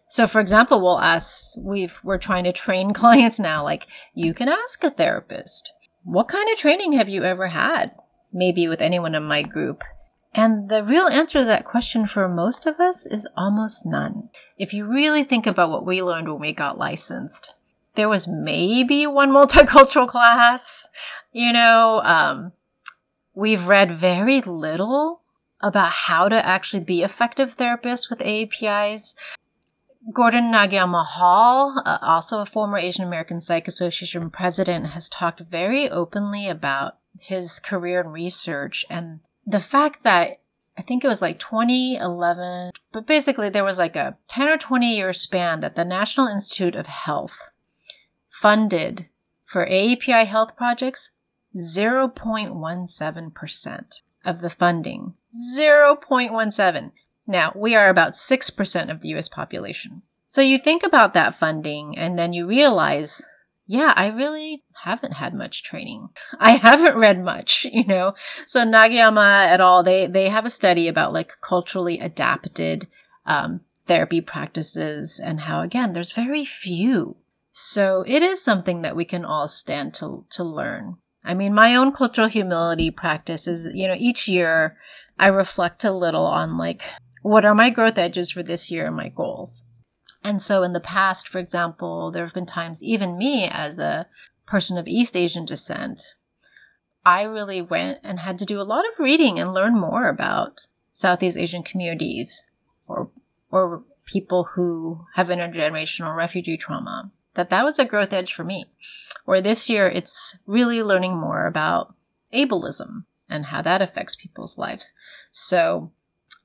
so, 0.09 0.27
for 0.27 0.41
example, 0.41 0.81
we'll 0.81 1.01
ask, 1.01 1.55
we've, 1.59 1.99
we're 2.05 2.19
trying 2.19 2.45
to 2.45 2.53
train 2.53 2.93
clients 2.95 3.41
now, 3.41 3.63
like, 3.63 3.87
you 4.15 4.35
can 4.35 4.49
ask 4.49 4.85
a 4.85 4.91
therapist, 4.91 5.73
what 6.05 6.29
kind 6.29 6.51
of 6.51 6.59
training 6.59 6.93
have 6.93 7.09
you 7.09 7.25
ever 7.25 7.49
had? 7.49 7.93
Maybe 8.33 8.69
with 8.69 8.81
anyone 8.81 9.15
in 9.15 9.25
my 9.25 9.43
group. 9.43 9.83
And 10.35 10.71
the 10.71 10.83
real 10.83 11.09
answer 11.09 11.41
to 11.41 11.45
that 11.45 11.65
question 11.65 12.07
for 12.07 12.27
most 12.29 12.67
of 12.67 12.81
us 12.81 13.05
is 13.07 13.29
almost 13.37 13.85
none. 13.85 14.31
If 14.57 14.73
you 14.73 14.87
really 14.87 15.25
think 15.25 15.47
about 15.47 15.71
what 15.71 15.85
we 15.85 16.03
learned 16.03 16.29
when 16.29 16.41
we 16.41 16.53
got 16.53 16.79
licensed, 16.79 17.55
there 17.95 18.09
was 18.09 18.27
maybe 18.27 19.07
one 19.07 19.31
multicultural 19.33 20.09
class, 20.09 20.89
you 21.33 21.53
know, 21.53 22.01
um, 22.05 22.53
we've 23.35 23.67
read 23.67 23.93
very 23.93 24.41
little 24.41 25.23
about 25.61 25.93
how 25.93 26.29
to 26.29 26.47
actually 26.47 26.83
be 26.83 27.03
effective 27.03 27.57
therapists 27.57 28.11
with 28.11 28.19
AAPIs. 28.19 29.15
Gordon 30.13 30.51
Nagayama 30.51 31.05
Hall, 31.05 31.81
uh, 31.87 31.99
also 32.03 32.41
a 32.41 32.47
former 32.47 32.77
Asian 32.77 33.05
American 33.05 33.41
Psych 33.41 33.69
Association 33.69 34.31
president, 34.31 34.89
has 34.89 35.09
talked 35.09 35.41
very 35.41 35.89
openly 35.89 36.49
about 36.49 36.97
his 37.21 37.59
career 37.59 38.01
in 38.01 38.09
research 38.09 38.85
and 38.91 39.21
the 39.47 39.61
fact 39.61 40.03
that 40.03 40.41
I 40.77 40.83
think 40.83 41.05
it 41.05 41.09
was 41.09 41.21
like 41.21 41.39
2011, 41.39 42.73
but 42.93 43.07
basically 43.07 43.51
there 43.51 43.65
was 43.65 43.79
like 43.79 43.97
a 43.97 44.17
10 44.29 44.49
or 44.49 44.57
20 44.57 44.97
year 44.97 45.13
span 45.13 45.61
that 45.61 45.77
the 45.77 45.85
National 45.85 46.27
Institute 46.27 46.75
of 46.75 46.87
Health 46.87 47.53
funded 48.31 49.09
for 49.45 49.67
AAPI 49.67 50.25
health 50.27 50.57
projects 50.57 51.11
0.17% 51.57 54.03
of 54.25 54.41
the 54.41 54.51
funding. 54.51 55.15
0.17. 55.59 56.93
Now, 57.27 57.53
we 57.55 57.75
are 57.75 57.89
about 57.89 58.13
6% 58.15 58.91
of 58.91 59.03
the 59.03 59.09
US 59.17 59.29
population. 59.29 60.03
So 60.27 60.41
you 60.41 60.59
think 60.59 60.83
about 60.83 61.13
that 61.13 61.35
funding 61.35 61.99
and 61.99 62.19
then 62.19 62.33
you 62.33 62.47
realize 62.47 63.23
yeah, 63.73 63.95
I 63.97 64.09
really 64.09 64.65
haven't 64.85 65.15
had 65.15 65.33
much 65.33 65.63
training. 65.63 66.11
I 66.39 66.53
haven't 66.53 66.95
read 66.95 67.25
much, 67.25 67.67
you 67.73 67.85
know. 67.85 68.13
So 68.45 68.65
Nagayama 68.65 69.47
et 69.47 69.61
al. 69.61 69.83
They 69.83 70.07
they 70.07 70.29
have 70.29 70.45
a 70.45 70.51
study 70.51 70.89
about 70.89 71.15
like 71.15 71.41
culturally 71.41 71.99
adapted 71.99 72.87
um, 73.25 73.63
therapy 73.87 74.21
practices 74.21 75.19
and 75.19 75.41
how 75.41 75.63
again 75.63 75.93
there's 75.93 76.13
very 76.13 76.45
few. 76.45 77.17
So 77.51 78.05
it 78.07 78.23
is 78.23 78.45
something 78.45 78.83
that 78.83 78.95
we 78.95 79.07
can 79.07 79.25
all 79.25 79.49
stand 79.49 79.95
to 79.95 80.27
to 80.31 80.45
learn. 80.45 80.99
I 81.25 81.33
mean, 81.33 81.55
my 81.55 81.75
own 81.75 81.93
cultural 81.93 82.29
humility 82.29 82.91
practice 82.91 83.49
is 83.49 83.69
you 83.73 83.89
know 83.89 83.97
each 83.99 84.29
year 84.29 84.77
I 85.19 85.29
reflect 85.29 85.83
a 85.83 85.93
little 85.93 86.27
on 86.27 86.59
like 86.59 86.83
what 87.23 87.47
are 87.47 87.55
my 87.55 87.71
growth 87.71 87.97
edges 87.97 88.31
for 88.33 88.43
this 88.43 88.71
year 88.71 88.87
and 88.89 88.97
my 88.97 89.09
goals. 89.09 89.65
And 90.25 90.41
so 90.41 90.63
in 90.63 90.73
the 90.73 90.81
past, 90.81 91.29
for 91.29 91.39
example, 91.39 92.11
there 92.11 92.25
have 92.25 92.35
been 92.35 92.47
times, 92.47 92.83
even 92.83 93.19
me 93.19 93.49
as 93.51 93.79
a 93.79 94.07
person 94.47 94.79
of 94.79 94.87
East 94.87 95.17
Asian 95.17 95.45
descent, 95.45 96.15
I 97.05 97.23
really 97.23 97.61
went 97.61 97.99
and 98.05 98.21
had 98.21 98.39
to 98.39 98.45
do 98.45 98.61
a 98.61 98.63
lot 98.63 98.85
of 98.87 99.01
reading 99.01 99.39
and 99.39 99.53
learn 99.53 99.79
more 99.79 100.09
about 100.09 100.67
Southeast 100.93 101.37
Asian 101.37 101.63
communities 101.63 102.49
or, 102.87 103.11
or 103.51 103.83
people 104.07 104.51
who 104.55 105.07
have 105.15 105.29
intergenerational 105.29 106.15
refugee 106.15 106.57
trauma. 106.57 107.11
That 107.35 107.51
that 107.51 107.65
was 107.65 107.79
a 107.79 107.85
growth 107.85 108.13
edge 108.13 108.33
for 108.33 108.45
me. 108.45 108.67
Or 109.27 109.41
this 109.41 109.71
year, 109.71 109.89
it's 109.89 110.37
really 110.47 110.83
learning 110.83 111.17
more 111.17 111.47
about 111.47 111.95
ableism 112.33 113.05
and 113.29 113.47
how 113.47 113.63
that 113.63 113.83
affects 113.83 114.15
people's 114.15 114.59
lives. 114.59 114.93
So 115.31 115.93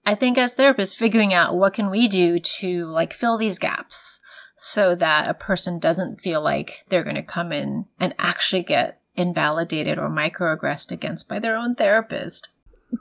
I 0.07 0.15
think 0.15 0.37
as 0.37 0.55
therapists, 0.55 0.95
figuring 0.95 1.33
out 1.33 1.57
what 1.57 1.73
can 1.73 1.89
we 1.89 2.07
do 2.07 2.39
to 2.39 2.85
like 2.85 3.11
fill 3.11 3.37
these 3.37 3.59
gaps 3.59 4.21
so 4.55 4.95
that 4.95 5.29
a 5.29 5.33
person 5.33 5.79
doesn't 5.79 6.21
feel 6.21 6.41
like 6.41 6.85
they're 6.87 7.03
going 7.03 7.17
to 7.17 7.21
come 7.21 7.51
in 7.51 7.87
and 7.99 8.15
actually 8.17 8.63
get 8.63 9.01
invalidated 9.15 9.99
or 9.99 10.09
microaggressed 10.09 10.93
against 10.93 11.27
by 11.27 11.39
their 11.39 11.57
own 11.57 11.75
therapist. 11.75 12.47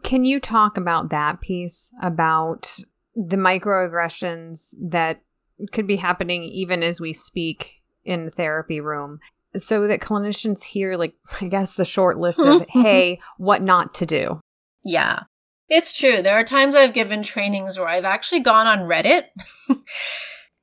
Can 0.03 0.25
you 0.25 0.41
talk 0.41 0.77
about 0.77 1.11
that 1.11 1.41
piece 1.41 1.93
about 2.03 2.77
the 3.15 3.37
microaggressions 3.37 4.75
that 4.83 5.23
could 5.71 5.87
be 5.87 5.99
happening 5.99 6.43
even 6.43 6.83
as 6.83 7.01
we 7.01 7.13
speak 7.13 7.85
in 8.05 8.25
the 8.25 8.33
therapy 8.33 8.81
room 8.81 9.21
so 9.57 9.87
that 9.87 10.01
clinicians 10.01 10.65
hear 10.65 10.97
like 10.97 11.15
I 11.41 11.47
guess 11.47 11.75
the 11.75 11.85
short 11.85 12.19
list 12.19 12.41
of 12.41 12.67
hey, 12.69 13.21
what 13.39 13.63
not 13.63 13.95
to 13.95 14.07
do. 14.07 14.41
Yeah. 14.83 15.21
It's 15.69 15.93
true. 15.93 16.23
There 16.23 16.35
are 16.35 16.45
times 16.45 16.77
I've 16.77 16.95
given 16.95 17.23
trainings 17.23 17.79
where 17.79 17.89
I've 17.89 18.05
actually 18.05 18.41
gone 18.41 18.67
on 18.67 18.89
Reddit 18.89 19.25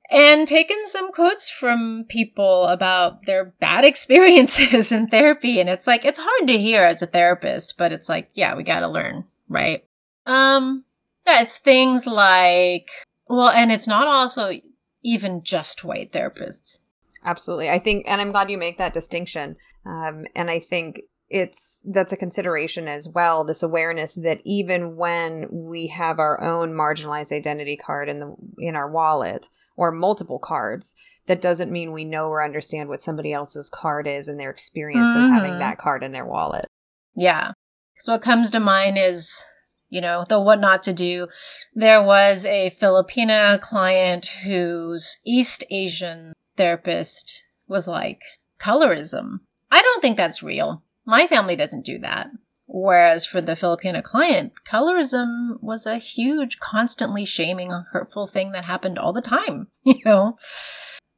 and 0.10 0.48
taken 0.48 0.86
some 0.86 1.12
quotes 1.12 1.50
from 1.50 2.06
people 2.08 2.66
about 2.66 3.26
their 3.26 3.46
bad 3.60 3.84
experiences 3.86 4.92
in 4.92 5.08
therapy. 5.08 5.60
And 5.60 5.70
it's 5.70 5.88
like, 5.88 6.06
it's 6.06 6.20
hard 6.20 6.48
to 6.48 6.58
hear 6.58 6.84
as 6.84 7.02
a 7.02 7.08
therapist, 7.08 7.78
but 7.78 7.92
it's 7.92 8.08
like, 8.08 8.30
yeah, 8.34 8.56
we 8.56 8.64
got 8.64 8.80
to 8.80 8.88
learn, 8.88 9.26
right? 9.50 9.84
Um, 10.26 10.86
yeah, 11.26 11.42
it's 11.42 11.58
things 11.58 12.08
like, 12.08 12.90
well, 13.28 13.50
and 13.50 13.72
it's 13.72 13.88
not 13.88 14.08
also 14.08 14.60
even 15.04 15.44
just 15.44 15.84
white 15.84 16.14
therapists. 16.14 16.80
Absolutely. 17.26 17.70
I 17.70 17.80
think, 17.80 18.06
and 18.08 18.22
I'm 18.22 18.32
glad 18.32 18.50
you 18.50 18.58
make 18.58 18.78
that 18.78 18.94
distinction. 18.94 19.58
Um, 19.86 20.26
and 20.36 20.50
I 20.50 20.60
think 20.60 21.02
it's 21.34 21.82
that's 21.86 22.14
a 22.14 22.18
consideration 22.18 22.88
as 22.88 23.10
well 23.10 23.44
this 23.44 23.64
awareness 23.64 24.14
that 24.14 24.40
even 24.46 24.96
when 24.96 25.48
we 25.50 25.88
have 25.88 26.20
our 26.20 26.40
own 26.42 26.74
marginalized 26.74 27.34
identity 27.34 27.76
card 27.76 28.08
in 28.08 28.20
the 28.20 28.36
in 28.60 28.76
our 28.76 28.90
wallet 28.90 29.50
or 29.76 29.92
multiple 29.92 30.38
cards 30.38 30.94
that 31.26 31.42
doesn't 31.42 31.72
mean 31.72 31.92
we 31.92 32.06
know 32.06 32.28
or 32.28 32.44
understand 32.44 32.88
what 32.88 33.02
somebody 33.02 33.34
else's 33.34 33.70
card 33.70 34.08
is 34.08 34.28
and 34.28 34.40
their 34.40 34.52
experience 34.52 35.12
mm-hmm. 35.12 35.24
of 35.24 35.32
having 35.32 35.52
mm-hmm. 35.52 35.60
that 35.60 35.80
card 35.80 36.04
in 36.04 36.12
their 36.12 36.26
wallet 36.26 36.68
yeah 37.16 37.52
so 37.96 38.14
what 38.14 38.22
comes 38.22 38.52
to 38.52 38.60
mind 38.60 39.00
is 39.00 39.44
you 39.90 40.00
know 40.00 40.26
the 40.30 40.40
what 40.40 40.60
not 40.60 40.84
to 40.84 40.94
do 40.94 41.28
there 41.74 42.02
was 42.02 42.46
a 42.46 42.72
filipina 42.80 43.60
client 43.60 44.28
whose 44.44 45.18
east 45.26 45.64
asian 45.72 46.34
therapist 46.58 47.48
was 47.68 47.88
like 47.88 48.22
colorism 48.60 49.40
i 49.72 49.82
don't 49.82 50.02
think 50.02 50.16
that's 50.16 50.44
real 50.44 50.84
my 51.06 51.28
family 51.28 51.56
doesn't 51.56 51.86
do 51.86 52.00
that. 52.00 52.30
Whereas 52.68 53.26
for 53.26 53.42
the 53.42 53.54
Filipina 53.54 54.02
client, 54.02 54.54
colorism 54.66 55.62
was 55.62 55.86
a 55.86 55.98
huge, 55.98 56.60
constantly 56.60 57.26
shaming, 57.26 57.72
hurtful 57.92 58.26
thing 58.26 58.52
that 58.54 58.66
happened 58.66 58.98
all 58.98 59.14
the 59.14 59.22
time, 59.22 59.68
you 59.84 60.00
know? 60.06 60.38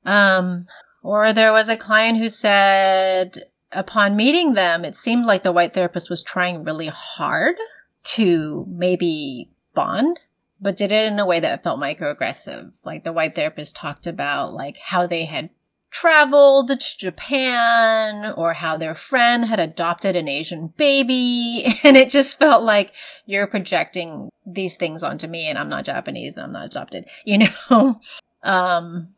Um, 0.05 0.65
or 1.03 1.33
there 1.33 1.53
was 1.53 1.69
a 1.69 1.77
client 1.77 2.17
who 2.17 2.29
said, 2.29 3.43
upon 3.71 4.15
meeting 4.15 4.53
them, 4.53 4.83
it 4.83 4.95
seemed 4.95 5.25
like 5.25 5.43
the 5.43 5.51
white 5.51 5.73
therapist 5.73 6.09
was 6.09 6.23
trying 6.23 6.63
really 6.63 6.87
hard 6.87 7.55
to 8.03 8.65
maybe 8.69 9.51
bond, 9.73 10.21
but 10.59 10.77
did 10.77 10.91
it 10.91 11.05
in 11.05 11.19
a 11.19 11.25
way 11.25 11.39
that 11.39 11.63
felt 11.63 11.79
microaggressive. 11.79 12.83
Like 12.85 13.03
the 13.03 13.13
white 13.13 13.35
therapist 13.35 13.75
talked 13.75 14.07
about 14.07 14.53
like 14.53 14.77
how 14.77 15.05
they 15.05 15.25
had 15.25 15.49
traveled 15.95 16.67
to 16.67 16.97
Japan 16.97 18.33
or 18.35 18.51
how 18.51 18.75
their 18.75 18.93
friend 18.93 19.45
had 19.45 19.61
adopted 19.61 20.13
an 20.17 20.27
Asian 20.27 20.73
baby. 20.75 21.65
And 21.85 21.95
it 21.95 22.09
just 22.09 22.37
felt 22.37 22.63
like 22.63 22.93
you're 23.25 23.47
projecting 23.47 24.29
these 24.45 24.75
things 24.75 25.03
onto 25.03 25.27
me 25.27 25.47
and 25.47 25.57
I'm 25.57 25.69
not 25.69 25.85
Japanese 25.85 26.35
and 26.35 26.47
I'm 26.47 26.51
not 26.51 26.65
adopted, 26.65 27.07
you 27.25 27.37
know? 27.37 28.01
um, 28.43 29.09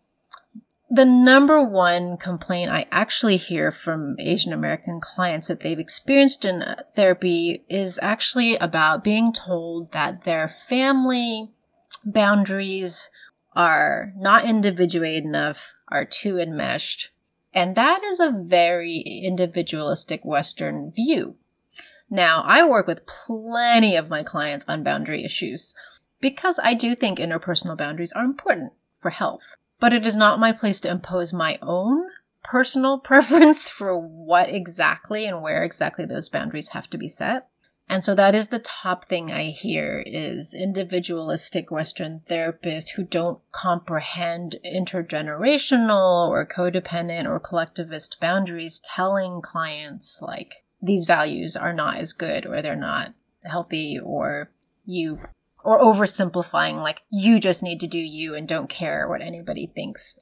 the 0.90 1.06
number 1.06 1.64
one 1.64 2.16
complaint 2.16 2.72
I 2.72 2.86
actually 2.92 3.38
hear 3.38 3.72
from 3.72 4.16
Asian 4.20 4.54
American 4.54 5.00
clients 5.00 5.48
that 5.48 5.62
they've 5.62 5.80
experienced 5.80 6.46
in 6.46 6.64
therapy 6.96 7.66
is 7.68 8.00
actually 8.04 8.56
about 8.58 9.04
being 9.04 9.34
told 9.34 9.92
that 9.94 10.26
their 10.26 10.48
family 10.48 11.50
boundaries 12.06 13.10
are 13.56 14.14
not 14.16 14.46
individuated 14.46 15.26
enough, 15.26 15.74
are 15.90 16.06
too 16.06 16.40
enmeshed. 16.40 17.10
And 17.54 17.76
that 17.76 18.04
is 18.04 18.20
a 18.20 18.32
very 18.32 18.98
individualistic 18.98 20.24
Western 20.24 20.92
view. 20.92 21.38
Now, 22.10 22.44
I 22.46 22.68
work 22.68 22.88
with 22.88 23.06
plenty 23.06 23.96
of 23.96 24.10
my 24.10 24.24
clients 24.24 24.66
on 24.68 24.84
boundary 24.84 25.24
issues 25.24 25.76
because 26.22 26.60
I 26.64 26.74
do 26.74 26.96
think 26.96 27.20
interpersonal 27.20 27.78
boundaries 27.78 28.14
are 28.14 28.24
important 28.24 28.74
for 29.00 29.10
health. 29.10 29.56
But 29.80 29.94
it 29.94 30.06
is 30.06 30.16
not 30.16 30.40
my 30.40 30.52
place 30.52 30.82
to 30.82 30.90
impose 30.92 31.34
my 31.34 31.60
own 31.62 32.08
personal 32.44 32.98
preference 33.04 33.70
for 33.70 33.98
what 33.98 34.50
exactly 34.50 35.26
and 35.26 35.42
where 35.42 35.64
exactly 35.64 36.06
those 36.06 36.30
boundaries 36.30 36.70
have 36.70 36.90
to 36.92 36.98
be 36.98 37.08
set. 37.08 37.48
And 37.90 38.04
so 38.04 38.14
that 38.16 38.36
is 38.36 38.50
the 38.50 38.60
top 38.60 39.06
thing 39.06 39.32
I 39.32 39.46
hear 39.46 40.04
is 40.06 40.54
individualistic 40.54 41.72
Western 41.72 42.20
therapists 42.20 42.96
who 42.96 43.04
don't 43.04 43.40
comprehend 43.52 44.58
intergenerational 44.66 46.28
or 46.28 46.46
codependent 46.46 47.26
or 47.26 47.40
collectivist 47.40 48.20
boundaries 48.20 48.82
telling 48.82 49.42
clients 49.42 50.22
like 50.22 50.66
these 50.82 51.06
values 51.06 51.56
are 51.56 51.74
not 51.74 51.98
as 51.98 52.12
good 52.12 52.46
or 52.46 52.62
they're 52.62 52.76
not 52.76 53.14
healthy 53.44 53.98
or 53.98 54.52
you 54.86 55.20
or 55.64 55.80
oversimplifying 55.80 56.82
like 56.82 57.02
you 57.10 57.40
just 57.40 57.64
need 57.64 57.80
to 57.80 57.88
do 57.88 58.00
you 58.00 58.36
and 58.36 58.48
don't 58.48 58.70
care 58.70 59.08
what 59.08 59.22
anybody 59.22 59.72
thinks 59.74 60.20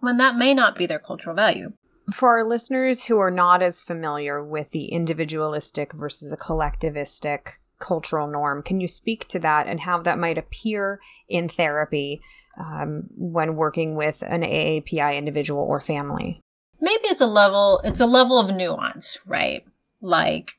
when 0.00 0.18
that 0.18 0.36
may 0.36 0.54
not 0.54 0.76
be 0.76 0.86
their 0.86 0.98
cultural 0.98 1.34
value. 1.34 1.72
For 2.12 2.38
our 2.38 2.44
listeners 2.44 3.04
who 3.04 3.18
are 3.18 3.30
not 3.30 3.62
as 3.62 3.80
familiar 3.80 4.42
with 4.42 4.70
the 4.70 4.86
individualistic 4.86 5.92
versus 5.92 6.32
a 6.32 6.36
collectivistic 6.36 7.54
cultural 7.80 8.28
norm, 8.28 8.62
can 8.62 8.80
you 8.80 8.88
speak 8.88 9.26
to 9.28 9.38
that 9.40 9.66
and 9.66 9.80
how 9.80 10.00
that 10.02 10.18
might 10.18 10.38
appear 10.38 11.00
in 11.28 11.48
therapy 11.48 12.22
um, 12.58 13.04
when 13.16 13.56
working 13.56 13.96
with 13.96 14.22
an 14.22 14.42
AAPI 14.42 15.16
individual 15.16 15.62
or 15.62 15.80
family? 15.80 16.40
Maybe 16.80 17.04
it's 17.04 17.20
a 17.20 17.26
level, 17.26 17.80
it's 17.84 18.00
a 18.00 18.06
level 18.06 18.38
of 18.38 18.54
nuance, 18.54 19.18
right? 19.26 19.64
Like 20.00 20.52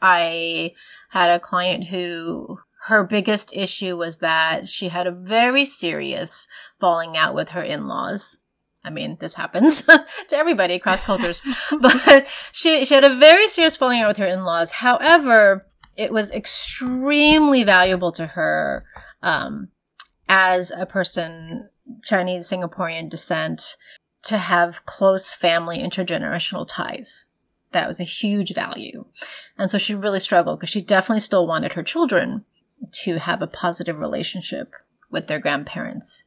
I 0.00 0.74
had 1.10 1.30
a 1.30 1.40
client 1.40 1.84
who 1.88 2.60
her 2.86 3.02
biggest 3.02 3.56
issue 3.56 3.96
was 3.96 4.18
that 4.18 4.68
she 4.68 4.88
had 4.88 5.06
a 5.06 5.12
very 5.12 5.64
serious 5.64 6.46
falling 6.78 7.16
out 7.16 7.34
with 7.34 7.50
her 7.50 7.62
in-laws 7.62 8.40
I 8.84 8.90
mean, 8.90 9.16
this 9.18 9.34
happens 9.34 9.82
to 9.82 10.04
everybody 10.32 10.74
across 10.74 11.02
cultures. 11.02 11.42
but 11.80 12.26
she 12.52 12.84
she 12.84 12.94
had 12.94 13.04
a 13.04 13.16
very 13.16 13.46
serious 13.46 13.76
falling 13.76 14.00
out 14.00 14.08
with 14.08 14.18
her 14.18 14.26
in 14.26 14.44
laws. 14.44 14.72
However, 14.72 15.66
it 15.96 16.12
was 16.12 16.32
extremely 16.32 17.64
valuable 17.64 18.12
to 18.12 18.26
her 18.28 18.84
um, 19.22 19.68
as 20.28 20.70
a 20.76 20.86
person 20.86 21.68
Chinese 22.02 22.48
Singaporean 22.48 23.08
descent 23.08 23.76
to 24.24 24.38
have 24.38 24.84
close 24.86 25.32
family 25.32 25.78
intergenerational 25.78 26.66
ties. 26.68 27.26
That 27.72 27.88
was 27.88 28.00
a 28.00 28.04
huge 28.04 28.54
value. 28.54 29.06
And 29.58 29.70
so 29.70 29.78
she 29.78 29.94
really 29.94 30.20
struggled 30.20 30.60
because 30.60 30.70
she 30.70 30.80
definitely 30.80 31.20
still 31.20 31.46
wanted 31.46 31.72
her 31.72 31.82
children 31.82 32.44
to 32.92 33.18
have 33.18 33.42
a 33.42 33.46
positive 33.46 33.98
relationship 33.98 34.74
with 35.10 35.26
their 35.26 35.38
grandparents. 35.38 36.24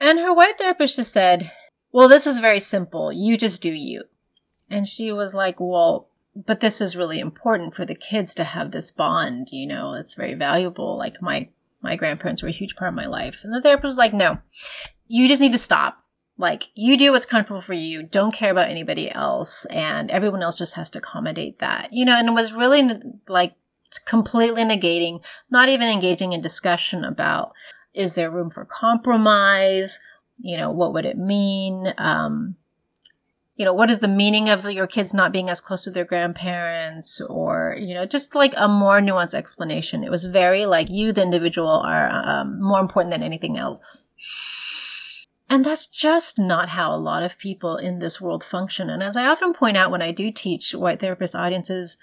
And 0.00 0.18
her 0.18 0.32
white 0.32 0.58
therapist 0.58 0.96
just 0.96 1.12
said, 1.12 1.52
well, 1.92 2.08
this 2.08 2.26
is 2.26 2.38
very 2.38 2.58
simple. 2.58 3.12
You 3.12 3.36
just 3.36 3.62
do 3.62 3.72
you. 3.72 4.04
And 4.70 4.86
she 4.86 5.12
was 5.12 5.34
like, 5.34 5.56
well, 5.60 6.08
but 6.34 6.60
this 6.60 6.80
is 6.80 6.96
really 6.96 7.20
important 7.20 7.74
for 7.74 7.84
the 7.84 7.94
kids 7.94 8.34
to 8.34 8.44
have 8.44 8.70
this 8.70 8.90
bond, 8.90 9.48
you 9.52 9.66
know, 9.66 9.92
it's 9.92 10.14
very 10.14 10.34
valuable. 10.34 10.96
Like 10.96 11.20
my, 11.20 11.48
my 11.82 11.94
grandparents 11.94 12.42
were 12.42 12.48
a 12.48 12.52
huge 12.52 12.74
part 12.74 12.88
of 12.88 12.94
my 12.94 13.06
life. 13.06 13.42
And 13.44 13.54
the 13.54 13.60
therapist 13.60 13.84
was 13.84 13.98
like, 13.98 14.14
no, 14.14 14.38
you 15.06 15.28
just 15.28 15.42
need 15.42 15.52
to 15.52 15.58
stop. 15.58 15.98
Like 16.38 16.64
you 16.74 16.96
do 16.96 17.12
what's 17.12 17.26
comfortable 17.26 17.60
for 17.60 17.74
you. 17.74 18.02
Don't 18.02 18.32
care 18.32 18.50
about 18.50 18.70
anybody 18.70 19.10
else. 19.10 19.66
And 19.66 20.10
everyone 20.10 20.42
else 20.42 20.56
just 20.56 20.74
has 20.76 20.88
to 20.90 20.98
accommodate 20.98 21.58
that, 21.58 21.92
you 21.92 22.06
know, 22.06 22.16
and 22.16 22.28
it 22.28 22.32
was 22.32 22.54
really 22.54 22.90
like 23.28 23.54
completely 24.06 24.62
negating, 24.62 25.22
not 25.50 25.68
even 25.68 25.88
engaging 25.88 26.32
in 26.32 26.40
discussion 26.40 27.04
about 27.04 27.52
is 27.92 28.14
there 28.14 28.30
room 28.30 28.48
for 28.48 28.64
compromise? 28.64 29.98
You 30.42 30.56
know, 30.56 30.70
what 30.70 30.92
would 30.92 31.06
it 31.06 31.16
mean? 31.16 31.94
Um, 31.98 32.56
you 33.56 33.64
know, 33.64 33.72
what 33.72 33.90
is 33.90 34.00
the 34.00 34.08
meaning 34.08 34.48
of 34.48 34.70
your 34.70 34.86
kids 34.86 35.14
not 35.14 35.32
being 35.32 35.48
as 35.48 35.60
close 35.60 35.84
to 35.84 35.90
their 35.90 36.04
grandparents 36.04 37.20
or, 37.20 37.76
you 37.78 37.94
know, 37.94 38.04
just 38.04 38.34
like 38.34 38.54
a 38.56 38.66
more 38.66 39.00
nuanced 39.00 39.34
explanation. 39.34 40.02
It 40.02 40.10
was 40.10 40.24
very 40.24 40.66
like 40.66 40.88
you, 40.90 41.12
the 41.12 41.22
individual, 41.22 41.68
are 41.68 42.08
um, 42.10 42.60
more 42.60 42.80
important 42.80 43.12
than 43.12 43.22
anything 43.22 43.56
else. 43.56 44.04
And 45.48 45.64
that's 45.64 45.86
just 45.86 46.38
not 46.38 46.70
how 46.70 46.94
a 46.94 46.96
lot 46.96 47.22
of 47.22 47.38
people 47.38 47.76
in 47.76 47.98
this 47.98 48.20
world 48.20 48.42
function. 48.42 48.88
And 48.88 49.02
as 49.02 49.18
I 49.18 49.26
often 49.26 49.52
point 49.52 49.76
out 49.76 49.90
when 49.90 50.00
I 50.00 50.10
do 50.10 50.32
teach 50.32 50.74
white 50.74 50.98
therapist 50.98 51.36
audiences, 51.36 51.98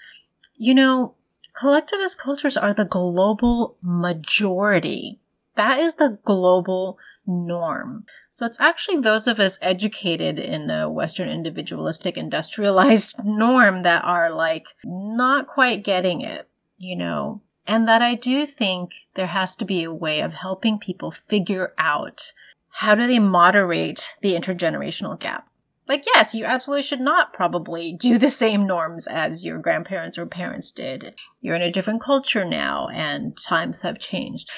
you 0.56 0.72
know, 0.72 1.14
collectivist 1.52 2.18
cultures 2.18 2.56
are 2.56 2.72
the 2.72 2.84
global 2.84 3.76
majority. 3.82 5.18
That 5.56 5.80
is 5.80 5.96
the 5.96 6.20
global 6.22 6.96
norm. 7.30 8.04
So 8.28 8.44
it's 8.44 8.60
actually 8.60 8.98
those 8.98 9.26
of 9.26 9.40
us 9.40 9.58
educated 9.62 10.38
in 10.38 10.68
a 10.70 10.90
Western 10.90 11.28
individualistic 11.28 12.18
industrialized 12.18 13.16
norm 13.24 13.82
that 13.82 14.04
are 14.04 14.30
like 14.30 14.66
not 14.84 15.46
quite 15.46 15.84
getting 15.84 16.20
it, 16.20 16.48
you 16.76 16.96
know? 16.96 17.42
And 17.66 17.86
that 17.88 18.02
I 18.02 18.14
do 18.16 18.46
think 18.46 18.92
there 19.14 19.28
has 19.28 19.54
to 19.56 19.64
be 19.64 19.84
a 19.84 19.94
way 19.94 20.20
of 20.20 20.34
helping 20.34 20.78
people 20.78 21.10
figure 21.10 21.72
out 21.78 22.32
how 22.70 22.94
do 22.94 23.06
they 23.06 23.18
moderate 23.18 24.10
the 24.22 24.32
intergenerational 24.32 25.18
gap. 25.18 25.48
Like, 25.86 26.04
yes, 26.14 26.34
you 26.34 26.44
absolutely 26.44 26.84
should 26.84 27.00
not 27.00 27.32
probably 27.32 27.92
do 28.00 28.18
the 28.18 28.30
same 28.30 28.66
norms 28.66 29.06
as 29.06 29.44
your 29.44 29.58
grandparents 29.58 30.18
or 30.18 30.26
parents 30.26 30.70
did. 30.70 31.14
You're 31.40 31.56
in 31.56 31.62
a 31.62 31.72
different 31.72 32.00
culture 32.00 32.44
now 32.44 32.88
and 32.88 33.36
times 33.36 33.82
have 33.82 33.98
changed. 33.98 34.48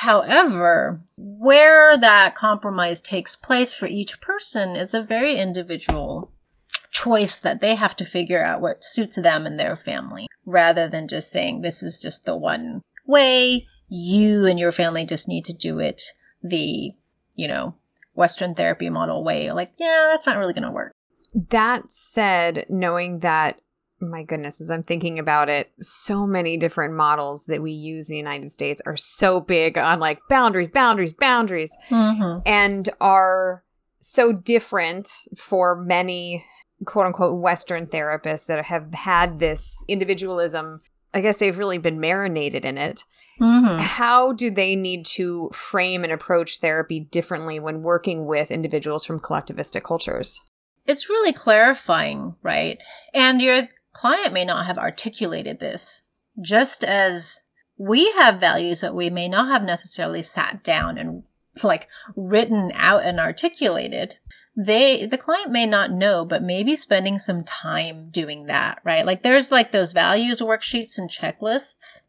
However, 0.00 1.00
where 1.16 1.96
that 1.96 2.34
compromise 2.34 3.00
takes 3.00 3.34
place 3.34 3.72
for 3.72 3.86
each 3.86 4.20
person 4.20 4.76
is 4.76 4.92
a 4.92 5.02
very 5.02 5.36
individual 5.36 6.32
choice 6.90 7.36
that 7.36 7.60
they 7.60 7.76
have 7.76 7.96
to 7.96 8.04
figure 8.04 8.44
out 8.44 8.60
what 8.60 8.84
suits 8.84 9.16
them 9.16 9.46
and 9.46 9.58
their 9.58 9.74
family 9.74 10.26
rather 10.44 10.86
than 10.86 11.08
just 11.08 11.32
saying 11.32 11.62
this 11.62 11.82
is 11.82 12.02
just 12.02 12.26
the 12.26 12.36
one 12.36 12.82
way. 13.06 13.66
You 13.88 14.44
and 14.44 14.58
your 14.58 14.70
family 14.70 15.06
just 15.06 15.28
need 15.28 15.46
to 15.46 15.54
do 15.54 15.78
it 15.78 16.02
the 16.42 16.92
you 17.34 17.48
know 17.48 17.74
western 18.12 18.54
therapy 18.54 18.90
model 18.90 19.24
way. 19.24 19.50
Like 19.50 19.72
yeah 19.78 20.08
that's 20.10 20.26
not 20.26 20.36
really 20.36 20.52
going 20.52 20.64
to 20.64 20.70
work. 20.70 20.92
That 21.34 21.90
said 21.90 22.66
knowing 22.68 23.20
that 23.20 23.60
my 24.00 24.22
goodness, 24.22 24.60
as 24.60 24.70
I'm 24.70 24.82
thinking 24.82 25.18
about 25.18 25.48
it, 25.48 25.70
so 25.80 26.26
many 26.26 26.56
different 26.56 26.94
models 26.94 27.46
that 27.46 27.62
we 27.62 27.72
use 27.72 28.10
in 28.10 28.14
the 28.14 28.18
United 28.18 28.50
States 28.50 28.82
are 28.84 28.96
so 28.96 29.40
big 29.40 29.78
on 29.78 30.00
like 30.00 30.18
boundaries, 30.28 30.70
boundaries, 30.70 31.12
boundaries, 31.12 31.74
mm-hmm. 31.88 32.40
and 32.44 32.88
are 33.00 33.64
so 34.00 34.32
different 34.32 35.08
for 35.36 35.74
many 35.76 36.44
quote 36.84 37.06
unquote 37.06 37.40
Western 37.40 37.86
therapists 37.86 38.46
that 38.46 38.64
have 38.66 38.92
had 38.92 39.38
this 39.38 39.84
individualism. 39.88 40.82
I 41.14 41.22
guess 41.22 41.38
they've 41.38 41.56
really 41.56 41.78
been 41.78 41.98
marinated 41.98 42.64
in 42.64 42.76
it. 42.76 43.04
Mm-hmm. 43.40 43.78
How 43.78 44.32
do 44.32 44.50
they 44.50 44.76
need 44.76 45.06
to 45.06 45.50
frame 45.52 46.04
and 46.04 46.12
approach 46.12 46.60
therapy 46.60 47.00
differently 47.00 47.58
when 47.58 47.82
working 47.82 48.26
with 48.26 48.50
individuals 48.50 49.04
from 49.04 49.20
collectivistic 49.20 49.82
cultures? 49.82 50.40
It's 50.86 51.08
really 51.08 51.32
clarifying, 51.32 52.36
right? 52.42 52.82
And 53.12 53.42
you're 53.42 53.68
client 53.96 54.34
may 54.34 54.44
not 54.44 54.66
have 54.66 54.76
articulated 54.76 55.58
this, 55.58 56.02
just 56.40 56.84
as 56.84 57.40
we 57.78 58.12
have 58.12 58.38
values 58.38 58.80
that 58.82 58.94
we 58.94 59.08
may 59.08 59.26
not 59.26 59.48
have 59.48 59.62
necessarily 59.62 60.22
sat 60.22 60.62
down 60.62 60.98
and 60.98 61.22
like 61.62 61.88
written 62.14 62.72
out 62.74 63.04
and 63.04 63.18
articulated. 63.18 64.16
They 64.54 65.06
the 65.06 65.18
client 65.18 65.50
may 65.50 65.66
not 65.66 65.90
know 65.90 66.24
but 66.24 66.42
maybe 66.42 66.76
spending 66.76 67.18
some 67.18 67.44
time 67.44 68.08
doing 68.10 68.46
that 68.46 68.80
right? 68.84 69.04
Like 69.04 69.22
there's 69.22 69.50
like 69.50 69.72
those 69.72 69.92
values 69.92 70.40
worksheets 70.40 70.98
and 70.98 71.10
checklists 71.10 72.02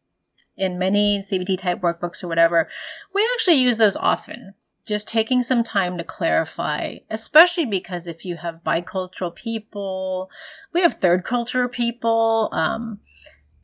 in 0.56 0.78
many 0.78 1.18
cbt 1.18 1.58
type 1.58 1.80
workbooks 1.80 2.22
or 2.22 2.28
whatever. 2.28 2.68
We 3.14 3.26
actually 3.34 3.60
use 3.62 3.78
those 3.78 3.96
often 3.96 4.54
just 4.88 5.06
taking 5.06 5.42
some 5.42 5.62
time 5.62 5.98
to 5.98 6.04
clarify, 6.04 6.96
especially 7.10 7.66
because 7.66 8.06
if 8.06 8.24
you 8.24 8.36
have 8.36 8.64
bicultural 8.64 9.34
people, 9.34 10.30
we 10.72 10.80
have 10.80 10.94
third 10.94 11.22
culture 11.22 11.68
people, 11.68 12.48
um, 12.52 13.00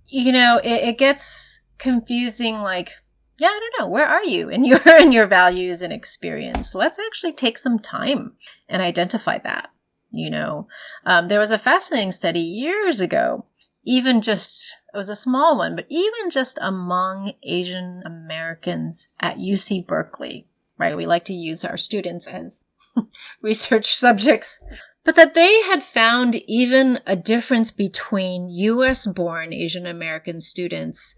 you 0.06 0.30
know, 0.30 0.60
it, 0.62 0.88
it 0.88 0.98
gets 0.98 1.60
confusing 1.78 2.56
like, 2.56 2.90
yeah, 3.38 3.48
I 3.48 3.60
don't 3.60 3.84
know, 3.84 3.90
where 3.90 4.06
are 4.06 4.24
you 4.24 4.48
in 4.48 4.64
your 4.66 4.80
in 4.98 5.10
your 5.10 5.26
values 5.26 5.82
and 5.82 5.92
experience? 5.92 6.74
Let's 6.74 6.98
actually 6.98 7.32
take 7.32 7.58
some 7.58 7.78
time 7.78 8.34
and 8.68 8.82
identify 8.82 9.38
that. 9.38 9.70
You 10.12 10.30
know, 10.30 10.68
um, 11.04 11.26
there 11.26 11.40
was 11.40 11.50
a 11.50 11.58
fascinating 11.58 12.12
study 12.12 12.38
years 12.38 13.00
ago, 13.00 13.46
even 13.84 14.20
just 14.20 14.72
it 14.92 14.96
was 14.96 15.08
a 15.08 15.16
small 15.16 15.58
one, 15.58 15.74
but 15.74 15.86
even 15.88 16.30
just 16.30 16.56
among 16.62 17.32
Asian 17.42 18.02
Americans 18.06 19.08
at 19.18 19.38
UC 19.38 19.88
Berkeley, 19.88 20.46
right? 20.78 20.96
We 20.96 21.06
like 21.06 21.24
to 21.26 21.32
use 21.32 21.64
our 21.64 21.76
students 21.76 22.26
as 22.26 22.66
research 23.42 23.94
subjects. 23.94 24.58
But 25.04 25.16
that 25.16 25.34
they 25.34 25.62
had 25.62 25.82
found 25.82 26.36
even 26.48 27.00
a 27.06 27.14
difference 27.14 27.70
between 27.70 28.48
US 28.48 29.06
born 29.06 29.52
Asian 29.52 29.86
American 29.86 30.40
students 30.40 31.14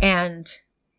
and 0.00 0.48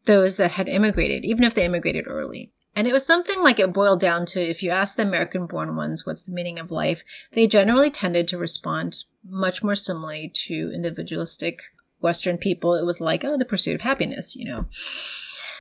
those 0.05 0.37
that 0.37 0.51
had 0.51 0.67
immigrated, 0.67 1.23
even 1.23 1.43
if 1.43 1.53
they 1.53 1.65
immigrated 1.65 2.05
early. 2.07 2.51
And 2.75 2.87
it 2.87 2.93
was 2.93 3.05
something 3.05 3.41
like 3.41 3.59
it 3.59 3.73
boiled 3.73 3.99
down 3.99 4.25
to 4.27 4.41
if 4.41 4.61
you 4.61 4.71
ask 4.71 4.97
the 4.97 5.03
American 5.03 5.47
born 5.47 5.75
ones 5.75 6.05
what's 6.05 6.25
the 6.25 6.33
meaning 6.33 6.59
of 6.59 6.69
life, 6.69 7.03
they 7.31 7.47
generally 7.47 7.89
tended 7.89 8.27
to 8.27 8.37
respond 8.37 9.03
much 9.27 9.63
more 9.63 9.75
similarly 9.75 10.31
to 10.47 10.71
individualistic 10.73 11.63
Western 11.99 12.37
people, 12.37 12.75
it 12.75 12.85
was 12.85 13.01
like, 13.01 13.23
oh, 13.23 13.37
the 13.37 13.45
pursuit 13.45 13.75
of 13.75 13.81
happiness, 13.81 14.35
you 14.35 14.45
know. 14.45 14.65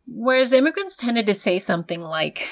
Whereas 0.07 0.53
immigrants 0.53 0.97
tended 0.97 1.27
to 1.27 1.35
say 1.35 1.59
something 1.59 2.01
like, 2.01 2.49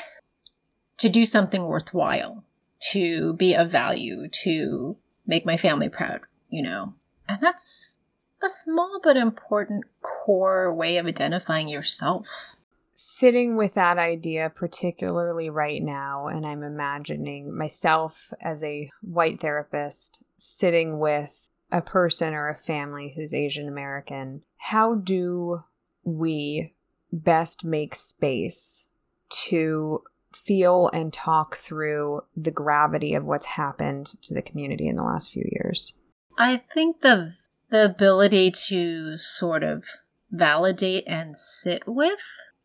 to 0.98 1.08
do 1.08 1.26
something 1.26 1.64
worthwhile, 1.64 2.44
to 2.92 3.34
be 3.34 3.54
of 3.54 3.70
value, 3.70 4.28
to 4.42 4.96
make 5.26 5.46
my 5.46 5.56
family 5.56 5.88
proud, 5.88 6.22
you 6.48 6.62
know. 6.62 6.94
And 7.28 7.40
that's 7.40 7.98
a 8.42 8.48
small 8.48 9.00
but 9.02 9.16
important 9.16 9.84
core 10.02 10.72
way 10.72 10.96
of 10.98 11.06
identifying 11.06 11.68
yourself. 11.68 12.56
Sitting 12.92 13.56
with 13.56 13.74
that 13.74 13.98
idea, 13.98 14.52
particularly 14.54 15.50
right 15.50 15.82
now, 15.82 16.28
and 16.28 16.46
I'm 16.46 16.62
imagining 16.62 17.56
myself 17.56 18.32
as 18.40 18.62
a 18.62 18.88
white 19.02 19.40
therapist 19.40 20.24
sitting 20.36 20.98
with 20.98 21.48
a 21.72 21.80
person 21.80 22.34
or 22.34 22.48
a 22.48 22.54
family 22.54 23.14
who's 23.16 23.34
Asian 23.34 23.66
American, 23.66 24.42
how 24.58 24.94
do 24.94 25.64
we 26.04 26.74
best 27.14 27.64
make 27.64 27.94
space 27.94 28.88
to 29.30 30.02
feel 30.34 30.90
and 30.92 31.12
talk 31.12 31.56
through 31.56 32.22
the 32.36 32.50
gravity 32.50 33.14
of 33.14 33.24
what's 33.24 33.46
happened 33.46 34.06
to 34.22 34.34
the 34.34 34.42
community 34.42 34.88
in 34.88 34.96
the 34.96 35.04
last 35.04 35.32
few 35.32 35.48
years? 35.52 35.94
I 36.36 36.56
think 36.56 37.00
the 37.00 37.32
the 37.70 37.84
ability 37.84 38.50
to 38.50 39.16
sort 39.16 39.64
of 39.64 39.84
validate 40.30 41.04
and 41.06 41.36
sit 41.36 41.82
with 41.86 42.20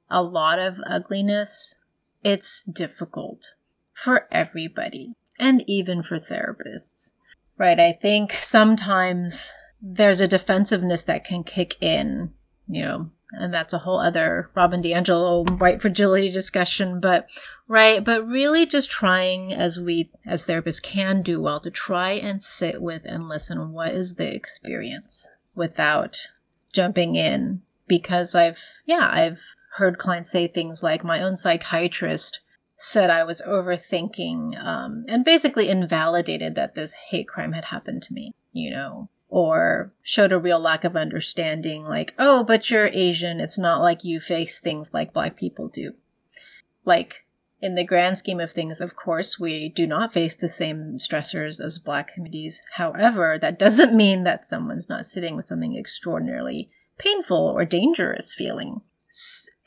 a 0.10 0.22
lot 0.22 0.60
of 0.60 0.80
ugliness, 0.86 1.78
it's 2.24 2.64
difficult 2.64 3.56
for 3.94 4.28
everybody 4.32 5.14
and 5.40 5.64
even 5.68 6.04
for 6.04 6.18
therapists. 6.18 7.14
Right? 7.58 7.80
I 7.80 7.92
think 7.92 8.34
sometimes 8.34 9.52
there's 9.82 10.22
a 10.22 10.28
defensiveness 10.28 11.04
that 11.04 11.24
can 11.24 11.44
kick 11.44 11.82
in, 11.82 12.34
you 12.68 12.82
know, 12.84 13.12
and 13.32 13.54
that's 13.54 13.74
a 13.74 13.80
whole 13.80 14.00
other 14.00 14.50
Robin 14.56 14.82
DiAngelo 14.82 15.60
white 15.60 15.82
fragility 15.82 16.30
discussion. 16.30 17.00
But 17.00 17.30
right, 17.68 18.04
but 18.04 18.26
really 18.26 18.66
just 18.66 18.90
trying 18.90 19.54
as 19.54 19.80
we 19.80 20.10
as 20.26 20.48
therapists 20.48 20.82
can 20.82 21.22
do 21.22 21.42
well 21.42 21.60
to 21.60 21.72
try 21.72 22.12
and 22.12 22.42
sit 22.42 22.82
with 22.82 23.06
and 23.06 23.28
listen 23.28 23.72
what 23.72 23.94
is 23.94 24.16
the 24.16 24.34
experience 24.34 25.28
without 25.56 26.28
jumping 26.74 27.16
in 27.16 27.62
because 27.88 28.36
I've 28.36 28.82
yeah, 28.86 29.10
I've 29.12 29.42
heard 29.74 29.98
clients 29.98 30.32
say 30.32 30.48
things 30.48 30.82
like 30.82 31.04
my 31.04 31.22
own 31.22 31.38
psychiatrist 31.38 32.42
said 32.78 33.10
I 33.10 33.26
was 33.26 33.42
overthinking 33.46 34.58
um, 34.64 35.04
and 35.08 35.26
basically 35.26 35.68
invalidated 35.68 36.56
that 36.56 36.76
this 36.76 36.94
hate 37.10 37.28
crime 37.28 37.52
had 37.52 37.66
happened 37.66 38.02
to 38.04 38.14
me, 38.14 38.34
you 38.54 38.72
know, 38.72 39.10
or 39.30 39.94
showed 40.02 40.32
a 40.32 40.40
real 40.40 40.60
lack 40.60 40.84
of 40.84 40.96
understanding, 40.96 41.84
like, 41.84 42.14
oh, 42.18 42.44
but 42.44 42.70
you're 42.70 42.88
Asian. 42.88 43.40
It's 43.40 43.60
not 43.60 43.82
like 43.82 44.04
you 44.04 44.20
face 44.20 44.60
things 44.60 44.94
like 44.94 45.14
Black 45.14 45.38
people 45.38 45.70
do. 45.70 45.94
Like, 46.84 47.26
in 47.62 47.76
the 47.76 47.84
grand 47.84 48.18
scheme 48.18 48.40
of 48.40 48.52
things, 48.52 48.82
of 48.82 48.96
course, 48.96 49.40
we 49.40 49.70
do 49.70 49.86
not 49.86 50.12
face 50.12 50.36
the 50.36 50.50
same 50.50 50.98
stressors 50.98 51.64
as 51.64 51.78
Black 51.78 52.14
communities. 52.14 52.62
However, 52.74 53.38
that 53.40 53.60
doesn't 53.60 53.94
mean 53.94 54.24
that 54.24 54.48
someone's 54.48 54.90
not 54.90 55.06
sitting 55.06 55.36
with 55.36 55.46
something 55.46 55.78
extraordinarily 55.78 56.70
painful 56.98 57.54
or 57.56 57.66
dangerous 57.66 58.34
feeling. 58.34 58.82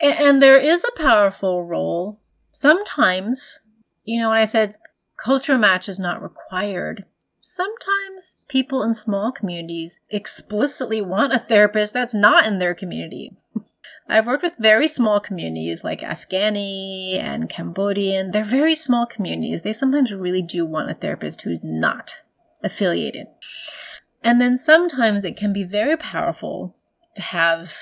And 0.00 0.42
there 0.42 0.58
is 0.58 0.84
a 0.84 1.00
powerful 1.00 1.64
role. 1.64 2.20
Sometimes, 2.50 3.60
you 4.04 4.20
know, 4.20 4.30
when 4.30 4.38
I 4.38 4.44
said 4.44 4.76
culture 5.16 5.58
match 5.58 5.88
is 5.88 6.00
not 6.00 6.22
required, 6.22 7.04
Sometimes 7.44 8.38
people 8.46 8.84
in 8.84 8.94
small 8.94 9.32
communities 9.32 9.98
explicitly 10.10 11.02
want 11.02 11.34
a 11.34 11.40
therapist 11.40 11.92
that's 11.92 12.14
not 12.14 12.46
in 12.46 12.60
their 12.60 12.72
community. 12.72 13.36
I've 14.08 14.28
worked 14.28 14.44
with 14.44 14.54
very 14.60 14.86
small 14.86 15.18
communities 15.18 15.82
like 15.82 16.02
Afghani 16.02 17.18
and 17.18 17.50
Cambodian. 17.50 18.30
They're 18.30 18.44
very 18.44 18.76
small 18.76 19.06
communities. 19.06 19.62
They 19.62 19.72
sometimes 19.72 20.12
really 20.12 20.40
do 20.40 20.64
want 20.64 20.92
a 20.92 20.94
therapist 20.94 21.42
who's 21.42 21.64
not 21.64 22.22
affiliated. 22.62 23.26
And 24.22 24.40
then 24.40 24.56
sometimes 24.56 25.24
it 25.24 25.36
can 25.36 25.52
be 25.52 25.64
very 25.64 25.96
powerful 25.96 26.76
to 27.16 27.22
have 27.22 27.76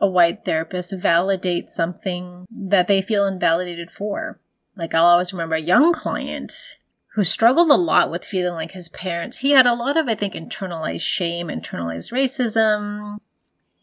a 0.00 0.08
white 0.08 0.44
therapist 0.44 0.96
validate 0.96 1.68
something 1.68 2.46
that 2.48 2.86
they 2.86 3.02
feel 3.02 3.26
invalidated 3.26 3.90
for. 3.90 4.38
Like 4.76 4.94
I'll 4.94 5.06
always 5.06 5.32
remember 5.32 5.56
a 5.56 5.60
young 5.60 5.92
client 5.92 6.78
who 7.14 7.24
struggled 7.24 7.70
a 7.70 7.74
lot 7.74 8.10
with 8.10 8.24
feeling 8.24 8.54
like 8.54 8.72
his 8.72 8.88
parents. 8.88 9.38
He 9.38 9.50
had 9.50 9.66
a 9.66 9.74
lot 9.74 9.96
of, 9.96 10.08
I 10.08 10.14
think, 10.14 10.34
internalized 10.34 11.02
shame, 11.02 11.48
internalized 11.48 12.12
racism. 12.12 13.18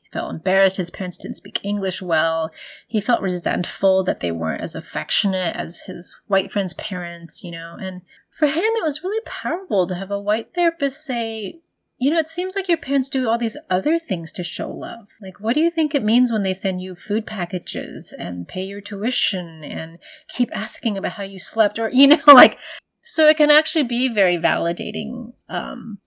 He 0.01 0.09
felt 0.11 0.33
embarrassed 0.33 0.77
his 0.77 0.89
parents 0.89 1.17
didn't 1.17 1.35
speak 1.35 1.59
English 1.63 2.01
well. 2.01 2.51
He 2.87 3.01
felt 3.01 3.21
resentful 3.21 4.03
that 4.03 4.21
they 4.21 4.31
weren't 4.31 4.61
as 4.61 4.75
affectionate 4.75 5.55
as 5.55 5.81
his 5.81 6.17
white 6.27 6.51
friend's 6.51 6.73
parents, 6.75 7.43
you 7.43 7.51
know. 7.51 7.75
And 7.79 8.01
for 8.31 8.47
him, 8.47 8.63
it 8.63 8.83
was 8.83 9.03
really 9.03 9.21
powerful 9.25 9.87
to 9.87 9.95
have 9.95 10.11
a 10.11 10.21
white 10.21 10.53
therapist 10.53 11.03
say, 11.03 11.59
you 11.99 12.11
know, 12.11 12.19
it 12.19 12.27
seems 12.27 12.55
like 12.55 12.69
your 12.69 12.77
parents 12.77 13.09
do 13.09 13.27
all 13.27 13.39
these 13.39 13.57
other 13.69 13.97
things 13.97 14.31
to 14.33 14.43
show 14.43 14.69
love. 14.69 15.09
Like, 15.19 15.39
what 15.39 15.55
do 15.55 15.61
you 15.61 15.71
think 15.71 15.93
it 15.95 16.03
means 16.03 16.31
when 16.31 16.43
they 16.43 16.53
send 16.53 16.81
you 16.81 16.93
food 16.93 17.25
packages 17.25 18.13
and 18.17 18.47
pay 18.47 18.63
your 18.63 18.81
tuition 18.81 19.63
and 19.63 19.97
keep 20.29 20.55
asking 20.55 20.95
about 20.95 21.13
how 21.13 21.23
you 21.23 21.39
slept? 21.39 21.79
Or, 21.79 21.89
you 21.89 22.07
know, 22.07 22.21
like, 22.27 22.59
so 23.07 23.29
it 23.29 23.37
can 23.37 23.49
actually 23.49 23.83
be 23.85 24.09
very 24.09 24.37
validating 24.37 25.31
um, 25.47 25.97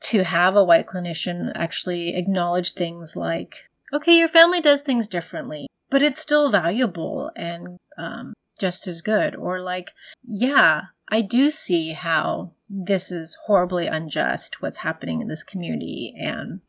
to 0.00 0.24
have 0.24 0.56
a 0.56 0.64
white 0.64 0.86
clinician 0.86 1.52
actually 1.54 2.16
acknowledge 2.16 2.72
things 2.72 3.14
like, 3.14 3.68
okay, 3.92 4.16
your 4.16 4.26
family 4.26 4.62
does 4.62 4.80
things 4.80 5.06
differently, 5.06 5.66
but 5.90 6.02
it's 6.02 6.18
still 6.18 6.50
valuable 6.50 7.30
and 7.36 7.76
um, 7.98 8.32
just 8.58 8.86
as 8.86 9.02
good. 9.02 9.36
Or 9.36 9.60
like, 9.60 9.92
yeah, 10.26 10.84
I 11.10 11.20
do 11.20 11.50
see 11.50 11.92
how 11.92 12.52
this 12.70 13.12
is 13.12 13.36
horribly 13.44 13.86
unjust, 13.86 14.62
what's 14.62 14.78
happening 14.78 15.20
in 15.20 15.28
this 15.28 15.44
community. 15.44 16.14
And 16.18 16.62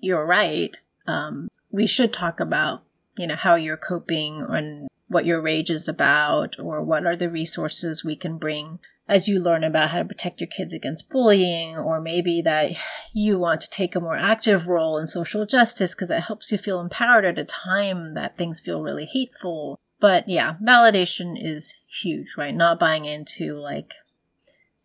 you're 0.00 0.24
right. 0.24 0.74
Um, 1.06 1.48
we 1.70 1.86
should 1.86 2.14
talk 2.14 2.40
about, 2.40 2.82
you 3.18 3.26
know, 3.26 3.36
how 3.36 3.56
you're 3.56 3.76
coping 3.76 4.46
and 4.48 4.88
what 5.08 5.26
your 5.26 5.42
rage 5.42 5.68
is 5.68 5.86
about 5.86 6.58
or 6.58 6.82
what 6.82 7.04
are 7.04 7.14
the 7.14 7.28
resources 7.28 8.02
we 8.02 8.16
can 8.16 8.38
bring 8.38 8.78
as 9.08 9.28
you 9.28 9.40
learn 9.40 9.64
about 9.64 9.90
how 9.90 9.98
to 9.98 10.04
protect 10.04 10.40
your 10.40 10.48
kids 10.48 10.72
against 10.72 11.10
bullying, 11.10 11.76
or 11.76 12.00
maybe 12.00 12.40
that 12.42 12.72
you 13.12 13.38
want 13.38 13.60
to 13.60 13.70
take 13.70 13.94
a 13.94 14.00
more 14.00 14.16
active 14.16 14.68
role 14.68 14.96
in 14.98 15.06
social 15.06 15.44
justice 15.44 15.94
because 15.94 16.10
it 16.10 16.24
helps 16.24 16.52
you 16.52 16.58
feel 16.58 16.80
empowered 16.80 17.24
at 17.24 17.38
a 17.38 17.44
time 17.44 18.14
that 18.14 18.36
things 18.36 18.60
feel 18.60 18.82
really 18.82 19.06
hateful. 19.06 19.78
But 20.00 20.28
yeah, 20.28 20.54
validation 20.62 21.36
is 21.38 21.78
huge, 21.86 22.34
right? 22.36 22.54
Not 22.54 22.78
buying 22.78 23.04
into 23.04 23.54
like 23.54 23.94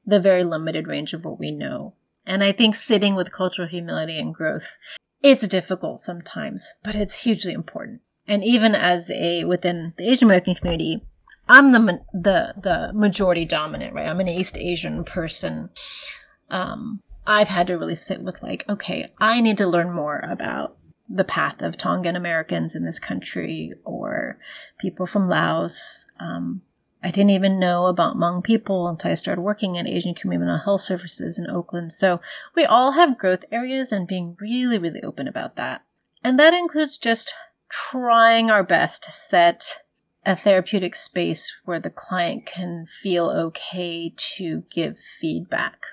the 0.05 0.20
very 0.20 0.43
limited 0.43 0.88
range 0.88 1.13
of 1.13 1.26
what 1.26 1.39
we 1.39 1.51
know. 1.51 1.93
And 2.26 2.43
I 2.43 2.51
think 2.51 2.76
sitting 2.76 3.15
with 3.15 3.32
cultural 3.32 3.68
humility 3.68 4.20
and 4.20 4.34
growth, 4.34 4.78
it's 5.22 5.47
difficult 5.47 5.99
sometimes, 5.99 6.76
but 6.84 6.95
it's 6.95 7.24
hugely 7.24 7.53
important. 7.53 8.01
And 8.28 8.43
even 8.43 8.76
as 8.76 9.09
a 9.11 9.45
within 9.45 9.93
the 9.97 10.09
Asian 10.09 10.28
American 10.28 10.55
community, 10.55 11.03
I'm 11.49 11.71
the 11.71 12.01
the 12.13 12.53
the 12.61 12.91
majority 12.93 13.45
dominant, 13.45 13.93
right? 13.93 14.07
I'm 14.07 14.19
an 14.19 14.27
East 14.27 14.57
Asian 14.57 15.03
person. 15.03 15.69
Um, 16.49 17.01
I've 17.25 17.49
had 17.49 17.67
to 17.67 17.77
really 17.77 17.95
sit 17.95 18.21
with 18.21 18.41
like, 18.41 18.63
okay, 18.69 19.11
I 19.19 19.41
need 19.41 19.57
to 19.57 19.67
learn 19.67 19.91
more 19.91 20.19
about 20.19 20.77
the 21.09 21.23
path 21.23 21.61
of 21.61 21.77
Tongan 21.77 22.15
Americans 22.15 22.75
in 22.75 22.85
this 22.85 22.99
country 22.99 23.73
or 23.83 24.37
people 24.79 25.05
from 25.05 25.27
Laos. 25.27 26.05
Um, 26.19 26.61
I 27.03 27.11
didn't 27.11 27.29
even 27.29 27.59
know 27.59 27.85
about 27.85 28.15
Hmong 28.15 28.43
people 28.43 28.87
until 28.87 29.11
I 29.11 29.13
started 29.13 29.41
working 29.41 29.77
at 29.77 29.87
Asian 29.87 30.13
Community 30.13 30.63
Health 30.65 30.81
Services 30.81 31.37
in 31.37 31.49
Oakland. 31.49 31.93
So 31.93 32.19
we 32.55 32.65
all 32.65 32.93
have 32.93 33.19
growth 33.19 33.45
areas 33.51 33.91
and 33.91 34.07
being 34.07 34.35
really, 34.41 34.77
really 34.77 35.01
open 35.03 35.27
about 35.27 35.55
that. 35.55 35.83
And 36.23 36.39
that 36.39 36.53
includes 36.53 36.97
just 36.97 37.33
trying 37.69 38.49
our 38.49 38.63
best 38.63 39.03
to 39.03 39.11
set 39.11 39.83
a 40.28 40.36
therapeutic 40.36 40.93
space 40.93 41.55
where 41.63 41.80
the 41.80 41.89
client 41.89 42.45
can 42.45 42.86
feel 42.86 43.30
okay 43.30 44.13
to 44.17 44.65
give 44.69 44.99
feedback. 44.99 45.86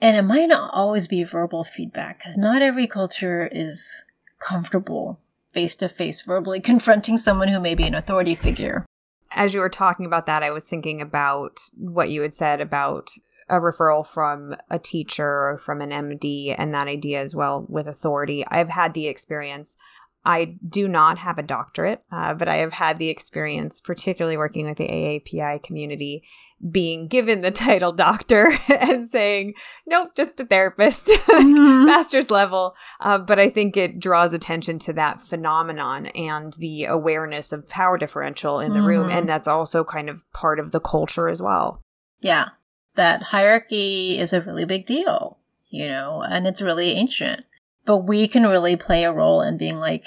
And 0.00 0.16
it 0.16 0.22
might 0.22 0.48
not 0.48 0.70
always 0.72 1.06
be 1.06 1.22
verbal 1.24 1.62
feedback 1.62 2.18
because 2.18 2.38
not 2.38 2.62
every 2.62 2.86
culture 2.86 3.48
is 3.52 4.04
comfortable 4.38 5.20
face 5.52 5.76
to 5.76 5.90
face 5.90 6.22
verbally 6.22 6.58
confronting 6.72 7.18
someone 7.18 7.48
who 7.48 7.60
may 7.60 7.74
be 7.74 7.86
an 7.86 7.94
authority 7.94 8.34
figure. 8.34 8.86
As 9.30 9.52
you 9.52 9.60
were 9.60 9.68
talking 9.68 10.06
about 10.06 10.24
that, 10.24 10.42
I 10.42 10.50
was 10.50 10.64
thinking 10.64 11.02
about 11.02 11.58
what 11.76 12.08
you 12.08 12.22
had 12.22 12.34
said 12.34 12.62
about 12.62 13.10
a 13.48 13.56
referral 13.56 14.06
from 14.06 14.54
a 14.70 14.78
teacher 14.78 15.26
or 15.26 15.58
from 15.58 15.82
an 15.82 15.90
MD 15.90 16.54
and 16.56 16.72
that 16.72 16.88
idea 16.88 17.20
as 17.20 17.34
well 17.34 17.66
with 17.68 17.86
authority. 17.86 18.42
I've 18.48 18.70
had 18.70 18.94
the 18.94 19.08
experience 19.08 19.76
I 20.24 20.56
do 20.68 20.86
not 20.86 21.18
have 21.18 21.38
a 21.38 21.42
doctorate, 21.42 22.02
uh, 22.12 22.34
but 22.34 22.46
I 22.46 22.56
have 22.56 22.72
had 22.72 22.98
the 22.98 23.08
experience, 23.08 23.80
particularly 23.80 24.36
working 24.36 24.66
with 24.68 24.78
the 24.78 24.86
AAPI 24.86 25.62
community, 25.64 26.22
being 26.70 27.08
given 27.08 27.40
the 27.40 27.50
title 27.50 27.92
doctor 27.92 28.56
and 28.68 29.06
saying, 29.06 29.54
nope, 29.84 30.10
just 30.14 30.38
a 30.38 30.44
therapist, 30.44 31.06
mm-hmm. 31.08 31.86
master's 31.86 32.30
level. 32.30 32.74
Uh, 33.00 33.18
but 33.18 33.40
I 33.40 33.50
think 33.50 33.76
it 33.76 33.98
draws 33.98 34.32
attention 34.32 34.78
to 34.80 34.92
that 34.92 35.20
phenomenon 35.20 36.06
and 36.08 36.52
the 36.54 36.84
awareness 36.84 37.52
of 37.52 37.68
power 37.68 37.98
differential 37.98 38.60
in 38.60 38.72
the 38.72 38.78
mm-hmm. 38.78 38.88
room. 38.88 39.10
And 39.10 39.28
that's 39.28 39.48
also 39.48 39.82
kind 39.82 40.08
of 40.08 40.30
part 40.32 40.60
of 40.60 40.70
the 40.70 40.80
culture 40.80 41.28
as 41.28 41.42
well. 41.42 41.82
Yeah. 42.20 42.50
That 42.94 43.22
hierarchy 43.24 44.18
is 44.18 44.32
a 44.32 44.42
really 44.42 44.66
big 44.66 44.86
deal, 44.86 45.38
you 45.70 45.88
know, 45.88 46.22
and 46.22 46.46
it's 46.46 46.60
really 46.60 46.92
ancient 46.92 47.44
but 47.84 47.98
we 47.98 48.28
can 48.28 48.44
really 48.44 48.76
play 48.76 49.04
a 49.04 49.12
role 49.12 49.40
in 49.42 49.56
being 49.56 49.78
like 49.78 50.06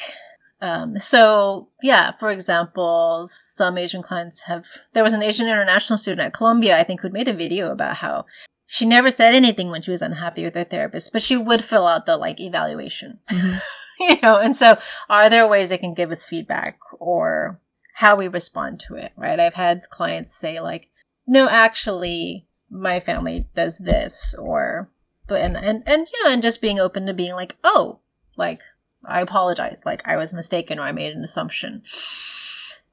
um, 0.62 0.98
so 0.98 1.70
yeah 1.82 2.12
for 2.12 2.32
example 2.32 3.26
some 3.28 3.78
asian 3.78 4.02
clients 4.02 4.44
have 4.44 4.66
there 4.94 5.04
was 5.04 5.14
an 5.14 5.24
asian 5.24 5.48
international 5.48 5.98
student 5.98 6.26
at 6.26 6.34
columbia 6.34 6.80
i 6.80 6.84
think 6.84 7.02
who'd 7.02 7.14
made 7.14 7.28
a 7.28 7.34
video 7.34 7.72
about 7.72 7.98
how 7.98 8.26
she 8.66 8.86
never 8.86 9.10
said 9.10 9.36
anything 9.36 9.70
when 9.70 9.82
she 9.82 9.92
was 9.92 10.02
unhappy 10.02 10.44
with 10.44 10.56
her 10.56 10.64
therapist 10.64 11.12
but 11.12 11.22
she 11.22 11.38
would 11.38 11.64
fill 11.64 11.88
out 11.88 12.06
the 12.06 12.18
like 12.18 12.40
evaluation 12.40 13.20
mm-hmm. 13.30 13.58
you 14.00 14.20
know 14.22 14.38
and 14.38 14.56
so 14.56 14.78
are 15.10 15.30
there 15.30 15.48
ways 15.48 15.70
they 15.70 15.78
can 15.78 15.94
give 15.94 16.12
us 16.12 16.26
feedback 16.26 16.80
or 17.00 17.60
how 17.96 18.16
we 18.16 18.28
respond 18.28 18.80
to 18.80 18.96
it 18.96 19.12
right 19.16 19.40
i've 19.40 19.54
had 19.54 19.90
clients 19.90 20.34
say 20.34 20.60
like 20.60 20.90
no 21.28 21.48
actually 21.50 22.48
my 22.70 23.00
family 23.00 23.48
does 23.54 23.78
this 23.80 24.36
or 24.40 24.90
but 25.28 25.42
and 25.42 25.58
and 25.58 25.84
and 25.86 26.08
you 26.12 26.24
know 26.24 26.32
and 26.32 26.42
just 26.42 26.62
being 26.62 26.80
open 26.80 27.06
to 27.06 27.14
being 27.14 27.34
like 27.34 27.58
oh 27.64 28.00
like 28.38 28.62
i 29.08 29.22
apologize. 29.22 29.84
Like 29.86 30.02
i 30.06 30.18
was 30.18 30.34
mistaken 30.34 30.80
or 30.80 30.84
i 30.84 30.92
made 30.92 31.14
an 31.14 31.24
assumption. 31.24 31.84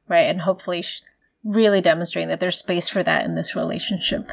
Right? 0.09 0.29
And 0.29 0.43
hopefully 0.43 0.85
really 1.45 1.81
demonstrating 1.81 2.29
that 2.29 2.41
there's 2.41 2.59
space 2.59 2.89
for 2.89 3.03
that 3.03 3.25
in 3.25 3.35
this 3.35 3.57
relationship. 3.57 4.31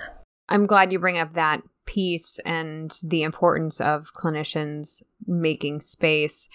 I'm 0.47 0.65
glad 0.65 0.91
you 0.91 0.99
bring 0.99 1.17
up 1.17 1.33
that 1.33 1.61
piece 1.85 2.39
and 2.45 2.95
the 3.03 3.23
importance 3.23 3.81
of 3.81 4.13
clinicians 4.13 5.03
making 5.25 5.81
space 5.81 6.49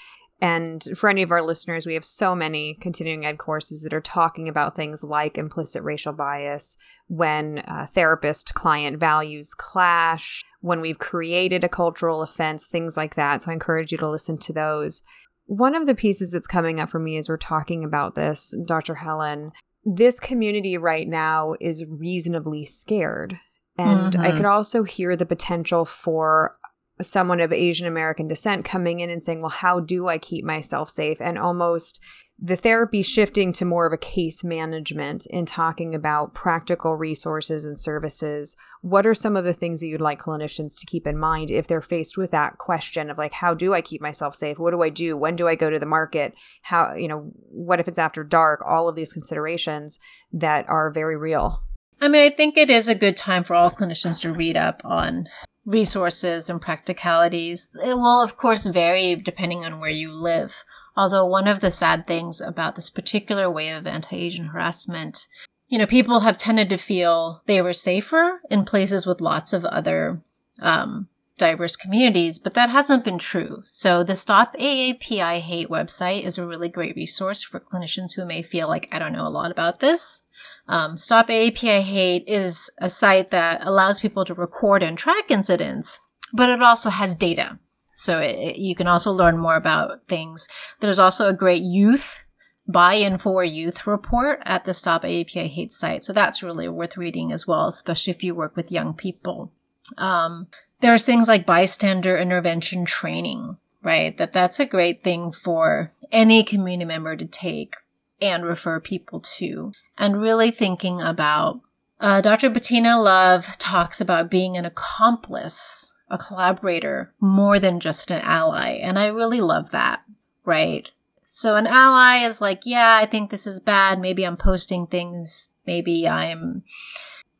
and 0.44 0.86
for 0.94 1.08
any 1.08 1.22
of 1.22 1.30
our 1.30 1.40
listeners, 1.40 1.86
we 1.86 1.94
have 1.94 2.04
so 2.04 2.34
many 2.34 2.74
continuing 2.74 3.24
ed 3.24 3.38
courses 3.38 3.82
that 3.82 3.94
are 3.94 4.00
talking 4.02 4.46
about 4.46 4.76
things 4.76 5.02
like 5.02 5.38
implicit 5.38 5.82
racial 5.82 6.12
bias, 6.12 6.76
when 7.06 7.60
uh, 7.60 7.86
therapist 7.86 8.52
client 8.52 8.98
values 8.98 9.54
clash, 9.54 10.44
when 10.60 10.82
we've 10.82 10.98
created 10.98 11.64
a 11.64 11.68
cultural 11.70 12.20
offense, 12.20 12.66
things 12.66 12.94
like 12.94 13.14
that. 13.14 13.42
So 13.42 13.50
I 13.50 13.54
encourage 13.54 13.90
you 13.90 13.96
to 13.96 14.10
listen 14.10 14.36
to 14.36 14.52
those. 14.52 15.00
One 15.46 15.74
of 15.74 15.86
the 15.86 15.94
pieces 15.94 16.32
that's 16.32 16.46
coming 16.46 16.78
up 16.78 16.90
for 16.90 16.98
me 16.98 17.16
as 17.16 17.26
we're 17.26 17.38
talking 17.38 17.82
about 17.82 18.14
this, 18.14 18.54
Dr. 18.66 18.96
Helen, 18.96 19.50
this 19.82 20.20
community 20.20 20.76
right 20.76 21.08
now 21.08 21.54
is 21.58 21.86
reasonably 21.88 22.66
scared. 22.66 23.40
And 23.78 24.12
mm-hmm. 24.12 24.22
I 24.22 24.32
could 24.32 24.44
also 24.44 24.82
hear 24.82 25.16
the 25.16 25.24
potential 25.24 25.86
for 25.86 26.58
someone 27.00 27.40
of 27.40 27.52
Asian 27.52 27.86
American 27.86 28.28
descent 28.28 28.64
coming 28.64 29.00
in 29.00 29.10
and 29.10 29.22
saying, 29.22 29.40
Well, 29.40 29.50
how 29.50 29.80
do 29.80 30.08
I 30.08 30.18
keep 30.18 30.44
myself 30.44 30.90
safe? 30.90 31.20
And 31.20 31.38
almost 31.38 32.00
the 32.38 32.56
therapy 32.56 33.02
shifting 33.02 33.52
to 33.52 33.64
more 33.64 33.86
of 33.86 33.92
a 33.92 33.98
case 33.98 34.42
management 34.42 35.24
in 35.26 35.46
talking 35.46 35.94
about 35.94 36.34
practical 36.34 36.96
resources 36.96 37.64
and 37.64 37.78
services. 37.78 38.56
What 38.80 39.06
are 39.06 39.14
some 39.14 39.36
of 39.36 39.44
the 39.44 39.52
things 39.52 39.80
that 39.80 39.86
you'd 39.86 40.00
like 40.00 40.20
clinicians 40.20 40.78
to 40.78 40.86
keep 40.86 41.06
in 41.06 41.16
mind 41.16 41.50
if 41.50 41.68
they're 41.68 41.80
faced 41.80 42.18
with 42.18 42.32
that 42.32 42.58
question 42.58 43.08
of 43.08 43.18
like, 43.18 43.32
how 43.32 43.54
do 43.54 43.72
I 43.72 43.80
keep 43.80 44.00
myself 44.00 44.34
safe? 44.34 44.58
What 44.58 44.72
do 44.72 44.82
I 44.82 44.88
do? 44.88 45.16
When 45.16 45.36
do 45.36 45.46
I 45.46 45.54
go 45.54 45.70
to 45.70 45.78
the 45.78 45.86
market? 45.86 46.34
How, 46.62 46.94
you 46.94 47.06
know, 47.06 47.30
what 47.50 47.78
if 47.78 47.86
it's 47.86 48.00
after 48.00 48.24
dark? 48.24 48.62
All 48.66 48.88
of 48.88 48.96
these 48.96 49.12
considerations 49.12 50.00
that 50.32 50.68
are 50.68 50.90
very 50.90 51.16
real. 51.16 51.62
I 52.00 52.08
mean, 52.08 52.22
I 52.22 52.34
think 52.34 52.56
it 52.56 52.68
is 52.68 52.88
a 52.88 52.96
good 52.96 53.16
time 53.16 53.44
for 53.44 53.54
all 53.54 53.70
clinicians 53.70 54.20
to 54.22 54.32
read 54.32 54.56
up 54.56 54.82
on 54.84 55.28
resources 55.64 56.50
and 56.50 56.60
practicalities. 56.60 57.70
It 57.84 57.94
will, 57.94 58.22
of 58.22 58.36
course, 58.36 58.66
vary 58.66 59.16
depending 59.16 59.64
on 59.64 59.80
where 59.80 59.90
you 59.90 60.12
live. 60.12 60.64
Although, 60.96 61.26
one 61.26 61.48
of 61.48 61.60
the 61.60 61.70
sad 61.70 62.06
things 62.06 62.40
about 62.40 62.76
this 62.76 62.90
particular 62.90 63.50
way 63.50 63.70
of 63.70 63.86
anti 63.86 64.16
Asian 64.16 64.46
harassment, 64.46 65.26
you 65.68 65.78
know, 65.78 65.86
people 65.86 66.20
have 66.20 66.36
tended 66.36 66.68
to 66.70 66.76
feel 66.76 67.42
they 67.46 67.60
were 67.60 67.72
safer 67.72 68.40
in 68.50 68.64
places 68.64 69.06
with 69.06 69.20
lots 69.20 69.52
of 69.52 69.64
other 69.64 70.22
um, 70.60 71.08
diverse 71.36 71.74
communities, 71.76 72.38
but 72.38 72.54
that 72.54 72.70
hasn't 72.70 73.04
been 73.04 73.18
true. 73.18 73.60
So 73.64 74.04
the 74.04 74.14
Stop 74.14 74.54
AAPI 74.56 75.40
Hate 75.40 75.68
website 75.68 76.22
is 76.22 76.38
a 76.38 76.46
really 76.46 76.68
great 76.68 76.94
resource 76.94 77.42
for 77.42 77.60
clinicians 77.60 78.14
who 78.14 78.24
may 78.24 78.42
feel 78.42 78.68
like 78.68 78.88
I 78.92 78.98
don't 78.98 79.12
know 79.12 79.26
a 79.26 79.28
lot 79.28 79.50
about 79.50 79.80
this. 79.80 80.24
Um, 80.68 80.96
Stop 80.96 81.28
AAPI 81.28 81.80
Hate 81.82 82.24
is 82.26 82.70
a 82.78 82.88
site 82.88 83.28
that 83.28 83.64
allows 83.66 84.00
people 84.00 84.24
to 84.24 84.34
record 84.34 84.82
and 84.82 84.96
track 84.96 85.30
incidents, 85.30 86.00
but 86.32 86.50
it 86.50 86.62
also 86.62 86.90
has 86.90 87.14
data. 87.14 87.58
So 87.94 88.20
it, 88.20 88.36
it, 88.36 88.56
you 88.58 88.74
can 88.74 88.86
also 88.86 89.12
learn 89.12 89.38
more 89.38 89.56
about 89.56 90.06
things. 90.06 90.48
There's 90.80 90.98
also 90.98 91.28
a 91.28 91.34
great 91.34 91.62
youth 91.62 92.24
buy-in 92.66 93.18
for 93.18 93.44
youth 93.44 93.86
report 93.86 94.40
at 94.44 94.64
the 94.64 94.74
Stop 94.74 95.02
AAPI 95.02 95.48
Hate 95.48 95.72
site. 95.72 96.04
So 96.04 96.12
that's 96.12 96.42
really 96.42 96.68
worth 96.68 96.96
reading 96.96 97.32
as 97.32 97.46
well, 97.46 97.68
especially 97.68 98.12
if 98.12 98.22
you 98.24 98.34
work 98.34 98.56
with 98.56 98.72
young 98.72 98.94
people. 98.94 99.52
Um, 99.98 100.48
there's 100.80 101.04
things 101.04 101.28
like 101.28 101.46
bystander 101.46 102.16
intervention 102.16 102.84
training, 102.84 103.56
right? 103.82 104.16
That 104.16 104.32
that's 104.32 104.60
a 104.60 104.66
great 104.66 105.02
thing 105.02 105.32
for 105.32 105.92
any 106.12 106.42
community 106.42 106.86
member 106.86 107.16
to 107.16 107.24
take 107.24 107.76
and 108.20 108.44
refer 108.44 108.80
people 108.80 109.20
to. 109.20 109.72
And 109.96 110.20
really 110.20 110.50
thinking 110.50 111.00
about 111.00 111.60
uh, 112.00 112.20
Dr. 112.20 112.50
Bettina 112.50 113.00
Love 113.00 113.56
talks 113.58 114.00
about 114.00 114.30
being 114.30 114.56
an 114.56 114.64
accomplice, 114.64 115.94
a 116.10 116.18
collaborator, 116.18 117.12
more 117.20 117.58
than 117.58 117.80
just 117.80 118.10
an 118.10 118.20
ally. 118.22 118.72
And 118.72 118.98
I 118.98 119.06
really 119.06 119.40
love 119.40 119.70
that, 119.70 120.02
right? 120.44 120.88
So 121.20 121.56
an 121.56 121.66
ally 121.66 122.24
is 122.24 122.40
like, 122.40 122.62
yeah, 122.66 122.96
I 122.96 123.06
think 123.06 123.30
this 123.30 123.46
is 123.46 123.60
bad. 123.60 124.00
Maybe 124.00 124.24
I'm 124.24 124.36
posting 124.36 124.86
things. 124.86 125.50
Maybe 125.66 126.06
I'm 126.06 126.62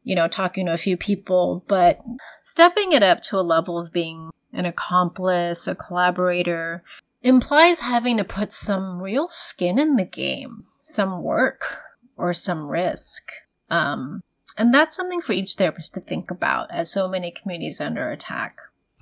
you 0.04 0.14
know, 0.14 0.28
talking 0.28 0.66
to 0.66 0.72
a 0.72 0.78
few 0.78 0.96
people, 0.96 1.64
but 1.66 2.00
stepping 2.42 2.92
it 2.92 3.02
up 3.02 3.22
to 3.22 3.38
a 3.38 3.42
level 3.42 3.78
of 3.78 3.92
being 3.92 4.30
an 4.52 4.66
accomplice, 4.66 5.66
a 5.66 5.74
collaborator, 5.74 6.84
implies 7.22 7.80
having 7.80 8.18
to 8.18 8.24
put 8.24 8.52
some 8.52 9.02
real 9.02 9.26
skin 9.28 9.78
in 9.78 9.96
the 9.96 10.04
game, 10.04 10.64
some 10.78 11.22
work, 11.22 11.78
or 12.16 12.32
some 12.34 12.68
risk. 12.68 13.30
Um, 13.70 14.22
and 14.56 14.72
that's 14.72 14.94
something 14.94 15.20
for 15.20 15.32
each 15.32 15.54
therapist 15.54 15.94
to 15.94 16.00
think 16.00 16.30
about 16.30 16.70
as 16.70 16.92
so 16.92 17.08
many 17.08 17.30
communities 17.30 17.80
under 17.80 18.10
attack. 18.10 18.58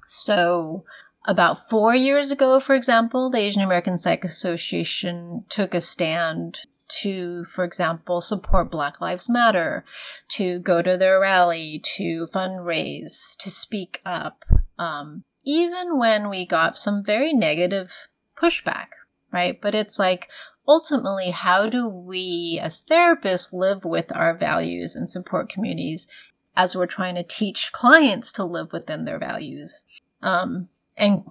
So, 0.07 0.85
about 1.27 1.59
four 1.69 1.95
years 1.95 2.31
ago, 2.31 2.59
for 2.59 2.75
example, 2.75 3.29
the 3.29 3.39
Asian 3.39 3.63
American 3.63 3.99
Psych 3.99 4.25
Association 4.25 5.45
took 5.49 5.75
a 5.75 5.81
stand 5.81 6.61
to, 7.01 7.45
for 7.45 7.65
example, 7.65 8.21
support 8.21 8.71
Black 8.71 9.01
Lives 9.01 9.29
Matter, 9.29 9.85
to 10.29 10.59
go 10.59 10.83
to 10.83 10.97
their 10.97 11.21
rally, 11.21 11.81
to 11.97 12.27
fundraise, 12.33 13.37
to 13.39 13.51
speak 13.51 14.01
up, 14.05 14.45
um, 14.79 15.25
even 15.45 15.99
when 15.99 16.29
we 16.29 16.47
got 16.47 16.77
some 16.77 17.03
very 17.05 17.33
negative 17.33 18.09
pushback, 18.37 18.89
right? 19.33 19.61
But 19.61 19.75
it's 19.75 19.99
like, 19.99 20.29
ultimately, 20.67 21.31
how 21.31 21.69
do 21.69 21.89
we 21.89 22.59
as 22.63 22.85
therapists 22.85 23.53
live 23.53 23.85
with 23.85 24.15
our 24.15 24.35
values 24.35 24.95
and 24.95 25.09
support 25.09 25.49
communities 25.49 26.09
as 26.57 26.77
we're 26.77 26.87
trying 26.87 27.15
to 27.15 27.23
teach 27.23 27.73
clients 27.73 28.31
to 28.33 28.45
live 28.45 28.73
within 28.73 29.05
their 29.05 29.19
values 29.19 29.85
um, 30.21 30.69
and 30.97 31.25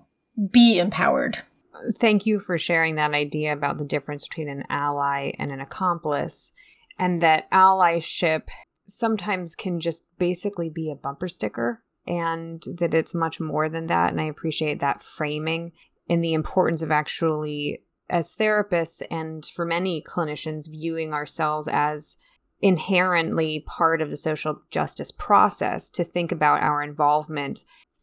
be 0.51 0.79
empowered 0.79 1.43
thank 1.97 2.25
you 2.25 2.39
for 2.39 2.57
sharing 2.57 2.95
that 2.95 3.13
idea 3.13 3.53
about 3.53 3.77
the 3.77 3.85
difference 3.85 4.27
between 4.27 4.49
an 4.49 4.63
ally 4.69 5.31
and 5.37 5.51
an 5.51 5.59
accomplice, 5.59 6.51
and 6.97 7.21
that 7.21 7.49
allyship 7.51 8.43
sometimes 8.87 9.55
can 9.55 9.79
just 9.79 10.03
basically 10.17 10.69
be 10.69 10.91
a 10.91 10.95
bumper 10.95 11.27
sticker, 11.27 11.83
and 12.07 12.63
that 12.77 12.93
it's 12.93 13.13
much 13.13 13.39
more 13.39 13.69
than 13.69 13.87
that. 13.87 14.11
And 14.11 14.19
I 14.19 14.25
appreciate 14.25 14.79
that 14.79 15.03
framing 15.03 15.71
and 16.09 16.23
the 16.23 16.33
importance 16.33 16.81
of 16.81 16.91
actually, 16.91 17.83
as 18.09 18.35
therapists 18.35 19.01
and 19.09 19.45
for 19.55 19.65
many 19.65 20.03
clinicians, 20.03 20.69
viewing 20.69 21.13
ourselves 21.13 21.69
as 21.71 22.17
inherently 22.59 23.63
part 23.65 24.01
of 24.01 24.09
the 24.09 24.17
social 24.17 24.61
justice 24.69 25.11
process 25.11 25.89
to 25.89 26.03
think 26.03 26.31
about 26.31 26.61
our 26.61 26.83
involvement 26.83 27.61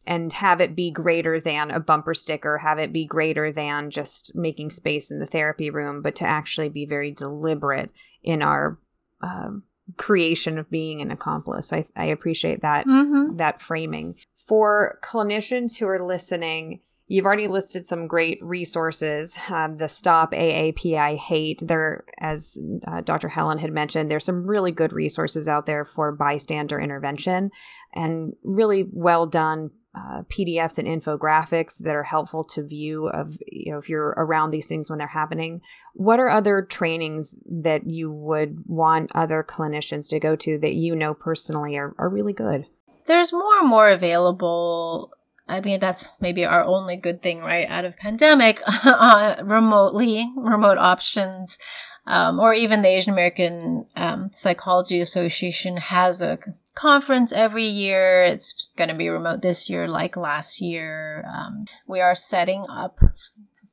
and 0.08 0.32
have 0.32 0.62
it 0.62 0.74
be 0.74 0.90
greater 0.90 1.38
than 1.38 1.70
a 1.70 1.78
bumper 1.78 2.14
sticker, 2.14 2.56
have 2.56 2.78
it 2.78 2.94
be 2.94 3.04
greater 3.04 3.52
than 3.52 3.90
just 3.90 4.34
making 4.34 4.70
space 4.70 5.10
in 5.10 5.20
the 5.20 5.26
therapy 5.26 5.68
room, 5.68 6.00
but 6.00 6.14
to 6.14 6.24
actually 6.24 6.70
be 6.70 6.86
very 6.86 7.10
deliberate 7.10 7.90
in 8.22 8.40
our 8.40 8.78
uh, 9.22 9.50
creation 9.98 10.58
of 10.58 10.70
being 10.70 11.02
an 11.02 11.10
accomplice. 11.10 11.74
I, 11.74 11.84
I 11.94 12.06
appreciate 12.06 12.62
that 12.62 12.86
mm-hmm. 12.86 13.36
that 13.36 13.60
framing 13.60 14.14
for 14.46 14.98
clinicians 15.04 15.76
who 15.76 15.86
are 15.86 16.02
listening 16.02 16.80
You've 17.10 17.24
already 17.24 17.48
listed 17.48 17.86
some 17.86 18.06
great 18.06 18.38
resources. 18.42 19.38
Um, 19.48 19.78
the 19.78 19.88
Stop 19.88 20.32
AAPI 20.32 21.16
Hate. 21.16 21.62
There, 21.64 22.04
as 22.18 22.58
uh, 22.86 23.00
Dr. 23.00 23.28
Helen 23.28 23.56
had 23.56 23.72
mentioned, 23.72 24.10
there's 24.10 24.26
some 24.26 24.46
really 24.46 24.72
good 24.72 24.92
resources 24.92 25.48
out 25.48 25.64
there 25.64 25.86
for 25.86 26.12
bystander 26.12 26.78
intervention, 26.78 27.50
and 27.94 28.34
really 28.44 28.86
well 28.92 29.24
done 29.24 29.70
uh, 29.98 30.22
PDFs 30.24 30.78
and 30.78 30.86
infographics 30.86 31.78
that 31.78 31.94
are 31.94 32.04
helpful 32.04 32.44
to 32.44 32.62
view 32.62 33.08
of 33.08 33.38
you 33.50 33.72
know 33.72 33.78
if 33.78 33.88
you're 33.88 34.14
around 34.16 34.50
these 34.50 34.68
things 34.68 34.88
when 34.88 34.98
they're 34.98 35.08
happening. 35.08 35.60
What 35.94 36.20
are 36.20 36.28
other 36.28 36.62
trainings 36.62 37.34
that 37.46 37.88
you 37.88 38.12
would 38.12 38.62
want 38.66 39.10
other 39.14 39.42
clinicians 39.42 40.08
to 40.10 40.20
go 40.20 40.36
to 40.36 40.58
that 40.58 40.74
you 40.74 40.94
know 40.94 41.14
personally 41.14 41.76
are, 41.76 41.94
are 41.98 42.08
really 42.08 42.32
good? 42.32 42.66
There's 43.06 43.32
more 43.32 43.58
and 43.60 43.68
more 43.68 43.88
available 43.88 45.12
I 45.48 45.60
mean, 45.60 45.80
that's 45.80 46.10
maybe 46.20 46.44
our 46.44 46.62
only 46.62 46.96
good 46.96 47.22
thing, 47.22 47.40
right, 47.40 47.66
out 47.70 47.86
of 47.86 47.96
pandemic, 47.96 48.60
uh, 48.84 49.36
remotely, 49.42 50.30
remote 50.36 50.76
options, 50.76 51.58
um, 52.06 52.38
or 52.38 52.52
even 52.52 52.82
the 52.82 52.88
Asian 52.88 53.12
American 53.12 53.86
um, 53.96 54.30
Psychology 54.32 55.00
Association 55.00 55.78
has 55.78 56.20
a 56.20 56.38
conference 56.78 57.32
every 57.32 57.66
year. 57.66 58.22
It's 58.22 58.70
going 58.76 58.88
to 58.88 58.94
be 58.94 59.08
remote 59.08 59.42
this 59.42 59.68
year, 59.68 59.88
like 59.88 60.16
last 60.16 60.60
year. 60.60 61.24
Um, 61.26 61.66
we 61.88 62.00
are 62.00 62.14
setting 62.14 62.64
up 62.68 63.00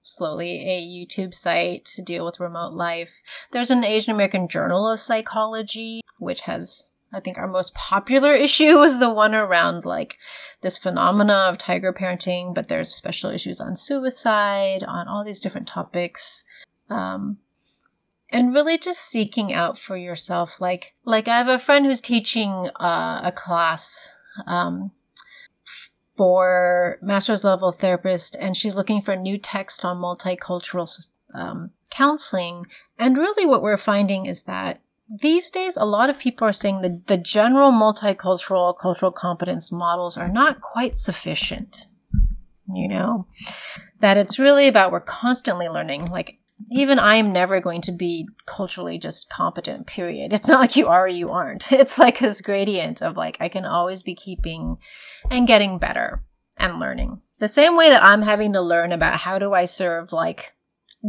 slowly 0.02 0.68
a 0.68 0.82
YouTube 0.82 1.36
site 1.36 1.86
to 1.86 2.02
deal 2.02 2.26
with 2.26 2.40
remote 2.40 2.74
life. 2.74 3.22
There's 3.52 3.70
an 3.70 3.84
Asian 3.84 4.14
American 4.14 4.48
Journal 4.48 4.90
of 4.90 5.00
Psychology, 5.00 6.02
which 6.18 6.42
has 6.42 6.90
I 7.14 7.20
think 7.20 7.38
our 7.38 7.48
most 7.48 7.76
popular 7.76 8.34
issue 8.48 8.76
was 8.76 9.00
the 9.00 9.14
one 9.14 9.36
around 9.36 9.86
like 9.86 10.18
this 10.62 10.80
phenomena 10.80 11.46
of 11.48 11.60
tiger 11.60 11.94
parenting, 11.94 12.56
but 12.56 12.70
there's 12.70 12.90
special 12.90 13.30
issues 13.30 13.62
on 13.62 13.76
suicide, 13.76 14.84
on 14.84 15.08
all 15.08 15.24
these 15.24 15.40
different 15.40 15.68
topics. 15.68 16.44
Um, 16.90 17.38
and 18.36 18.54
really 18.54 18.78
just 18.78 19.00
seeking 19.00 19.54
out 19.54 19.80
for 19.80 19.96
yourself. 19.96 20.60
Like, 20.60 20.94
like 21.06 21.30
I 21.30 21.38
have 21.38 21.48
a 21.48 21.58
friend 21.58 21.86
who's 21.86 22.02
teaching 22.02 22.70
uh, 22.76 23.22
a 23.24 23.32
class, 23.32 24.14
um, 24.46 24.92
for 26.18 26.98
master's 27.02 27.46
level 27.46 27.72
therapist 27.72 28.36
and 28.40 28.56
she's 28.56 28.76
looking 28.76 29.02
for 29.02 29.14
a 29.14 29.20
new 29.20 29.38
text 29.38 29.84
on 29.86 29.98
multicultural 29.98 31.12
um, 31.34 31.72
counseling. 31.90 32.66
And 33.00 33.18
really 33.18 33.46
what 33.46 33.62
we're 33.62 33.78
finding 33.78 34.26
is 34.26 34.44
that 34.44 34.82
these 35.08 35.50
days, 35.52 35.78
a 35.78 35.86
lot 35.86 36.10
of 36.10 36.20
people 36.20 36.48
are 36.48 36.54
saying 36.54 36.82
that 36.82 37.08
the 37.08 37.18
general 37.18 37.72
multicultural 37.72 38.78
cultural 38.78 39.12
competence 39.12 39.72
models 39.72 40.18
are 40.18 40.28
not 40.28 40.62
quite 40.62 40.98
sufficient. 40.98 41.86
You 42.74 42.88
know, 42.88 43.28
that 44.00 44.18
it's 44.18 44.40
really 44.40 44.68
about 44.68 44.92
we're 44.92 45.00
constantly 45.00 45.70
learning. 45.70 46.08
Like, 46.08 46.40
even 46.72 47.00
I 47.00 47.16
am 47.16 47.32
never 47.34 47.60
going 47.60 47.82
to 47.82 47.92
be 47.92 48.28
culturally 48.46 48.98
just 48.98 49.30
competent, 49.30 49.88
period. 49.88 50.34
It's 50.34 50.48
not 50.48 50.62
like 50.62 50.76
you 50.76 50.88
are 50.88 51.06
or 51.06 51.08
you 51.08 51.30
aren't. 51.30 51.72
It's 51.72 52.00
like 52.00 52.20
this 52.20 52.42
gradient 52.42 53.02
of 53.02 53.18
like, 53.18 53.38
I 53.40 53.50
can 53.50 53.66
always 53.66 54.04
be 54.04 54.16
keeping 54.16 54.78
and 55.30 55.48
getting 55.48 55.78
better 55.78 56.24
and 56.58 56.80
learning. 56.80 57.22
The 57.40 57.48
same 57.48 57.76
way 57.76 57.90
that 57.90 58.04
I'm 58.04 58.22
having 58.22 58.54
to 58.54 58.62
learn 58.62 58.92
about 58.92 59.22
how 59.22 59.38
do 59.38 59.54
I 59.54 59.66
serve 59.66 60.14
like 60.14 60.54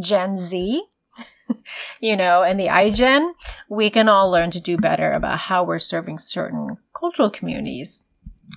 Gen 0.00 0.36
Z 0.36 0.82
you 2.00 2.16
know, 2.16 2.42
and 2.42 2.58
the 2.58 2.66
iGen, 2.66 3.32
we 3.68 3.90
can 3.90 4.08
all 4.08 4.30
learn 4.30 4.50
to 4.50 4.60
do 4.60 4.76
better 4.76 5.10
about 5.10 5.40
how 5.40 5.64
we're 5.64 5.78
serving 5.78 6.18
certain 6.18 6.76
cultural 6.98 7.30
communities 7.30 8.04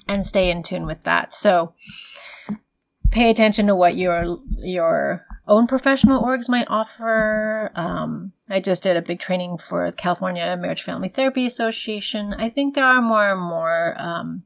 and 0.07 0.25
stay 0.25 0.49
in 0.49 0.63
tune 0.63 0.85
with 0.85 1.03
that. 1.03 1.33
So 1.33 1.73
pay 3.11 3.29
attention 3.29 3.67
to 3.67 3.75
what 3.75 3.95
your 3.95 4.39
your 4.57 5.25
own 5.49 5.67
professional 5.67 6.23
orgs 6.23 6.47
might 6.49 6.67
offer. 6.69 7.71
Um, 7.75 8.33
I 8.49 8.59
just 8.59 8.83
did 8.83 8.95
a 8.95 9.01
big 9.01 9.19
training 9.19 9.57
for 9.57 9.91
California 9.91 10.55
Marriage 10.57 10.83
Family 10.83 11.09
Therapy 11.09 11.45
Association. 11.45 12.33
I 12.33 12.49
think 12.49 12.75
there 12.75 12.85
are 12.85 13.01
more 13.01 13.31
and 13.31 13.41
more 13.41 13.95
um, 13.97 14.43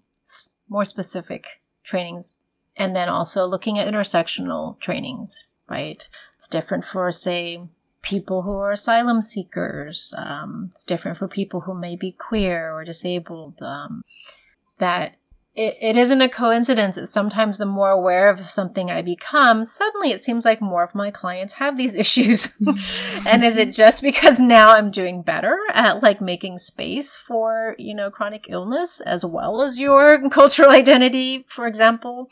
more 0.69 0.85
specific 0.85 1.45
trainings, 1.83 2.39
and 2.75 2.95
then 2.95 3.09
also 3.09 3.45
looking 3.45 3.77
at 3.77 3.91
intersectional 3.91 4.79
trainings. 4.79 5.43
Right, 5.69 6.07
it's 6.35 6.47
different 6.47 6.83
for 6.83 7.11
say 7.11 7.61
people 8.01 8.41
who 8.41 8.51
are 8.51 8.71
asylum 8.71 9.21
seekers. 9.21 10.13
Um, 10.17 10.69
it's 10.71 10.83
different 10.83 11.17
for 11.17 11.27
people 11.27 11.61
who 11.61 11.73
may 11.73 11.95
be 11.95 12.11
queer 12.11 12.73
or 12.73 12.83
disabled. 12.83 13.61
Um, 13.61 14.03
that 14.77 15.17
it, 15.55 15.77
it 15.79 15.95
isn't 15.95 16.21
a 16.21 16.29
coincidence 16.29 16.95
that 16.95 17.07
sometimes 17.07 17.59
the 17.59 17.65
more 17.65 17.91
aware 17.91 18.29
of 18.29 18.49
something 18.49 18.89
I 18.89 19.01
become, 19.03 19.63
suddenly 19.65 20.11
it 20.11 20.23
seems 20.23 20.45
like 20.45 20.61
more 20.61 20.83
of 20.83 20.95
my 20.95 21.11
clients 21.11 21.55
have 21.55 21.77
these 21.77 21.95
issues. 22.03 22.53
and 23.27 23.43
is 23.43 23.57
it 23.57 23.71
just 23.71 24.01
because 24.01 24.39
now 24.39 24.71
I'm 24.71 24.89
doing 24.89 25.21
better 25.21 25.59
at 25.73 26.01
like 26.01 26.21
making 26.21 26.57
space 26.57 27.15
for, 27.15 27.75
you 27.77 27.93
know, 27.93 28.09
chronic 28.09 28.47
illness 28.49 28.99
as 29.01 29.23
well 29.23 29.61
as 29.61 29.79
your 29.79 30.27
cultural 30.31 30.71
identity, 30.71 31.45
for 31.47 31.67
example? 31.67 32.29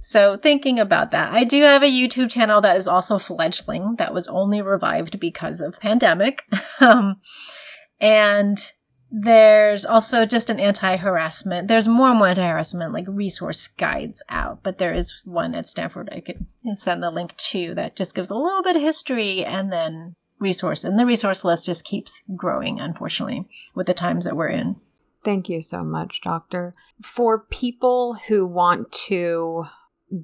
So 0.00 0.36
thinking 0.36 0.80
about 0.80 1.10
that, 1.10 1.32
I 1.32 1.44
do 1.44 1.62
have 1.62 1.82
a 1.82 1.86
YouTube 1.86 2.30
channel 2.30 2.60
that 2.60 2.76
is 2.76 2.88
also 2.88 3.18
fledgling 3.18 3.96
that 3.96 4.14
was 4.14 4.28
only 4.28 4.62
revived 4.62 5.20
because 5.20 5.60
of 5.60 5.80
pandemic. 5.80 6.44
um, 6.80 7.20
and 8.00 8.72
there's 9.10 9.84
also 9.86 10.26
just 10.26 10.50
an 10.50 10.60
anti-harassment. 10.60 11.68
There's 11.68 11.88
more 11.88 12.10
and 12.10 12.18
more 12.18 12.28
anti-harassment 12.28 12.92
like 12.92 13.06
resource 13.08 13.66
guides 13.66 14.22
out, 14.28 14.62
but 14.62 14.78
there 14.78 14.92
is 14.92 15.22
one 15.24 15.54
at 15.54 15.68
Stanford 15.68 16.10
I 16.12 16.20
could 16.20 16.46
send 16.74 17.02
the 17.02 17.10
link 17.10 17.36
to 17.36 17.74
that 17.74 17.96
just 17.96 18.14
gives 18.14 18.30
a 18.30 18.34
little 18.34 18.62
bit 18.62 18.76
of 18.76 18.82
history 18.82 19.44
and 19.44 19.72
then 19.72 20.14
resource. 20.38 20.84
And 20.84 20.98
the 20.98 21.06
resource 21.06 21.44
list 21.44 21.66
just 21.66 21.84
keeps 21.84 22.22
growing, 22.36 22.80
unfortunately, 22.80 23.48
with 23.74 23.86
the 23.86 23.94
times 23.94 24.24
that 24.24 24.36
we're 24.36 24.48
in. 24.48 24.76
Thank 25.24 25.48
you 25.48 25.62
so 25.62 25.82
much, 25.82 26.20
Doctor. 26.20 26.74
For 27.02 27.38
people 27.38 28.14
who 28.28 28.46
want 28.46 28.92
to 28.92 29.64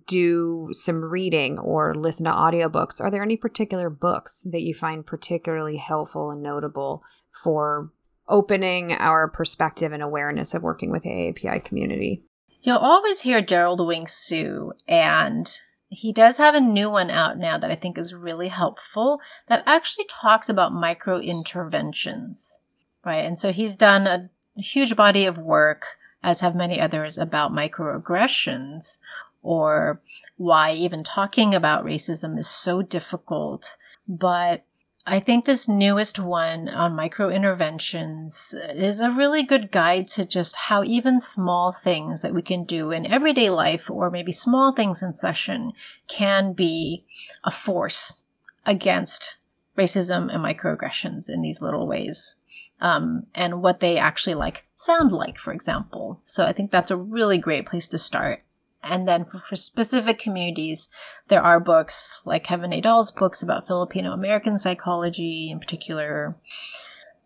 do 0.06 0.68
some 0.72 1.04
reading 1.04 1.58
or 1.58 1.94
listen 1.94 2.24
to 2.26 2.32
audiobooks, 2.32 3.00
are 3.00 3.10
there 3.10 3.22
any 3.22 3.36
particular 3.36 3.90
books 3.90 4.42
that 4.50 4.62
you 4.62 4.72
find 4.72 5.04
particularly 5.04 5.76
helpful 5.78 6.30
and 6.30 6.42
notable 6.42 7.02
for 7.42 7.90
opening 8.28 8.92
our 8.92 9.28
perspective 9.28 9.92
and 9.92 10.02
awareness 10.02 10.54
of 10.54 10.62
working 10.62 10.90
with 10.90 11.04
AAPI 11.04 11.64
community? 11.64 12.22
You'll 12.62 12.78
always 12.78 13.20
hear 13.20 13.42
Derald 13.42 13.86
Wing 13.86 14.06
Sue, 14.06 14.72
and 14.88 15.50
he 15.88 16.12
does 16.12 16.38
have 16.38 16.54
a 16.54 16.60
new 16.60 16.90
one 16.90 17.10
out 17.10 17.38
now 17.38 17.58
that 17.58 17.70
I 17.70 17.74
think 17.74 17.98
is 17.98 18.14
really 18.14 18.48
helpful 18.48 19.20
that 19.48 19.62
actually 19.66 20.06
talks 20.08 20.48
about 20.48 20.72
micro 20.72 21.18
interventions, 21.18 22.64
right? 23.04 23.24
And 23.24 23.38
so 23.38 23.52
he's 23.52 23.76
done 23.76 24.06
a 24.06 24.30
huge 24.56 24.96
body 24.96 25.26
of 25.26 25.38
work, 25.38 25.84
as 26.22 26.40
have 26.40 26.56
many 26.56 26.80
others, 26.80 27.18
about 27.18 27.52
microaggressions, 27.52 28.98
or 29.42 30.00
why 30.36 30.72
even 30.72 31.04
talking 31.04 31.54
about 31.54 31.84
racism 31.84 32.38
is 32.38 32.48
so 32.48 32.80
difficult. 32.80 33.76
But 34.08 34.64
I 35.06 35.20
think 35.20 35.44
this 35.44 35.68
newest 35.68 36.18
one 36.18 36.66
on 36.68 36.96
micro 36.96 37.28
interventions 37.28 38.54
is 38.70 39.00
a 39.00 39.10
really 39.10 39.42
good 39.42 39.70
guide 39.70 40.08
to 40.08 40.24
just 40.24 40.56
how 40.56 40.82
even 40.82 41.20
small 41.20 41.72
things 41.72 42.22
that 42.22 42.32
we 42.32 42.40
can 42.40 42.64
do 42.64 42.90
in 42.90 43.04
everyday 43.04 43.50
life 43.50 43.90
or 43.90 44.10
maybe 44.10 44.32
small 44.32 44.72
things 44.72 45.02
in 45.02 45.12
session 45.12 45.72
can 46.08 46.54
be 46.54 47.04
a 47.44 47.50
force 47.50 48.24
against 48.64 49.36
racism 49.76 50.32
and 50.32 50.42
microaggressions 50.42 51.28
in 51.28 51.42
these 51.42 51.60
little 51.60 51.86
ways. 51.86 52.36
Um, 52.80 53.26
and 53.34 53.62
what 53.62 53.80
they 53.80 53.98
actually 53.98 54.34
like 54.34 54.64
sound 54.74 55.12
like, 55.12 55.36
for 55.36 55.52
example. 55.52 56.18
So 56.22 56.46
I 56.46 56.52
think 56.52 56.70
that's 56.70 56.90
a 56.90 56.96
really 56.96 57.36
great 57.36 57.66
place 57.66 57.88
to 57.88 57.98
start. 57.98 58.43
And 58.84 59.08
then 59.08 59.24
for, 59.24 59.38
for, 59.38 59.56
specific 59.56 60.18
communities, 60.18 60.88
there 61.28 61.42
are 61.42 61.58
books 61.58 62.20
like 62.24 62.44
Kevin 62.44 62.70
Nadal's 62.70 63.10
books 63.10 63.42
about 63.42 63.66
Filipino 63.66 64.12
American 64.12 64.58
psychology 64.58 65.50
in 65.50 65.58
particular. 65.58 66.36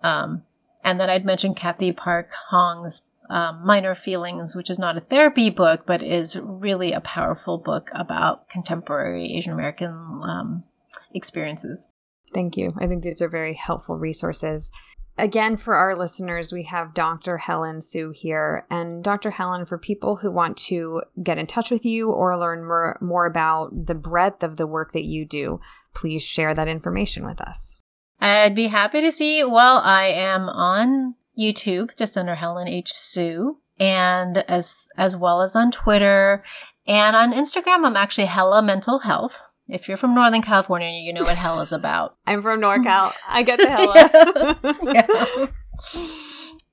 Um, 0.02 0.44
and 0.84 1.00
then 1.00 1.10
I'd 1.10 1.24
mention 1.24 1.54
Cathy 1.54 1.90
Park 1.92 2.30
Hong's 2.50 3.02
um, 3.28 3.60
Minor 3.64 3.94
Feelings, 3.94 4.54
which 4.54 4.70
is 4.70 4.78
not 4.78 4.96
a 4.96 5.00
therapy 5.00 5.50
book, 5.50 5.84
but 5.84 6.02
is 6.02 6.38
really 6.40 6.92
a 6.92 7.00
powerful 7.00 7.58
book 7.58 7.90
about 7.92 8.48
contemporary 8.48 9.36
Asian 9.36 9.52
American 9.52 9.90
um, 10.22 10.64
experiences. 11.12 11.90
Thank 12.32 12.56
you. 12.56 12.74
I 12.78 12.86
think 12.86 13.02
these 13.02 13.20
are 13.20 13.28
very 13.28 13.54
helpful 13.54 13.96
resources. 13.96 14.70
Again, 15.18 15.56
for 15.56 15.74
our 15.74 15.96
listeners, 15.96 16.52
we 16.52 16.62
have 16.64 16.94
Dr. 16.94 17.38
Helen 17.38 17.80
Hsu 17.80 18.12
here. 18.14 18.66
And 18.70 19.02
Dr. 19.02 19.30
Helen, 19.30 19.66
for 19.66 19.76
people 19.76 20.16
who 20.16 20.30
want 20.30 20.56
to 20.68 21.02
get 21.22 21.38
in 21.38 21.46
touch 21.46 21.70
with 21.70 21.84
you 21.84 22.10
or 22.10 22.38
learn 22.38 22.64
more, 22.64 22.96
more 23.00 23.26
about 23.26 23.86
the 23.86 23.94
breadth 23.94 24.42
of 24.42 24.56
the 24.56 24.66
work 24.66 24.92
that 24.92 25.04
you 25.04 25.24
do, 25.24 25.60
please 25.94 26.22
share 26.22 26.54
that 26.54 26.68
information 26.68 27.24
with 27.26 27.40
us. 27.40 27.78
I'd 28.20 28.54
be 28.54 28.68
happy 28.68 29.00
to 29.00 29.12
see. 29.12 29.44
Well, 29.44 29.78
I 29.78 30.06
am 30.06 30.48
on 30.48 31.16
YouTube, 31.38 31.96
just 31.96 32.16
under 32.16 32.36
Helen 32.36 32.68
H. 32.68 32.90
Hsu, 32.90 33.58
and 33.78 34.38
as 34.48 34.88
as 34.96 35.16
well 35.16 35.42
as 35.42 35.54
on 35.54 35.70
Twitter 35.70 36.42
And 36.88 37.14
on 37.14 37.34
Instagram, 37.34 37.84
I'm 37.84 37.96
actually 37.96 38.24
Hella 38.24 38.62
Mental 38.62 39.00
Health. 39.00 39.42
If 39.68 39.88
you're 39.88 39.96
from 39.96 40.14
Northern 40.14 40.42
California, 40.42 40.88
you 40.88 41.12
know 41.12 41.22
what 41.22 41.36
hell 41.36 41.60
is 41.60 41.72
about. 41.72 42.16
I'm 42.26 42.42
from 42.42 42.60
NorCal. 42.60 43.12
I 43.28 43.42
get 43.42 43.58
the 43.58 43.68
hella. 43.68 44.58
yeah. 44.94 45.46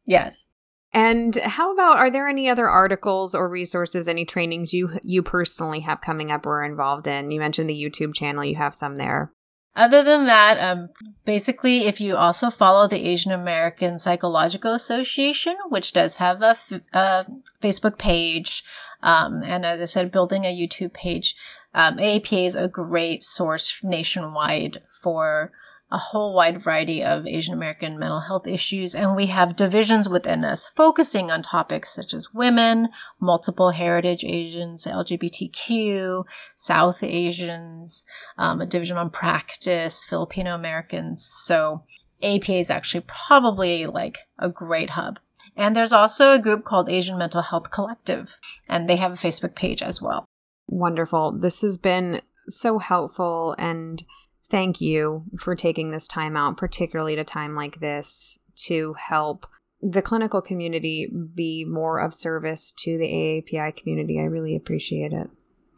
Yes. 0.05 0.49
And 0.93 1.35
how 1.35 1.73
about 1.73 1.97
are 1.97 2.09
there 2.09 2.27
any 2.27 2.49
other 2.49 2.69
articles 2.69 3.35
or 3.35 3.49
resources, 3.49 4.07
any 4.07 4.23
trainings 4.23 4.71
you 4.71 4.97
you 5.03 5.21
personally 5.21 5.81
have 5.81 5.99
coming 5.99 6.31
up 6.31 6.45
or 6.45 6.63
involved 6.63 7.05
in? 7.05 7.31
You 7.31 7.39
mentioned 7.39 7.69
the 7.69 7.83
YouTube 7.83 8.13
channel, 8.13 8.45
you 8.45 8.55
have 8.55 8.75
some 8.75 8.95
there. 8.95 9.33
Other 9.75 10.03
than 10.03 10.25
that, 10.27 10.57
um, 10.57 10.87
basically, 11.25 11.85
if 11.85 11.99
you 11.99 12.15
also 12.15 12.49
follow 12.49 12.87
the 12.87 13.05
Asian 13.05 13.33
American 13.33 13.99
Psychological 13.99 14.73
Association, 14.73 15.57
which 15.67 15.91
does 15.91 16.15
have 16.15 16.41
a, 16.41 16.51
f- 16.51 16.81
a 16.93 17.25
Facebook 17.61 17.97
page, 17.97 18.63
um, 19.03 19.43
and 19.43 19.65
as 19.65 19.81
I 19.81 19.85
said, 19.85 20.11
building 20.11 20.45
a 20.45 20.57
YouTube 20.57 20.93
page, 20.93 21.35
um, 21.75 21.99
is 21.99 22.55
a 22.55 22.67
great 22.67 23.21
source 23.21 23.79
nationwide 23.83 24.81
for 25.03 25.51
a 25.91 25.97
whole 25.97 26.33
wide 26.33 26.61
variety 26.61 27.03
of 27.03 27.27
Asian 27.27 27.53
American 27.53 27.99
mental 27.99 28.21
health 28.21 28.47
issues, 28.47 28.95
and 28.95 29.15
we 29.15 29.27
have 29.27 29.55
divisions 29.55 30.09
within 30.09 30.43
us 30.43 30.67
focusing 30.67 31.29
on 31.29 31.43
topics 31.43 31.93
such 31.93 32.13
as 32.13 32.33
women, 32.33 32.89
multiple 33.19 33.71
heritage 33.71 34.23
Asians, 34.23 34.87
LGBTQ, 34.87 36.25
South 36.55 37.03
Asians, 37.03 38.03
um, 38.37 38.61
a 38.61 38.65
division 38.65 38.97
on 38.97 39.11
practice, 39.11 40.03
Filipino 40.05 40.55
Americans. 40.55 41.23
So 41.23 41.83
APA 42.23 42.55
is 42.55 42.71
actually 42.71 43.05
probably 43.07 43.85
like 43.85 44.17
a 44.39 44.49
great 44.49 44.91
hub. 44.91 45.19
And 45.55 45.75
there's 45.75 45.93
also 45.93 46.33
a 46.33 46.39
group 46.39 46.65
called 46.65 46.89
Asian 46.89 47.17
Mental 47.17 47.41
Health 47.41 47.69
Collective, 47.69 48.39
and 48.67 48.89
they 48.89 48.95
have 48.95 49.11
a 49.11 49.15
Facebook 49.15 49.55
page 49.55 49.83
as 49.83 50.01
well. 50.01 50.25
Wonderful. 50.67 51.33
This 51.33 51.61
has 51.61 51.77
been 51.77 52.21
so 52.47 52.79
helpful 52.79 53.55
and 53.57 54.03
thank 54.49 54.81
you 54.81 55.25
for 55.39 55.55
taking 55.55 55.91
this 55.91 56.07
time 56.07 56.37
out, 56.37 56.57
particularly 56.57 57.13
at 57.13 57.19
a 57.19 57.23
time 57.23 57.55
like 57.55 57.79
this, 57.79 58.39
to 58.55 58.93
help 58.93 59.47
the 59.81 60.01
clinical 60.01 60.41
community 60.41 61.11
be 61.35 61.65
more 61.65 61.99
of 61.99 62.13
service 62.13 62.71
to 62.71 62.97
the 62.97 63.07
AAPI 63.07 63.75
community. 63.75 64.19
I 64.19 64.23
really 64.23 64.55
appreciate 64.55 65.13
it. 65.13 65.29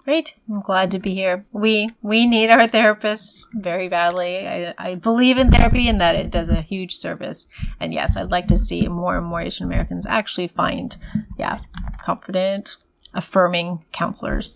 Great. 0.08 0.38
I'm 0.50 0.62
glad 0.62 0.92
to 0.92 1.00
be 1.00 1.14
here. 1.14 1.46
We 1.52 1.92
we 2.02 2.28
need 2.28 2.50
our 2.50 2.66
therapists 2.70 3.42
very 3.54 3.90
badly. 3.90 4.48
I, 4.48 4.74
I 4.78 4.96
believe 4.96 5.38
in 5.38 5.52
therapy 5.52 5.90
and 5.90 6.00
that 6.00 6.16
it 6.16 6.32
does 6.32 6.50
a 6.50 6.62
huge 6.62 6.96
service. 6.96 7.48
And 7.78 7.94
yes, 7.94 8.16
I'd 8.16 8.32
like 8.32 8.48
to 8.48 8.58
see 8.58 8.88
more 8.88 9.18
and 9.18 9.26
more 9.26 9.42
Asian 9.42 9.66
Americans 9.66 10.06
actually 10.06 10.48
find, 10.48 10.96
yeah, 11.38 11.60
confident, 12.00 12.78
affirming 13.14 13.84
counselors. 13.92 14.56